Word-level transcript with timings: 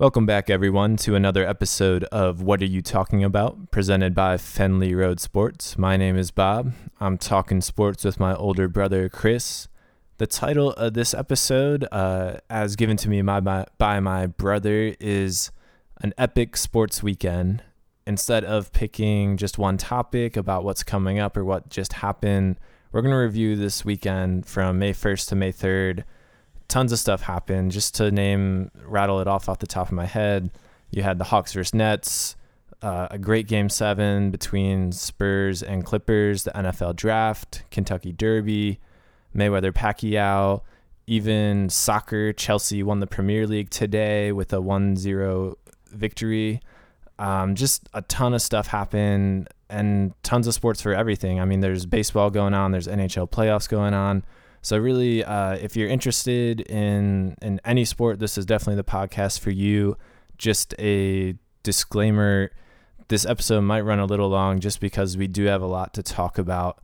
Welcome 0.00 0.24
back, 0.24 0.48
everyone, 0.48 0.96
to 0.96 1.14
another 1.14 1.46
episode 1.46 2.04
of 2.04 2.40
What 2.40 2.62
Are 2.62 2.64
You 2.64 2.80
Talking 2.80 3.22
About, 3.22 3.70
presented 3.70 4.14
by 4.14 4.38
Fenley 4.38 4.96
Road 4.96 5.20
Sports. 5.20 5.76
My 5.76 5.98
name 5.98 6.16
is 6.16 6.30
Bob. 6.30 6.72
I'm 7.00 7.18
talking 7.18 7.60
sports 7.60 8.02
with 8.02 8.18
my 8.18 8.34
older 8.34 8.66
brother, 8.66 9.10
Chris. 9.10 9.68
The 10.16 10.26
title 10.26 10.70
of 10.70 10.94
this 10.94 11.12
episode, 11.12 11.86
uh, 11.92 12.38
as 12.48 12.76
given 12.76 12.96
to 12.96 13.10
me 13.10 13.20
by 13.20 13.40
my, 13.40 13.66
by 13.76 14.00
my 14.00 14.26
brother, 14.26 14.96
is 15.00 15.50
An 16.00 16.14
Epic 16.16 16.56
Sports 16.56 17.02
Weekend. 17.02 17.62
Instead 18.06 18.42
of 18.42 18.72
picking 18.72 19.36
just 19.36 19.58
one 19.58 19.76
topic 19.76 20.34
about 20.34 20.64
what's 20.64 20.82
coming 20.82 21.18
up 21.18 21.36
or 21.36 21.44
what 21.44 21.68
just 21.68 21.92
happened, 21.92 22.58
we're 22.90 23.02
going 23.02 23.12
to 23.12 23.18
review 23.18 23.54
this 23.54 23.84
weekend 23.84 24.46
from 24.46 24.78
May 24.78 24.94
1st 24.94 25.28
to 25.28 25.36
May 25.36 25.52
3rd 25.52 26.04
tons 26.70 26.92
of 26.92 26.98
stuff 26.98 27.20
happened. 27.20 27.72
Just 27.72 27.96
to 27.96 28.10
name, 28.10 28.70
rattle 28.86 29.20
it 29.20 29.26
off 29.26 29.48
off 29.48 29.58
the 29.58 29.66
top 29.66 29.88
of 29.88 29.92
my 29.92 30.06
head, 30.06 30.50
you 30.90 31.02
had 31.02 31.18
the 31.18 31.24
Hawks 31.24 31.52
versus 31.52 31.74
Nets, 31.74 32.36
uh, 32.80 33.08
a 33.10 33.18
great 33.18 33.46
game 33.46 33.68
seven 33.68 34.30
between 34.30 34.92
Spurs 34.92 35.62
and 35.62 35.84
Clippers, 35.84 36.44
the 36.44 36.52
NFL 36.52 36.96
draft, 36.96 37.64
Kentucky 37.70 38.12
Derby, 38.12 38.78
Mayweather 39.36 39.72
Pacquiao, 39.72 40.62
even 41.06 41.68
soccer. 41.68 42.32
Chelsea 42.32 42.82
won 42.82 43.00
the 43.00 43.06
Premier 43.06 43.46
League 43.46 43.70
today 43.70 44.32
with 44.32 44.52
a 44.52 44.60
1 44.60 44.96
0 44.96 45.58
victory. 45.90 46.60
Um, 47.18 47.54
just 47.54 47.88
a 47.92 48.00
ton 48.02 48.32
of 48.32 48.40
stuff 48.40 48.68
happened 48.68 49.48
and 49.68 50.14
tons 50.22 50.46
of 50.46 50.54
sports 50.54 50.80
for 50.80 50.94
everything. 50.94 51.38
I 51.38 51.44
mean, 51.44 51.60
there's 51.60 51.84
baseball 51.84 52.30
going 52.30 52.54
on, 52.54 52.72
there's 52.72 52.86
NHL 52.86 53.30
playoffs 53.30 53.68
going 53.68 53.92
on. 53.92 54.24
So 54.62 54.76
really, 54.76 55.24
uh, 55.24 55.54
if 55.54 55.76
you're 55.76 55.88
interested 55.88 56.60
in 56.60 57.36
in 57.40 57.60
any 57.64 57.84
sport, 57.84 58.18
this 58.18 58.36
is 58.36 58.44
definitely 58.44 58.76
the 58.76 58.84
podcast 58.84 59.40
for 59.40 59.50
you. 59.50 59.96
Just 60.36 60.74
a 60.78 61.34
disclaimer: 61.62 62.50
this 63.08 63.24
episode 63.24 63.62
might 63.62 63.80
run 63.82 63.98
a 63.98 64.06
little 64.06 64.28
long, 64.28 64.60
just 64.60 64.80
because 64.80 65.16
we 65.16 65.26
do 65.26 65.44
have 65.44 65.62
a 65.62 65.66
lot 65.66 65.94
to 65.94 66.02
talk 66.02 66.38
about. 66.38 66.82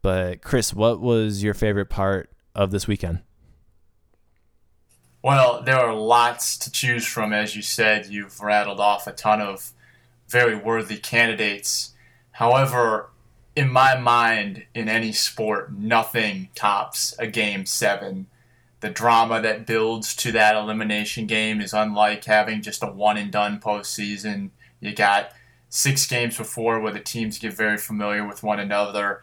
But 0.00 0.42
Chris, 0.42 0.72
what 0.72 1.00
was 1.00 1.42
your 1.42 1.54
favorite 1.54 1.90
part 1.90 2.30
of 2.54 2.70
this 2.70 2.86
weekend? 2.86 3.20
Well, 5.22 5.62
there 5.62 5.78
are 5.78 5.94
lots 5.94 6.56
to 6.58 6.70
choose 6.70 7.06
from, 7.06 7.32
as 7.32 7.56
you 7.56 7.62
said. 7.62 8.06
You've 8.06 8.40
rattled 8.40 8.80
off 8.80 9.06
a 9.06 9.12
ton 9.12 9.40
of 9.40 9.72
very 10.28 10.56
worthy 10.56 10.96
candidates. 10.96 11.92
However, 12.30 13.10
in 13.56 13.70
my 13.70 13.98
mind, 13.98 14.64
in 14.74 14.88
any 14.88 15.12
sport, 15.12 15.72
nothing 15.72 16.48
tops 16.54 17.14
a 17.18 17.26
game 17.26 17.66
seven. 17.66 18.26
The 18.80 18.90
drama 18.90 19.40
that 19.42 19.66
builds 19.66 20.14
to 20.16 20.32
that 20.32 20.54
elimination 20.54 21.26
game 21.26 21.60
is 21.60 21.72
unlike 21.72 22.24
having 22.24 22.62
just 22.62 22.82
a 22.82 22.86
one 22.86 23.16
and 23.16 23.32
done 23.32 23.58
postseason. 23.58 24.50
You 24.80 24.94
got 24.94 25.32
six 25.68 26.06
games 26.06 26.38
before 26.38 26.80
where 26.80 26.92
the 26.92 27.00
teams 27.00 27.38
get 27.38 27.52
very 27.52 27.78
familiar 27.78 28.26
with 28.26 28.42
one 28.42 28.60
another. 28.60 29.22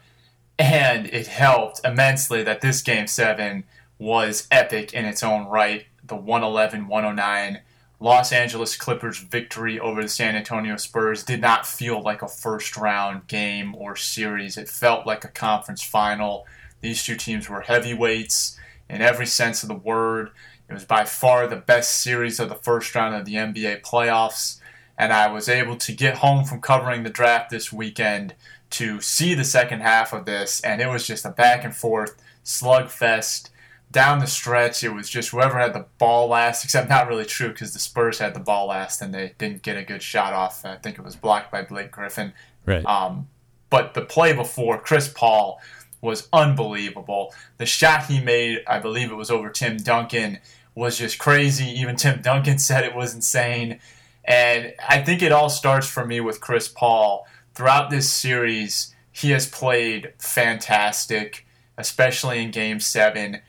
And 0.60 1.08
it 1.08 1.28
helped 1.28 1.82
immensely 1.84 2.44
that 2.44 2.62
this 2.62 2.82
game 2.82 3.08
seven 3.08 3.64
was 3.98 4.48
epic 4.52 4.94
in 4.94 5.06
its 5.06 5.24
own 5.24 5.48
right. 5.48 5.86
The 6.04 6.16
111 6.16 6.88
109 6.88 7.62
Los 8.00 8.32
Angeles 8.32 8.76
Clippers 8.76 9.20
victory 9.20 9.80
over 9.80 10.02
the 10.02 10.10
San 10.10 10.36
Antonio 10.36 10.76
Spurs 10.76 11.24
did 11.24 11.40
not 11.40 11.66
feel 11.66 12.02
like 12.02 12.22
a 12.22 12.28
first 12.28 12.76
round 12.76 13.28
game 13.28 13.74
or 13.76 13.96
series. 13.96 14.58
It 14.58 14.68
felt 14.68 15.08
like 15.08 15.24
a 15.24 15.30
conference 15.30 15.82
final. 15.82 16.46
These 16.82 17.04
two 17.04 17.16
teams 17.16 17.50
were 17.50 17.62
heavyweights 17.62 18.60
in 18.90 19.02
every 19.02 19.26
sense 19.26 19.64
of 19.64 19.70
the 19.70 19.76
word. 19.76 20.32
It 20.70 20.74
was 20.74 20.84
by 20.84 21.06
far 21.06 21.48
the 21.48 21.56
best 21.56 22.02
series 22.02 22.40
of 22.40 22.50
the 22.50 22.56
first 22.56 22.94
round 22.96 23.16
of 23.16 23.26
the 23.26 23.36
NBA 23.36 23.82
playoffs. 23.82 24.60
And 24.98 25.14
I 25.14 25.32
was 25.32 25.48
able 25.48 25.78
to 25.78 25.94
get 25.94 26.18
home 26.18 26.44
from 26.44 26.62
covering 26.62 27.04
the 27.04 27.10
draft 27.10 27.50
this 27.50 27.72
weekend 27.72 28.34
to 28.72 29.00
see 29.00 29.34
the 29.34 29.44
second 29.44 29.82
half 29.82 30.12
of 30.12 30.26
this. 30.26 30.60
And 30.62 30.82
it 30.82 30.88
was 30.88 31.08
just 31.08 31.26
a 31.26 31.30
back 31.30 31.64
and 31.64 31.76
forth 31.76 32.22
slugfest 32.44 33.50
down 33.92 34.20
the 34.20 34.28
stretch, 34.28 34.84
it 34.84 34.94
was 34.94 35.10
just 35.10 35.30
whoever 35.30 35.58
had 35.58 35.74
the 35.74 35.86
ball 35.98 36.28
last, 36.28 36.64
except 36.64 36.90
not 36.90 37.08
really 37.08 37.26
true 37.26 37.50
because 37.50 37.74
the 37.74 37.80
Spurs 37.80 38.20
had 38.20 38.34
the 38.34 38.40
ball 38.40 38.68
last 38.68 39.02
and 39.02 39.14
they 39.14 39.34
didn't 39.38 39.62
get 39.62 39.78
a 39.78 39.84
good 39.84 40.02
shot 40.02 40.34
off. 40.34 40.66
I 40.66 40.76
think 40.76 40.98
it 40.98 41.06
was 41.06 41.16
blocked 41.16 41.52
by 41.52 41.62
Blake 41.62 41.92
Griffin. 41.92 42.34
Right. 42.66 42.86
Um, 42.86 43.30
but 43.70 43.94
the 43.94 44.02
play 44.02 44.34
before, 44.34 44.80
Chris 44.80 45.08
Paul 45.08 45.62
was 46.02 46.28
unbelievable. 46.34 47.34
The 47.58 47.66
shot 47.66 48.06
he 48.06 48.20
made, 48.20 48.64
I 48.68 48.80
believe 48.80 49.12
it 49.12 49.16
was 49.16 49.32
over 49.32 49.50
Tim 49.50 49.78
Duncan, 49.78 50.40
was 50.76 50.98
just 50.98 51.18
crazy. 51.18 51.66
Even 51.66 51.96
Tim 51.96 52.22
Duncan 52.22 52.58
said 52.60 52.84
it 52.84 52.96
was 52.96 53.16
insane. 53.16 53.80
And 54.24 54.74
I 54.88 55.02
think 55.02 55.22
it 55.22 55.32
all 55.32 55.50
starts 55.50 55.88
for 55.88 56.06
me 56.06 56.20
with 56.20 56.42
Chris 56.42 56.68
Paul. 56.68 57.28
Throughout 57.54 57.90
this 57.90 58.12
series, 58.12 58.94
he 59.12 59.32
has 59.32 59.48
played 59.48 60.14
fantastic, 60.18 61.46
especially 61.78 62.44
in 62.44 62.52
game 62.52 62.80
seven 62.80 63.42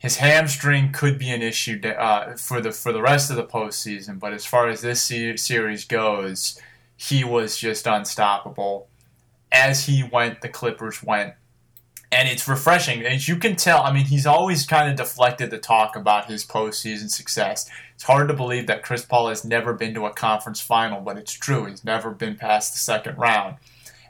his 0.00 0.16
hamstring 0.16 0.92
could 0.92 1.18
be 1.18 1.28
an 1.28 1.42
issue 1.42 1.78
uh, 1.86 2.34
for 2.34 2.62
the 2.62 2.72
for 2.72 2.90
the 2.90 3.02
rest 3.02 3.28
of 3.28 3.36
the 3.36 3.44
postseason. 3.44 4.18
But 4.18 4.32
as 4.32 4.46
far 4.46 4.66
as 4.66 4.80
this 4.80 5.02
series 5.02 5.84
goes, 5.84 6.58
he 6.96 7.22
was 7.22 7.58
just 7.58 7.86
unstoppable. 7.86 8.88
As 9.52 9.84
he 9.84 10.02
went, 10.02 10.40
the 10.40 10.48
Clippers 10.48 11.02
went, 11.02 11.34
and 12.10 12.30
it's 12.30 12.48
refreshing. 12.48 13.04
As 13.04 13.28
you 13.28 13.36
can 13.36 13.56
tell, 13.56 13.82
I 13.82 13.92
mean, 13.92 14.06
he's 14.06 14.24
always 14.24 14.64
kind 14.64 14.88
of 14.90 14.96
deflected 14.96 15.50
the 15.50 15.58
talk 15.58 15.94
about 15.96 16.30
his 16.30 16.46
postseason 16.46 17.10
success. 17.10 17.68
It's 17.94 18.04
hard 18.04 18.28
to 18.28 18.34
believe 18.34 18.68
that 18.68 18.82
Chris 18.82 19.04
Paul 19.04 19.28
has 19.28 19.44
never 19.44 19.74
been 19.74 19.92
to 19.92 20.06
a 20.06 20.14
conference 20.14 20.62
final, 20.62 21.02
but 21.02 21.18
it's 21.18 21.34
true. 21.34 21.66
He's 21.66 21.84
never 21.84 22.10
been 22.10 22.36
past 22.36 22.72
the 22.72 22.78
second 22.78 23.18
round, 23.18 23.56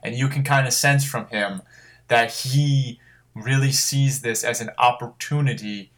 and 0.05 0.15
you 0.15 0.29
can 0.29 0.45
kind 0.45 0.69
of 0.69 0.73
sense 0.73 1.05
from 1.05 1.27
him 1.27 1.63
that 2.07 2.33
he 2.33 3.01
really 3.45 3.73
sees 3.73 4.23
this 4.23 4.45
as 4.45 4.61
an 4.61 4.71
opportunity, 4.79 5.93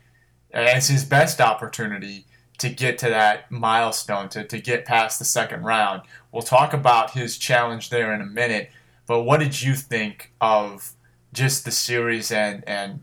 as 0.52 0.88
his 0.88 1.04
best 1.04 1.40
opportunity 1.40 2.26
to 2.58 2.68
get 2.68 2.98
to 2.98 3.08
that 3.08 3.50
milestone, 3.50 4.28
to, 4.28 4.44
to 4.44 4.60
get 4.60 4.84
past 4.84 5.18
the 5.18 5.24
second 5.24 5.62
round. 5.62 6.02
We'll 6.30 6.42
talk 6.42 6.72
about 6.72 7.12
his 7.12 7.38
challenge 7.38 7.90
there 7.90 8.12
in 8.14 8.20
a 8.20 8.26
minute, 8.26 8.70
but 9.06 9.22
what 9.22 9.40
did 9.40 9.62
you 9.62 9.74
think 9.74 10.32
of 10.40 10.92
just 11.32 11.64
the 11.64 11.70
series 11.70 12.30
and, 12.30 12.62
and 12.66 13.00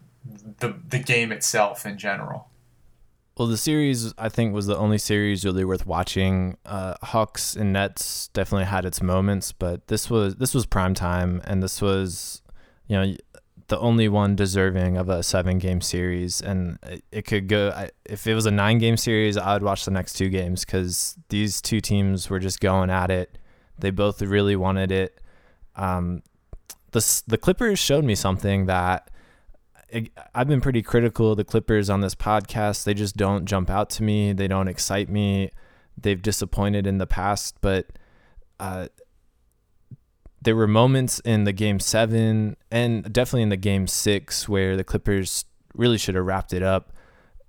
the, 0.59 0.75
the 0.87 0.99
game 0.99 1.31
itself 1.31 1.85
in 1.85 1.97
general? 1.97 2.49
Well, 3.37 3.47
the 3.47 3.57
series 3.57 4.13
I 4.17 4.27
think 4.27 4.53
was 4.53 4.67
the 4.67 4.75
only 4.75 4.97
series 4.97 5.45
really 5.45 5.63
worth 5.63 5.85
watching. 5.85 6.57
Uh, 6.65 6.95
Hawks 7.01 7.55
and 7.55 7.71
Nets 7.71 8.27
definitely 8.33 8.65
had 8.65 8.83
its 8.83 9.01
moments, 9.01 9.53
but 9.53 9.87
this 9.87 10.09
was 10.09 10.35
this 10.35 10.53
was 10.53 10.65
prime 10.65 10.93
time, 10.93 11.41
and 11.45 11.63
this 11.63 11.81
was, 11.81 12.41
you 12.87 12.97
know, 12.97 13.15
the 13.69 13.79
only 13.79 14.09
one 14.09 14.35
deserving 14.35 14.97
of 14.97 15.09
a 15.09 15.23
seven 15.23 15.57
game 15.59 15.81
series. 15.81 16.41
And 16.41 16.77
it 17.11 17.23
could 17.23 17.47
go, 17.47 17.87
if 18.05 18.27
it 18.27 18.33
was 18.33 18.45
a 18.45 18.51
nine 18.51 18.79
game 18.79 18.97
series, 18.97 19.37
I 19.37 19.53
would 19.53 19.63
watch 19.63 19.85
the 19.85 19.91
next 19.91 20.13
two 20.13 20.29
games 20.29 20.65
because 20.65 21.17
these 21.29 21.61
two 21.61 21.79
teams 21.79 22.29
were 22.29 22.39
just 22.39 22.59
going 22.59 22.89
at 22.89 23.09
it. 23.09 23.37
They 23.77 23.91
both 23.91 24.21
really 24.21 24.55
wanted 24.55 24.91
it. 24.91 25.21
Um, 25.75 26.23
the, 26.91 27.21
the 27.27 27.37
Clippers 27.37 27.79
showed 27.79 28.03
me 28.03 28.15
something 28.15 28.65
that 28.65 29.09
it, 29.87 30.11
I've 30.35 30.47
been 30.47 30.61
pretty 30.61 30.81
critical 30.81 31.31
of 31.31 31.37
the 31.37 31.43
Clippers 31.43 31.89
on 31.89 32.01
this 32.01 32.15
podcast. 32.15 32.83
They 32.83 32.93
just 32.93 33.15
don't 33.15 33.45
jump 33.45 33.69
out 33.69 33.89
to 33.91 34.03
me, 34.03 34.33
they 34.33 34.47
don't 34.47 34.67
excite 34.67 35.09
me. 35.09 35.51
They've 35.97 36.21
disappointed 36.21 36.87
in 36.87 36.97
the 36.97 37.07
past, 37.07 37.55
but 37.61 37.87
uh, 38.59 38.87
there 40.41 40.55
were 40.55 40.67
moments 40.67 41.19
in 41.19 41.43
the 41.43 41.53
game 41.53 41.79
seven 41.79 42.55
and 42.71 43.11
definitely 43.11 43.43
in 43.43 43.49
the 43.49 43.57
game 43.57 43.87
six 43.87 44.47
where 44.47 44.77
the 44.77 44.83
Clippers 44.83 45.45
really 45.73 45.97
should 45.97 46.15
have 46.15 46.25
wrapped 46.25 46.53
it 46.53 46.63
up. 46.63 46.93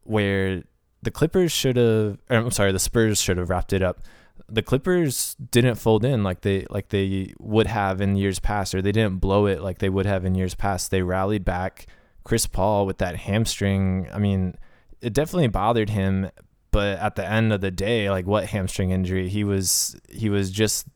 Where 0.03 0.65
the 1.03 1.11
Clippers 1.11 1.53
should 1.53 1.77
have, 1.77 2.19
I'm 2.29 2.51
sorry, 2.51 2.73
the 2.73 2.79
Spurs 2.79 3.21
should 3.21 3.37
have 3.37 3.51
wrapped 3.51 3.73
it 3.73 3.83
up. 3.83 4.01
The 4.49 4.63
Clippers 4.63 5.37
didn't 5.37 5.77
fold 5.77 6.05
in 6.05 6.25
like 6.25 6.41
they 6.41 6.67
like 6.71 6.89
they 6.89 7.33
would 7.39 7.69
have 7.69 8.01
in 8.01 8.17
years 8.17 8.41
past, 8.41 8.75
or 8.75 8.83
they 8.83 8.91
didn't 8.91 9.19
blow 9.19 9.47
it 9.47 9.63
like 9.63 9.79
they 9.79 9.89
would 9.89 10.07
have 10.07 10.25
in 10.25 10.35
years 10.35 10.55
past. 10.55 10.91
They 10.91 11.03
rallied 11.03 11.45
back. 11.45 11.87
Chris 12.25 12.47
Paul 12.47 12.85
with 12.87 12.99
that 12.99 13.17
hamstring, 13.17 14.09
I 14.13 14.19
mean, 14.19 14.57
it 15.01 15.13
definitely 15.13 15.49
bothered 15.49 15.91
him. 15.91 16.31
But 16.73 16.99
at 16.99 17.17
the 17.17 17.27
end 17.27 17.53
of 17.53 17.61
the 17.61 17.71
day, 17.71 18.11
like 18.11 18.27
what 18.27 18.47
hamstring 18.47 18.91
injury? 18.91 19.29
He 19.29 19.45
was 19.45 20.01
he 20.09 20.31
was 20.31 20.51
just 20.51 20.87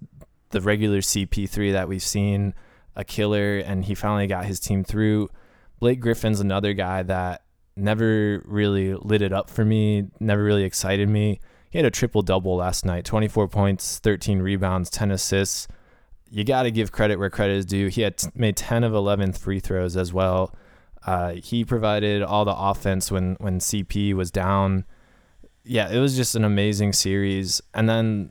the 0.55 0.63
regular 0.63 1.01
CP3 1.01 1.73
that 1.73 1.89
we've 1.89 2.03
seen, 2.03 2.55
a 2.97 3.05
killer, 3.05 3.59
and 3.59 3.85
he 3.85 3.95
finally 3.95 4.27
got 4.27 4.47
his 4.47 4.59
team 4.59 4.83
through. 4.83 5.29
Blake 5.81 6.01
Griffin's 6.01 6.41
another 6.41 6.73
guy 6.73 7.03
that 7.03 7.43
never 7.77 8.43
really 8.47 8.95
lit 8.95 9.21
it 9.21 9.33
up 9.33 9.51
for 9.51 9.65
me, 9.65 10.07
never 10.21 10.43
really 10.43 10.63
excited 10.63 11.09
me. 11.09 11.41
He 11.71 11.79
had 11.79 11.85
a 11.85 11.91
triple 11.91 12.23
double 12.23 12.57
last 12.57 12.87
night 12.87 13.05
24 13.05 13.49
points, 13.49 13.99
13 13.99 14.41
rebounds, 14.41 14.89
10 14.91 15.11
assists. 15.11 15.67
You 16.31 16.45
got 16.45 16.63
to 16.63 16.71
give 16.71 16.93
credit 16.93 17.19
where 17.19 17.31
credit 17.31 17.57
is 17.57 17.67
due. 17.67 17.89
He 17.89 18.03
had 18.03 18.17
t- 18.17 18.29
made 18.35 18.57
10 18.57 18.85
of 18.85 18.95
11 18.95 19.33
free 19.33 19.61
throws 19.61 19.97
as 19.97 20.13
well. 20.13 20.55
Uh, 21.05 21.33
he 21.33 21.65
provided 21.65 22.23
all 22.23 22.45
the 22.45 22.55
offense 22.57 23.11
when, 23.11 23.37
when 23.41 23.59
CP 23.59 24.15
was 24.15 24.31
down. 24.31 24.85
yeah, 25.65 25.91
it 25.91 25.99
was 25.99 26.17
just 26.17 26.35
an 26.35 26.45
amazing 26.45 26.93
series. 26.93 27.61
And 27.75 27.89
then 27.89 28.31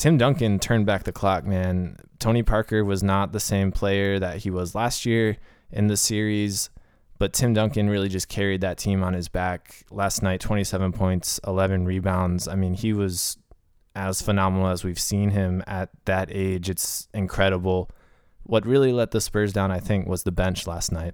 Tim 0.00 0.16
Duncan 0.16 0.58
turned 0.58 0.86
back 0.86 1.04
the 1.04 1.12
clock, 1.12 1.44
man. 1.44 1.98
Tony 2.18 2.42
Parker 2.42 2.82
was 2.82 3.02
not 3.02 3.32
the 3.32 3.38
same 3.38 3.70
player 3.70 4.18
that 4.18 4.38
he 4.38 4.50
was 4.50 4.74
last 4.74 5.04
year 5.04 5.36
in 5.70 5.88
the 5.88 5.96
series, 5.98 6.70
but 7.18 7.34
Tim 7.34 7.52
Duncan 7.52 7.90
really 7.90 8.08
just 8.08 8.26
carried 8.26 8.62
that 8.62 8.78
team 8.78 9.04
on 9.04 9.12
his 9.12 9.28
back 9.28 9.84
last 9.90 10.22
night 10.22 10.40
27 10.40 10.92
points, 10.92 11.38
11 11.46 11.84
rebounds. 11.84 12.48
I 12.48 12.54
mean, 12.54 12.72
he 12.72 12.94
was 12.94 13.36
as 13.94 14.22
phenomenal 14.22 14.68
as 14.68 14.84
we've 14.84 14.98
seen 14.98 15.32
him 15.32 15.62
at 15.66 15.90
that 16.06 16.30
age. 16.32 16.70
It's 16.70 17.06
incredible. 17.12 17.90
What 18.44 18.64
really 18.64 18.94
let 18.94 19.10
the 19.10 19.20
Spurs 19.20 19.52
down, 19.52 19.70
I 19.70 19.80
think, 19.80 20.06
was 20.06 20.22
the 20.22 20.32
bench 20.32 20.66
last 20.66 20.90
night. 20.90 21.12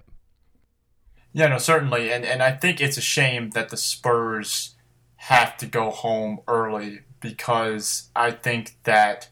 Yeah, 1.33 1.47
no, 1.47 1.57
certainly. 1.57 2.09
And, 2.09 2.23
and 2.23 2.41
I 2.41 2.53
think 2.53 2.79
it's 2.79 2.95
a 2.95 3.01
shame 3.01 3.49
that 3.49 3.67
the 3.67 3.75
Spurs 3.75 4.75
have 5.17 5.57
to 5.57 5.65
go 5.65 5.89
home 5.89 6.39
early 6.47 7.01
because 7.31 8.09
I 8.15 8.31
think 8.31 8.77
that 8.83 9.29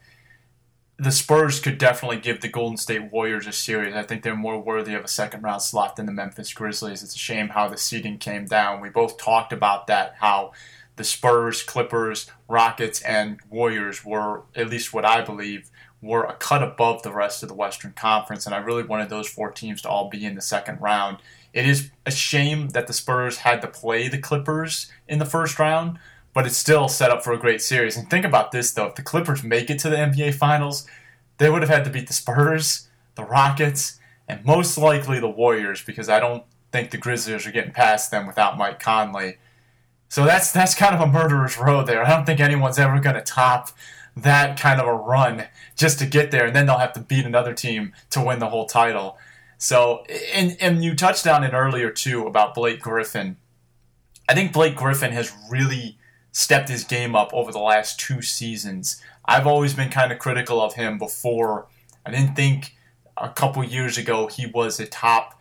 the 0.98 1.12
Spurs 1.12 1.60
could 1.60 1.78
definitely 1.78 2.18
give 2.18 2.40
the 2.40 2.48
Golden 2.48 2.76
State 2.76 3.10
Warriors 3.12 3.46
a 3.46 3.52
series. 3.52 3.94
I 3.94 4.02
think 4.02 4.22
they're 4.22 4.36
more 4.36 4.58
worthy 4.58 4.94
of 4.94 5.04
a 5.04 5.08
second 5.08 5.42
round 5.42 5.62
slot 5.62 5.96
than 5.96 6.06
the 6.06 6.12
Memphis 6.12 6.52
Grizzlies. 6.52 7.02
It's 7.02 7.14
a 7.14 7.18
shame 7.18 7.48
how 7.48 7.68
the 7.68 7.76
seeding 7.76 8.18
came 8.18 8.46
down. 8.46 8.80
We 8.80 8.88
both 8.88 9.18
talked 9.18 9.52
about 9.52 9.86
that, 9.88 10.16
how 10.20 10.52
the 10.96 11.04
Spurs, 11.04 11.62
Clippers, 11.62 12.30
Rockets, 12.48 13.02
and 13.02 13.38
Warriors 13.50 14.04
were, 14.04 14.44
at 14.54 14.70
least 14.70 14.94
what 14.94 15.04
I 15.04 15.22
believe, 15.22 15.70
were 16.00 16.24
a 16.24 16.34
cut 16.34 16.62
above 16.62 17.02
the 17.02 17.12
rest 17.12 17.42
of 17.42 17.48
the 17.48 17.54
Western 17.54 17.92
Conference. 17.92 18.46
And 18.46 18.54
I 18.54 18.58
really 18.58 18.84
wanted 18.84 19.10
those 19.10 19.28
four 19.28 19.50
teams 19.50 19.82
to 19.82 19.88
all 19.88 20.08
be 20.08 20.24
in 20.24 20.34
the 20.34 20.42
second 20.42 20.80
round. 20.80 21.18
It 21.52 21.66
is 21.66 21.90
a 22.04 22.10
shame 22.10 22.68
that 22.70 22.86
the 22.86 22.92
Spurs 22.92 23.38
had 23.38 23.60
to 23.62 23.68
play 23.68 24.08
the 24.08 24.18
Clippers 24.18 24.90
in 25.08 25.18
the 25.18 25.24
first 25.24 25.58
round, 25.58 25.98
but 26.36 26.46
it's 26.46 26.58
still 26.58 26.86
set 26.86 27.10
up 27.10 27.24
for 27.24 27.32
a 27.32 27.38
great 27.38 27.62
series. 27.62 27.96
And 27.96 28.10
think 28.10 28.26
about 28.26 28.52
this, 28.52 28.70
though. 28.70 28.88
If 28.88 28.96
the 28.96 29.02
Clippers 29.02 29.42
make 29.42 29.70
it 29.70 29.78
to 29.78 29.88
the 29.88 29.96
NBA 29.96 30.34
Finals, 30.34 30.86
they 31.38 31.48
would 31.48 31.62
have 31.62 31.70
had 31.70 31.82
to 31.84 31.90
beat 31.90 32.08
the 32.08 32.12
Spurs, 32.12 32.88
the 33.14 33.24
Rockets, 33.24 33.98
and 34.28 34.44
most 34.44 34.76
likely 34.76 35.18
the 35.18 35.30
Warriors 35.30 35.82
because 35.82 36.10
I 36.10 36.20
don't 36.20 36.44
think 36.72 36.90
the 36.90 36.98
Grizzlies 36.98 37.46
are 37.46 37.52
getting 37.52 37.72
past 37.72 38.10
them 38.10 38.26
without 38.26 38.58
Mike 38.58 38.78
Conley. 38.80 39.38
So 40.10 40.26
that's 40.26 40.52
that's 40.52 40.74
kind 40.74 40.94
of 40.94 41.00
a 41.00 41.10
murderer's 41.10 41.56
row 41.56 41.82
there. 41.82 42.04
I 42.04 42.10
don't 42.10 42.26
think 42.26 42.38
anyone's 42.38 42.78
ever 42.78 43.00
going 43.00 43.16
to 43.16 43.22
top 43.22 43.70
that 44.14 44.60
kind 44.60 44.78
of 44.78 44.86
a 44.86 44.94
run 44.94 45.44
just 45.74 45.98
to 46.00 46.06
get 46.06 46.32
there, 46.32 46.44
and 46.44 46.54
then 46.54 46.66
they'll 46.66 46.76
have 46.76 46.92
to 46.92 47.00
beat 47.00 47.24
another 47.24 47.54
team 47.54 47.94
to 48.10 48.22
win 48.22 48.40
the 48.40 48.50
whole 48.50 48.66
title. 48.66 49.16
So, 49.56 50.04
and 50.34 50.58
and 50.60 50.84
you 50.84 50.94
touched 50.94 51.26
on 51.26 51.44
it 51.44 51.54
earlier 51.54 51.90
too 51.90 52.26
about 52.26 52.54
Blake 52.54 52.82
Griffin. 52.82 53.38
I 54.28 54.34
think 54.34 54.52
Blake 54.52 54.76
Griffin 54.76 55.12
has 55.12 55.32
really 55.48 55.96
stepped 56.36 56.68
his 56.68 56.84
game 56.84 57.16
up 57.16 57.32
over 57.32 57.50
the 57.50 57.58
last 57.58 57.98
two 57.98 58.20
seasons. 58.20 59.00
I've 59.24 59.46
always 59.46 59.72
been 59.72 59.88
kind 59.88 60.12
of 60.12 60.18
critical 60.18 60.60
of 60.60 60.74
him 60.74 60.98
before. 60.98 61.66
I 62.04 62.10
didn't 62.10 62.36
think 62.36 62.76
a 63.16 63.30
couple 63.30 63.64
years 63.64 63.96
ago 63.96 64.26
he 64.26 64.44
was 64.44 64.78
a 64.78 64.86
top 64.86 65.40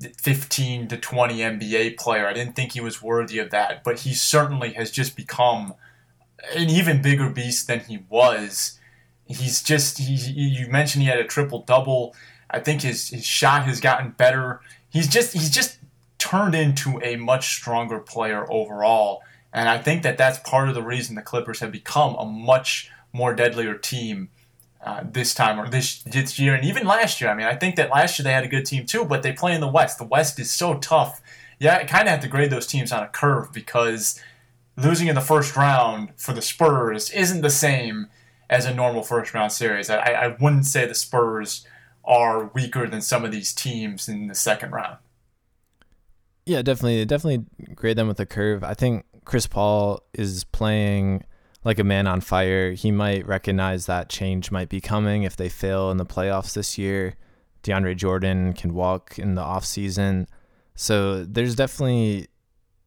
15 0.00 0.86
to 0.86 0.96
20 0.96 1.38
NBA 1.38 1.96
player. 1.96 2.28
I 2.28 2.34
didn't 2.34 2.54
think 2.54 2.74
he 2.74 2.80
was 2.80 3.02
worthy 3.02 3.40
of 3.40 3.50
that, 3.50 3.82
but 3.82 3.98
he 3.98 4.14
certainly 4.14 4.74
has 4.74 4.92
just 4.92 5.16
become 5.16 5.74
an 6.54 6.70
even 6.70 7.02
bigger 7.02 7.28
beast 7.28 7.66
than 7.66 7.80
he 7.80 8.04
was. 8.08 8.78
He's 9.26 9.60
just 9.60 9.98
he, 9.98 10.14
you 10.14 10.68
mentioned 10.68 11.02
he 11.02 11.08
had 11.08 11.18
a 11.18 11.24
triple 11.24 11.62
double. 11.62 12.14
I 12.48 12.60
think 12.60 12.82
his 12.82 13.08
his 13.08 13.26
shot 13.26 13.64
has 13.64 13.80
gotten 13.80 14.12
better. 14.12 14.60
He's 14.88 15.08
just 15.08 15.32
he's 15.32 15.50
just 15.50 15.80
turned 16.18 16.54
into 16.54 17.00
a 17.02 17.16
much 17.16 17.56
stronger 17.56 17.98
player 17.98 18.46
overall, 18.48 19.22
and 19.52 19.68
I 19.68 19.78
think 19.78 20.02
that 20.02 20.18
that's 20.18 20.38
part 20.40 20.68
of 20.68 20.74
the 20.74 20.82
reason 20.82 21.14
the 21.14 21.22
Clippers 21.22 21.60
have 21.60 21.72
become 21.72 22.14
a 22.16 22.24
much 22.24 22.90
more 23.12 23.34
deadlier 23.34 23.74
team 23.74 24.28
uh, 24.84 25.02
this 25.04 25.34
time 25.34 25.58
or 25.58 25.68
this 25.68 26.02
this 26.04 26.38
year 26.38 26.54
and 26.54 26.64
even 26.64 26.86
last 26.86 27.20
year. 27.20 27.30
I 27.30 27.34
mean, 27.34 27.46
I 27.46 27.54
think 27.54 27.76
that 27.76 27.90
last 27.90 28.18
year 28.18 28.24
they 28.24 28.32
had 28.32 28.44
a 28.44 28.48
good 28.48 28.66
team 28.66 28.86
too, 28.86 29.04
but 29.04 29.22
they 29.22 29.32
play 29.32 29.54
in 29.54 29.60
the 29.60 29.68
West. 29.68 29.98
The 29.98 30.04
West 30.04 30.38
is 30.38 30.50
so 30.52 30.78
tough. 30.78 31.20
Yeah, 31.58 31.78
I 31.78 31.84
kind 31.84 32.06
of 32.06 32.12
have 32.12 32.20
to 32.20 32.28
grade 32.28 32.50
those 32.50 32.66
teams 32.66 32.92
on 32.92 33.02
a 33.02 33.08
curve 33.08 33.52
because 33.52 34.20
losing 34.76 35.08
in 35.08 35.14
the 35.14 35.20
first 35.20 35.56
round 35.56 36.10
for 36.16 36.32
the 36.32 36.42
Spurs 36.42 37.10
isn't 37.10 37.40
the 37.40 37.50
same 37.50 38.06
as 38.48 38.64
a 38.64 38.74
normal 38.74 39.02
first 39.02 39.34
round 39.34 39.52
series. 39.52 39.90
I, 39.90 39.96
I 39.96 40.28
wouldn't 40.40 40.66
say 40.66 40.86
the 40.86 40.94
Spurs 40.94 41.66
are 42.04 42.46
weaker 42.54 42.86
than 42.86 43.02
some 43.02 43.24
of 43.24 43.32
these 43.32 43.52
teams 43.52 44.08
in 44.08 44.28
the 44.28 44.34
second 44.34 44.70
round. 44.70 44.98
Yeah, 46.46 46.62
definitely, 46.62 47.04
definitely 47.04 47.44
grade 47.74 47.98
them 47.98 48.08
with 48.08 48.20
a 48.20 48.26
curve. 48.26 48.64
I 48.64 48.72
think 48.72 49.04
Chris 49.28 49.46
Paul 49.46 50.02
is 50.14 50.44
playing 50.44 51.22
like 51.62 51.78
a 51.78 51.84
man 51.84 52.06
on 52.06 52.22
fire. 52.22 52.72
He 52.72 52.90
might 52.90 53.26
recognize 53.26 53.84
that 53.84 54.08
change 54.08 54.50
might 54.50 54.70
be 54.70 54.80
coming 54.80 55.24
if 55.24 55.36
they 55.36 55.50
fail 55.50 55.90
in 55.90 55.98
the 55.98 56.06
playoffs 56.06 56.54
this 56.54 56.78
year. 56.78 57.14
DeAndre 57.62 57.94
Jordan 57.94 58.54
can 58.54 58.72
walk 58.72 59.18
in 59.18 59.34
the 59.34 59.42
off 59.42 59.66
season. 59.66 60.28
So 60.76 61.24
there's 61.24 61.54
definitely 61.54 62.28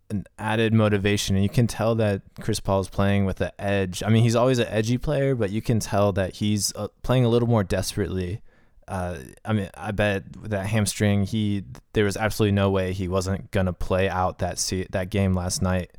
an 0.10 0.26
added 0.40 0.74
motivation 0.74 1.36
and 1.36 1.44
you 1.44 1.50
can 1.50 1.68
tell 1.68 1.94
that 1.94 2.24
Chris 2.40 2.60
Paul 2.60 2.80
is 2.80 2.90
playing 2.90 3.26
with 3.26 3.38
the 3.38 3.54
edge. 3.62 4.02
I 4.02 4.10
mean, 4.10 4.24
he's 4.24 4.36
always 4.36 4.58
an 4.58 4.68
edgy 4.68 4.98
player, 4.98 5.36
but 5.36 5.52
you 5.52 5.62
can 5.62 5.80
tell 5.80 6.12
that 6.14 6.38
he's 6.38 6.74
uh, 6.76 6.88
playing 7.04 7.24
a 7.24 7.30
little 7.30 7.48
more 7.48 7.64
desperately. 7.64 8.42
Uh, 8.88 9.20
I 9.46 9.54
mean, 9.54 9.70
I 9.76 9.92
bet 9.92 10.24
that 10.50 10.66
hamstring, 10.66 11.26
he 11.26 11.66
there 11.94 12.06
was 12.06 12.18
absolutely 12.18 12.54
no 12.54 12.72
way 12.72 12.94
he 12.94 13.08
wasn't 13.08 13.52
gonna 13.52 13.74
play 13.74 14.10
out 14.10 14.40
that 14.40 14.58
se- 14.58 14.88
that 14.90 15.12
game 15.12 15.36
last 15.36 15.62
night. 15.62 15.92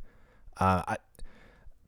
Uh, 0.57 0.83
I, 0.87 0.97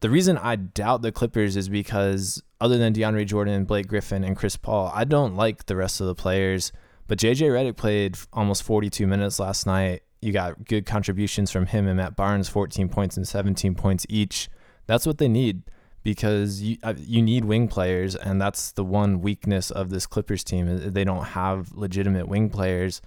the 0.02 0.10
reason 0.10 0.38
I 0.38 0.56
doubt 0.56 1.02
the 1.02 1.12
Clippers 1.12 1.56
is 1.56 1.70
because 1.70 2.44
other 2.62 2.78
than 2.78 2.94
DeAndre 2.94 3.26
Jordan, 3.26 3.66
Blake 3.66 3.88
Griffin, 3.88 4.24
and 4.24 4.36
Chris 4.36 4.56
Paul, 4.58 4.92
I 4.94 5.04
don't 5.04 5.36
like 5.36 5.66
the 5.66 5.76
rest 5.76 6.00
of 6.02 6.08
the 6.08 6.16
players. 6.16 6.72
But 7.08 7.20
JJ 7.20 7.50
Redick 7.50 7.78
played 7.78 8.18
almost 8.34 8.64
42 8.64 9.08
minutes 9.08 9.40
last 9.40 9.66
night. 9.66 10.02
You 10.22 10.32
got 10.32 10.66
good 10.66 10.86
contributions 10.86 11.52
from 11.52 11.68
him 11.68 11.88
and 11.88 11.98
Matt 11.98 12.16
Barnes, 12.16 12.50
14 12.50 12.90
points 12.90 13.16
and 13.16 13.28
17 13.28 13.76
points 13.76 14.06
each. 14.10 14.50
That's 14.88 15.06
what 15.06 15.18
they 15.18 15.28
need 15.28 15.64
because 16.04 16.62
you 16.62 16.78
uh, 16.84 16.94
you 16.98 17.22
need 17.22 17.46
wing 17.46 17.68
players, 17.68 18.16
and 18.16 18.40
that's 18.40 18.72
the 18.72 18.84
one 18.84 19.22
weakness 19.22 19.72
of 19.72 19.90
this 19.90 20.06
Clippers 20.06 20.44
team. 20.44 20.94
They 20.94 21.04
don't 21.04 21.26
have 21.26 21.74
legitimate 21.74 22.28
wing 22.28 22.50
players. 22.50 23.02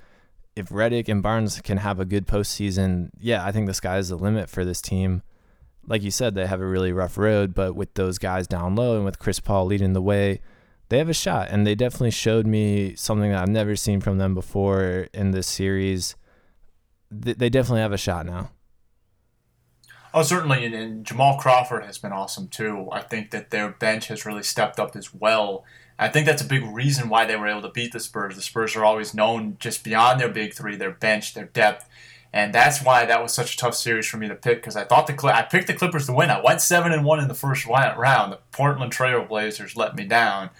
If 0.56 0.70
Redick 0.70 1.08
and 1.08 1.22
Barnes 1.22 1.60
can 1.60 1.78
have 1.78 2.00
a 2.00 2.04
good 2.04 2.26
postseason, 2.26 3.10
yeah, 3.20 3.44
I 3.44 3.52
think 3.52 3.66
the 3.66 3.74
sky 3.74 3.98
is 3.98 4.08
the 4.08 4.16
limit 4.16 4.50
for 4.50 4.64
this 4.64 4.80
team 4.82 5.22
like 5.86 6.02
you 6.02 6.10
said, 6.10 6.34
they 6.34 6.46
have 6.46 6.60
a 6.60 6.66
really 6.66 6.92
rough 6.92 7.16
road, 7.16 7.54
but 7.54 7.74
with 7.74 7.94
those 7.94 8.18
guys 8.18 8.46
down 8.46 8.74
low 8.74 8.96
and 8.96 9.04
with 9.04 9.18
Chris 9.18 9.40
Paul 9.40 9.66
leading 9.66 9.92
the 9.92 10.02
way, 10.02 10.40
they 10.88 10.98
have 10.98 11.08
a 11.08 11.14
shot. 11.14 11.48
And 11.50 11.66
they 11.66 11.74
definitely 11.74 12.10
showed 12.10 12.46
me 12.46 12.94
something 12.94 13.30
that 13.30 13.42
I've 13.42 13.48
never 13.48 13.76
seen 13.76 14.00
from 14.00 14.18
them 14.18 14.34
before 14.34 15.08
in 15.14 15.30
this 15.30 15.46
series. 15.46 16.16
They 17.10 17.48
definitely 17.48 17.80
have 17.80 17.92
a 17.92 17.98
shot 17.98 18.26
now. 18.26 18.50
Oh, 20.12 20.22
certainly. 20.22 20.64
And, 20.64 20.74
and 20.74 21.04
Jamal 21.04 21.38
Crawford 21.38 21.84
has 21.84 21.98
been 21.98 22.12
awesome 22.12 22.48
too. 22.48 22.88
I 22.92 23.00
think 23.00 23.30
that 23.30 23.50
their 23.50 23.70
bench 23.70 24.08
has 24.08 24.26
really 24.26 24.42
stepped 24.42 24.78
up 24.78 24.96
as 24.96 25.14
well. 25.14 25.64
I 25.98 26.08
think 26.08 26.26
that's 26.26 26.42
a 26.42 26.46
big 26.46 26.64
reason 26.64 27.08
why 27.08 27.24
they 27.24 27.36
were 27.36 27.48
able 27.48 27.62
to 27.62 27.70
beat 27.70 27.92
the 27.92 28.00
Spurs. 28.00 28.36
The 28.36 28.42
Spurs 28.42 28.76
are 28.76 28.84
always 28.84 29.14
known 29.14 29.56
just 29.58 29.82
beyond 29.82 30.20
their 30.20 30.28
big 30.28 30.54
three, 30.54 30.76
their 30.76 30.92
bench, 30.92 31.34
their 31.34 31.46
depth 31.46 31.88
and 32.32 32.54
that's 32.54 32.82
why 32.82 33.06
that 33.06 33.22
was 33.22 33.32
such 33.32 33.54
a 33.54 33.56
tough 33.56 33.74
series 33.74 34.06
for 34.06 34.18
me 34.18 34.28
to 34.28 34.34
pick 34.34 34.58
because 34.58 34.76
I 34.76 34.84
thought 34.84 35.06
the 35.06 35.16
Cl- 35.18 35.34
I 35.34 35.42
picked 35.42 35.66
the 35.66 35.74
Clippers 35.74 36.06
to 36.06 36.12
win. 36.12 36.30
I 36.30 36.40
went 36.42 36.60
seven 36.60 36.92
and 36.92 37.04
one 37.04 37.20
in 37.20 37.28
the 37.28 37.34
first 37.34 37.66
round. 37.66 38.32
The 38.32 38.38
Portland 38.52 38.92
Trail 38.92 39.24
Blazers 39.24 39.76
let 39.76 39.96
me 39.96 40.04
down, 40.04 40.50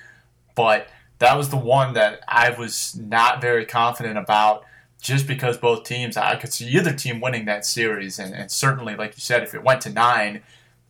but 0.55 0.89
that 1.19 1.37
was 1.37 1.51
the 1.51 1.57
one 1.57 1.95
that 1.95 2.21
I 2.27 2.51
was 2.51 2.97
not 2.97 3.41
very 3.41 3.67
confident 3.67 4.19
about. 4.19 4.65
Just 5.01 5.29
because 5.29 5.57
both 5.57 5.85
teams, 5.85 6.17
I 6.17 6.35
could 6.35 6.53
see 6.53 6.67
either 6.71 6.93
team 6.93 7.21
winning 7.21 7.45
that 7.45 7.65
series, 7.65 8.19
and, 8.19 8.35
and 8.35 8.51
certainly, 8.51 8.97
like 8.97 9.15
you 9.15 9.21
said, 9.21 9.45
if 9.45 9.55
it 9.55 9.63
went 9.63 9.81
to 9.83 9.91
nine, 9.91 10.43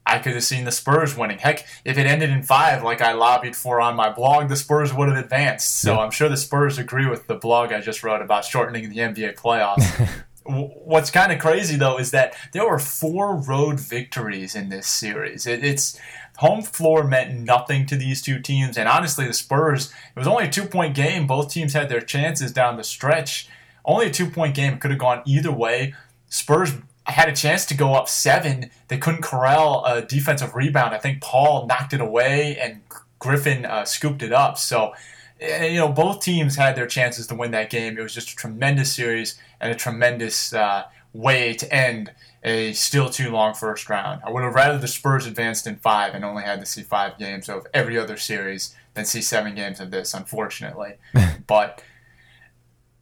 I 0.07 0.19
could 0.19 0.33
have 0.33 0.45
seen 0.45 0.65
the 0.65 0.73
Spurs 0.73 1.15
winning. 1.15 1.39
Heck, 1.39 1.67
if 1.85 1.99
it 1.99 2.07
ended 2.07 2.31
in 2.31 2.43
five, 2.43 2.83
like 2.83 3.03
I 3.03 3.13
lobbied 3.13 3.55
for 3.55 3.83
on 3.83 3.97
my 3.97 4.11
blog, 4.11 4.49
the 4.49 4.57
Spurs 4.57 4.95
would 4.95 5.09
have 5.09 5.19
advanced. 5.19 5.81
So. 5.81 5.99
I'm 6.01 6.11
sure 6.11 6.31
the 6.31 6.39
Spurs 6.39 6.79
agree 6.79 7.07
with 7.07 7.27
the 7.27 7.35
blog 7.35 7.71
I 7.71 7.83
just 7.83 8.03
wrote 8.03 8.23
about 8.23 8.47
shortening 8.47 8.89
the 8.89 8.97
NBA 8.97 9.35
playoffs. 9.35 10.09
what's 10.49 11.11
kind 11.11 11.31
of 11.31 11.39
crazy 11.39 11.77
though 11.77 11.99
is 11.99 12.11
that 12.13 12.35
there 12.53 12.69
were 12.69 12.79
four 12.79 13.37
road 13.37 13.79
victories 13.79 14.55
in 14.55 14.71
this 14.71 14.87
series. 14.87 15.47
It, 15.47 15.63
it's 15.63 15.99
home 16.39 16.63
floor 16.63 17.05
meant 17.05 17.35
nothing 17.41 17.85
to 17.87 17.97
these 17.97 18.23
two 18.23 18.39
teams, 18.41 18.79
and 18.79 18.89
honestly, 18.89 19.27
the 19.27 19.33
Spurs. 19.33 19.93
It 20.15 20.19
was 20.19 20.29
only 20.29 20.45
a 20.45 20.51
two 20.51 20.67
point 20.67 20.95
game. 20.95 21.27
Both 21.27 21.51
teams 21.51 21.75
had 21.75 21.89
their 21.89 22.01
chances 22.01 22.53
down 22.53 22.77
the 22.77 22.85
stretch. 22.85 23.49
Only 23.85 24.07
a 24.07 24.11
two 24.11 24.31
point 24.31 24.55
game. 24.55 24.79
Could 24.79 24.91
have 24.91 25.01
gone 25.01 25.23
either 25.27 25.53
way. 25.53 25.95
Spurs 26.29 26.73
had 27.05 27.29
a 27.29 27.35
chance 27.35 27.65
to 27.67 27.75
go 27.75 27.95
up 27.95 28.09
seven. 28.09 28.71
They 28.89 28.99
couldn't 28.99 29.23
corral 29.23 29.85
a 29.85 30.03
defensive 30.03 30.55
rebound. 30.55 30.95
I 30.95 30.99
think 30.99 31.21
Paul 31.21 31.67
knocked 31.67 31.93
it 31.93 32.01
away, 32.01 32.57
and 32.57 32.83
Griffin 33.19 33.67
uh, 33.67 33.85
scooped 33.85 34.23
it 34.23 34.33
up. 34.33 34.59
So 34.59 34.95
you 35.41 35.77
know, 35.77 35.89
both 35.89 36.21
teams 36.21 36.57
had 36.57 36.77
their 36.77 36.87
chances 36.87 37.27
to 37.29 37.35
win 37.35 37.51
that 37.53 37.71
game. 37.71 37.99
It 37.99 38.03
was 38.03 38.15
just 38.15 38.33
a 38.33 38.37
tremendous 38.37 38.95
series 38.95 39.39
and 39.61 39.71
a 39.71 39.75
tremendous 39.75 40.53
uh, 40.53 40.85
way 41.13 41.55
to 41.55 41.73
end 41.73 42.13
a 42.43 42.73
still 42.73 43.11
too 43.11 43.31
long 43.31 43.55
first 43.55 43.89
round. 43.89 44.21
I 44.25 44.31
would 44.31 44.43
have 44.43 44.55
rather 44.55 44.79
the 44.79 44.89
Spurs 44.89 45.27
advanced 45.27 45.67
in 45.67 45.77
five 45.77 46.15
and 46.15 46.25
only 46.25 46.45
had 46.45 46.61
to 46.61 46.67
see 46.67 46.83
five 46.83 47.19
games 47.19 47.49
of 47.49 47.67
every 47.75 47.99
other 47.99 48.17
series 48.17 48.75
than 48.95 49.05
see 49.05 49.21
seven 49.21 49.55
games 49.55 49.81
of 49.81 49.91
this, 49.91 50.15
unfortunately. 50.15 50.95
but 51.47 51.83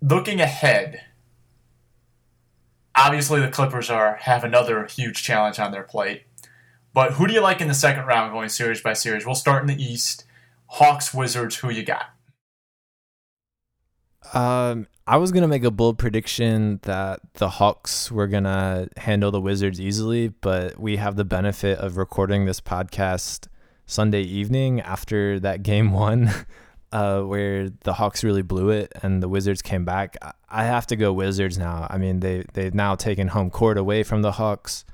looking 0.01 0.41
ahead, 0.41 1.03
obviously 2.95 3.41
the 3.41 3.49
Clippers 3.49 3.91
are 3.91 4.17
have 4.23 4.45
another 4.45 4.87
huge 4.87 5.23
challenge 5.23 5.59
on 5.59 5.73
their 5.73 5.83
plate. 5.83 6.23
But 6.93 7.13
who 7.13 7.27
do 7.27 7.35
you 7.35 7.41
like 7.41 7.61
in 7.61 7.69
the 7.69 7.75
second 7.75 8.07
round 8.07 8.33
going 8.33 8.49
series 8.49 8.81
by 8.81 8.95
series? 8.95 9.27
We'll 9.27 9.35
start 9.35 9.63
in 9.63 9.69
the 9.69 9.83
East. 9.83 10.25
Hawks, 10.69 11.13
Wizards, 11.13 11.57
who 11.57 11.71
you 11.71 11.83
got? 11.83 12.07
Um, 14.35 14.87
I 15.07 15.19
was 15.19 15.31
gonna 15.31 15.49
make 15.49 15.65
a 15.65 15.71
bold 15.71 15.99
prediction 15.99 16.81
that 16.83 17.21
the 17.35 17.49
Hawks 17.49 18.11
were 18.11 18.27
gonna 18.27 18.89
handle 18.97 19.31
the 19.31 19.41
Wizards 19.41 19.81
easily, 19.81 20.29
but 20.29 20.81
we 20.81 20.97
have 20.97 21.17
the 21.17 21.25
benefit 21.25 21.79
of 21.79 21.97
recording 21.97 22.45
this 22.45 22.61
podcast 22.61 23.47
Sunday 23.87 24.23
evening 24.23 24.81
after 24.81 25.39
that 25.41 25.63
game 25.63 25.93
one, 25.93 26.31
uh, 26.93 27.21
where 27.21 27.69
the 27.69 27.95
Hawks 27.95 28.25
really 28.25 28.43
blew 28.43 28.71
it 28.71 28.93
and 29.03 29.23
the 29.23 29.29
Wizards 29.29 29.63
came 29.63 29.85
back. 29.85 30.17
I 30.51 30.65
have 30.65 30.87
to 30.89 30.97
go 30.97 31.13
Wizards 31.13 31.57
now. 31.57 31.87
I 31.89 31.99
mean, 31.99 32.21
they 32.21 32.45
they've 32.55 32.75
now 32.75 32.97
taken 32.97 33.29
home 33.29 33.51
court 33.51 33.79
away 33.79 34.03
from 34.03 34.23
the 34.23 34.33
Hawks. 34.33 34.85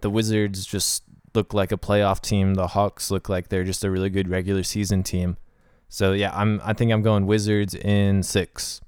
The 0.00 0.10
Wizards 0.10 0.64
just 0.64 1.04
look 1.34 1.52
like 1.52 1.72
a 1.72 1.78
playoff 1.78 2.20
team. 2.20 2.54
The 2.54 2.68
Hawks 2.68 3.10
look 3.10 3.28
like 3.28 3.48
they're 3.48 3.64
just 3.64 3.84
a 3.84 3.90
really 3.90 4.10
good 4.10 4.28
regular 4.28 4.62
season 4.62 5.02
team. 5.02 5.36
So 5.92 6.12
yeah, 6.12 6.30
I'm 6.34 6.58
I 6.64 6.72
think 6.72 6.90
I'm 6.90 7.02
going 7.02 7.26
Wizards 7.26 7.74
in 7.74 8.22
six. 8.22 8.80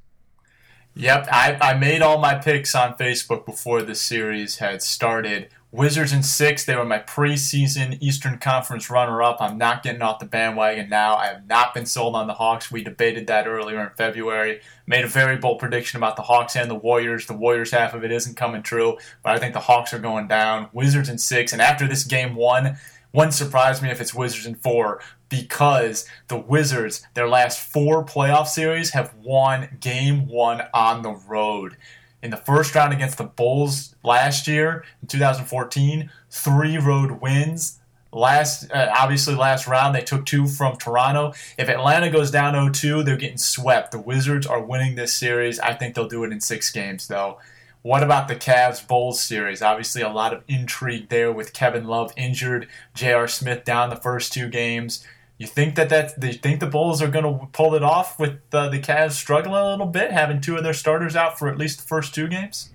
Yep, 0.94 1.28
I, 1.30 1.58
I 1.60 1.74
made 1.74 2.00
all 2.00 2.18
my 2.18 2.36
picks 2.36 2.74
on 2.74 2.94
Facebook 2.94 3.44
before 3.44 3.82
the 3.82 3.94
series 3.94 4.56
had 4.56 4.80
started. 4.80 5.50
Wizards 5.70 6.12
in 6.12 6.22
six, 6.22 6.64
they 6.64 6.76
were 6.76 6.84
my 6.84 7.00
preseason 7.00 8.00
Eastern 8.00 8.38
Conference 8.38 8.88
runner 8.88 9.20
up. 9.20 9.38
I'm 9.40 9.58
not 9.58 9.82
getting 9.82 10.02
off 10.02 10.20
the 10.20 10.24
bandwagon 10.24 10.88
now. 10.88 11.16
I 11.16 11.26
have 11.26 11.46
not 11.46 11.74
been 11.74 11.84
sold 11.84 12.14
on 12.14 12.28
the 12.28 12.34
Hawks. 12.34 12.70
We 12.70 12.84
debated 12.84 13.26
that 13.26 13.48
earlier 13.48 13.82
in 13.82 13.90
February. 13.96 14.60
Made 14.86 15.04
a 15.04 15.08
very 15.08 15.36
bold 15.36 15.58
prediction 15.58 15.96
about 15.96 16.14
the 16.14 16.22
Hawks 16.22 16.54
and 16.54 16.70
the 16.70 16.76
Warriors. 16.76 17.26
The 17.26 17.36
Warriors 17.36 17.72
half 17.72 17.92
of 17.92 18.04
it 18.04 18.12
isn't 18.12 18.36
coming 18.36 18.62
true, 18.62 18.96
but 19.22 19.34
I 19.34 19.38
think 19.38 19.52
the 19.52 19.60
Hawks 19.60 19.92
are 19.92 19.98
going 19.98 20.28
down. 20.28 20.68
Wizards 20.72 21.08
in 21.08 21.18
six, 21.18 21.52
and 21.52 21.60
after 21.60 21.88
this 21.88 22.04
game 22.04 22.36
one, 22.36 22.78
wouldn't 23.14 23.34
surprise 23.34 23.80
me 23.80 23.90
if 23.90 24.00
it's 24.00 24.12
Wizards 24.12 24.44
in 24.44 24.56
four 24.56 25.00
because 25.28 26.06
the 26.28 26.36
Wizards, 26.36 27.06
their 27.14 27.28
last 27.28 27.60
four 27.60 28.04
playoff 28.04 28.48
series, 28.48 28.90
have 28.90 29.14
won 29.14 29.78
game 29.80 30.26
one 30.26 30.62
on 30.74 31.02
the 31.02 31.12
road. 31.12 31.76
In 32.22 32.30
the 32.30 32.36
first 32.36 32.74
round 32.74 32.92
against 32.92 33.18
the 33.18 33.24
Bulls 33.24 33.94
last 34.02 34.48
year 34.48 34.84
in 35.00 35.08
2014, 35.08 36.10
three 36.30 36.76
road 36.76 37.20
wins. 37.20 37.78
Last, 38.12 38.70
uh, 38.72 38.92
obviously, 38.96 39.34
last 39.34 39.66
round 39.66 39.94
they 39.94 40.00
took 40.00 40.24
two 40.24 40.46
from 40.46 40.76
Toronto. 40.76 41.34
If 41.58 41.68
Atlanta 41.68 42.10
goes 42.10 42.30
down 42.30 42.54
0-2, 42.54 43.04
they're 43.04 43.16
getting 43.16 43.38
swept. 43.38 43.92
The 43.92 44.00
Wizards 44.00 44.46
are 44.46 44.64
winning 44.64 44.94
this 44.94 45.12
series. 45.12 45.60
I 45.60 45.74
think 45.74 45.94
they'll 45.94 46.08
do 46.08 46.24
it 46.24 46.32
in 46.32 46.40
six 46.40 46.70
games, 46.70 47.08
though. 47.08 47.38
What 47.84 48.02
about 48.02 48.28
the 48.28 48.34
Cavs 48.34 48.88
Bulls 48.88 49.22
series? 49.22 49.60
Obviously, 49.60 50.00
a 50.00 50.08
lot 50.08 50.32
of 50.32 50.42
intrigue 50.48 51.10
there 51.10 51.30
with 51.30 51.52
Kevin 51.52 51.84
Love 51.84 52.14
injured, 52.16 52.66
J.R. 52.94 53.28
Smith 53.28 53.62
down 53.62 53.90
the 53.90 53.96
first 53.96 54.32
two 54.32 54.48
games. 54.48 55.06
You 55.36 55.46
think 55.46 55.74
that 55.74 55.90
that 55.90 56.18
they 56.18 56.32
think 56.32 56.60
the 56.60 56.66
Bulls 56.66 57.02
are 57.02 57.10
going 57.10 57.26
to 57.26 57.46
pull 57.52 57.74
it 57.74 57.82
off 57.82 58.18
with 58.18 58.38
uh, 58.54 58.70
the 58.70 58.80
Cavs 58.80 59.12
struggling 59.12 59.60
a 59.60 59.68
little 59.68 59.84
bit, 59.84 60.12
having 60.12 60.40
two 60.40 60.56
of 60.56 60.64
their 60.64 60.72
starters 60.72 61.14
out 61.14 61.38
for 61.38 61.46
at 61.46 61.58
least 61.58 61.82
the 61.82 61.86
first 61.86 62.14
two 62.14 62.26
games? 62.26 62.70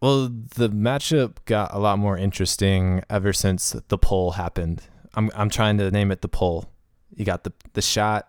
Well, 0.00 0.28
the 0.56 0.68
matchup 0.68 1.36
got 1.44 1.72
a 1.72 1.78
lot 1.78 2.00
more 2.00 2.18
interesting 2.18 3.04
ever 3.08 3.32
since 3.32 3.76
the 3.86 3.96
poll 3.96 4.32
happened. 4.32 4.82
I'm 5.14 5.30
I'm 5.36 5.50
trying 5.50 5.78
to 5.78 5.88
name 5.92 6.10
it 6.10 6.20
the 6.20 6.26
poll. 6.26 6.68
You 7.14 7.24
got 7.24 7.44
the 7.44 7.52
the 7.74 7.82
shot, 7.82 8.28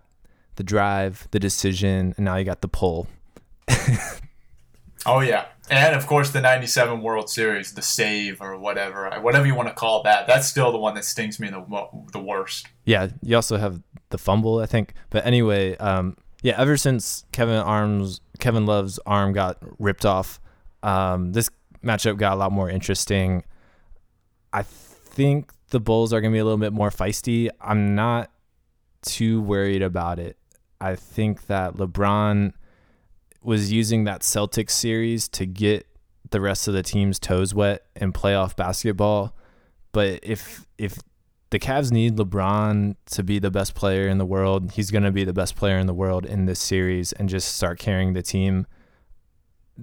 the 0.58 0.64
drive, 0.64 1.28
the 1.32 1.40
decision, 1.40 2.14
and 2.18 2.26
now 2.26 2.36
you 2.36 2.46
got 2.46 2.62
the 2.62 2.68
poll. 2.68 3.08
oh 5.08 5.22
yeah, 5.22 5.46
and 5.70 5.96
of 5.96 6.06
course 6.08 6.32
the 6.32 6.42
97 6.42 7.02
world 7.02 7.30
series 7.30 7.74
the 7.74 7.82
save 7.82 8.42
or 8.42 8.58
whatever 8.58 9.10
whatever 9.22 9.46
you 9.46 9.56
want 9.56 9.70
to 9.70 9.74
call 9.74 10.04
that 10.04 10.28
that's 10.28 10.48
still 10.48 10.72
the 10.72 10.78
one 10.78 10.94
that 10.96 11.06
stings 11.06 11.40
me 11.40 11.50
the, 11.50 11.88
the 12.12 12.20
worst. 12.20 12.68
Yeah 12.86 13.10
you 13.22 13.36
also 13.36 13.58
have 13.58 13.82
the 14.10 14.18
fumble 14.18 14.60
i 14.60 14.66
think. 14.66 14.94
But 15.10 15.26
anyway 15.26 15.76
um, 15.78 16.18
yeah 16.42 16.60
ever 16.60 16.78
since 16.78 17.26
kevin 17.32 17.56
arms 17.56 18.22
kevin 18.40 18.66
love's 18.66 19.00
arm 19.06 19.34
got 19.34 19.58
ripped 19.80 20.06
off 20.06 20.40
um, 20.84 21.32
this 21.32 21.50
matchup 21.84 22.18
got 22.18 22.34
a 22.34 22.36
lot 22.36 22.52
more 22.52 22.70
interesting. 22.70 23.44
I 24.52 24.64
think 24.64 25.52
the 25.70 25.80
bulls 25.80 26.14
are 26.14 26.22
going 26.22 26.32
to 26.32 26.36
be 26.36 26.40
a 26.40 26.44
little 26.44 26.58
bit 26.58 26.74
more 26.74 26.90
feisty. 26.90 27.50
I'm 27.60 27.96
not 27.96 28.32
too 29.02 29.42
worried 29.42 29.82
about 29.82 30.20
it. 30.20 30.38
I 30.80 30.96
think 30.96 31.48
that 31.48 31.76
lebron 31.76 32.54
was 33.44 33.72
using 33.72 34.04
that 34.06 34.22
Celtics 34.22 34.72
series 34.72 35.28
to 35.30 35.46
get 35.46 35.88
the 36.32 36.42
rest 36.42 36.68
of 36.68 36.74
the 36.74 36.84
team's 36.84 37.20
toes 37.20 37.54
wet 37.54 37.86
in 37.96 38.12
playoff 38.12 38.56
basketball. 38.56 39.36
But 39.92 40.20
if 40.24 40.66
if 40.78 40.98
the 41.52 41.60
Cavs 41.60 41.92
need 41.92 42.18
LeBron 42.18 42.96
to 43.12 43.24
be 43.24 43.38
the 43.38 43.52
best 43.52 43.76
player 43.76 44.08
in 44.08 44.18
the 44.18 44.26
world, 44.26 44.72
he's 44.72 44.90
going 44.90 45.04
to 45.04 45.12
be 45.12 45.24
the 45.24 45.34
best 45.34 45.56
player 45.56 45.78
in 45.78 45.86
the 45.86 45.94
world 45.94 46.26
in 46.26 46.46
this 46.46 46.60
series 46.60 47.12
and 47.14 47.30
just 47.30 47.56
start 47.56 47.78
carrying 47.78 48.14
the 48.14 48.24
team. 48.24 48.66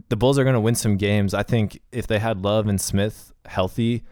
The 0.09 0.17
Bulls 0.17 0.39
are 0.39 0.45
going 0.45 0.55
to 0.55 0.61
win 0.61 0.75
some 0.75 0.97
games. 0.97 1.33
I 1.33 1.45
think 1.45 1.81
if 1.93 2.09
they 2.09 2.19
had 2.19 2.43
Love 2.43 2.67
and 2.67 2.81
Smith 2.81 3.33
healthy, 3.47 4.03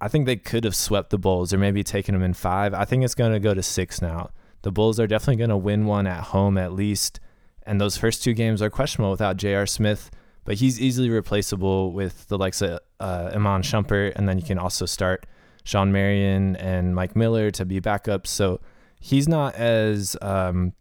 I 0.00 0.08
think 0.08 0.26
they 0.26 0.36
could 0.36 0.64
have 0.64 0.76
swept 0.76 1.10
the 1.10 1.18
Bulls 1.18 1.52
or 1.52 1.58
maybe 1.58 1.82
taken 1.82 2.14
them 2.14 2.22
in 2.22 2.34
five. 2.34 2.74
I 2.74 2.84
think 2.84 3.04
it's 3.04 3.14
going 3.14 3.32
to 3.32 3.40
go 3.40 3.54
to 3.54 3.62
six 3.62 4.02
now. 4.02 4.30
The 4.62 4.70
Bulls 4.70 5.00
are 5.00 5.06
definitely 5.06 5.36
going 5.36 5.50
to 5.50 5.56
win 5.56 5.86
one 5.86 6.06
at 6.06 6.24
home 6.24 6.58
at 6.58 6.74
least 6.74 7.20
and 7.68 7.80
those 7.80 7.98
first 7.98 8.24
two 8.24 8.32
games 8.32 8.62
are 8.62 8.70
questionable 8.70 9.10
without 9.10 9.36
J.R. 9.36 9.66
Smith, 9.66 10.10
but 10.44 10.56
he's 10.56 10.80
easily 10.80 11.10
replaceable 11.10 11.92
with 11.92 12.26
the 12.28 12.38
likes 12.38 12.62
of 12.62 12.80
uh, 12.98 13.30
Iman 13.34 13.60
Shumpert, 13.60 14.14
and 14.16 14.26
then 14.26 14.38
you 14.38 14.44
can 14.44 14.58
also 14.58 14.86
start 14.86 15.26
Shawn 15.64 15.92
Marion 15.92 16.56
and 16.56 16.94
Mike 16.94 17.14
Miller 17.14 17.50
to 17.50 17.66
be 17.66 17.78
backups. 17.78 18.28
So 18.28 18.60
he's 18.98 19.28
not 19.28 19.54
as 19.54 20.16
um, 20.22 20.72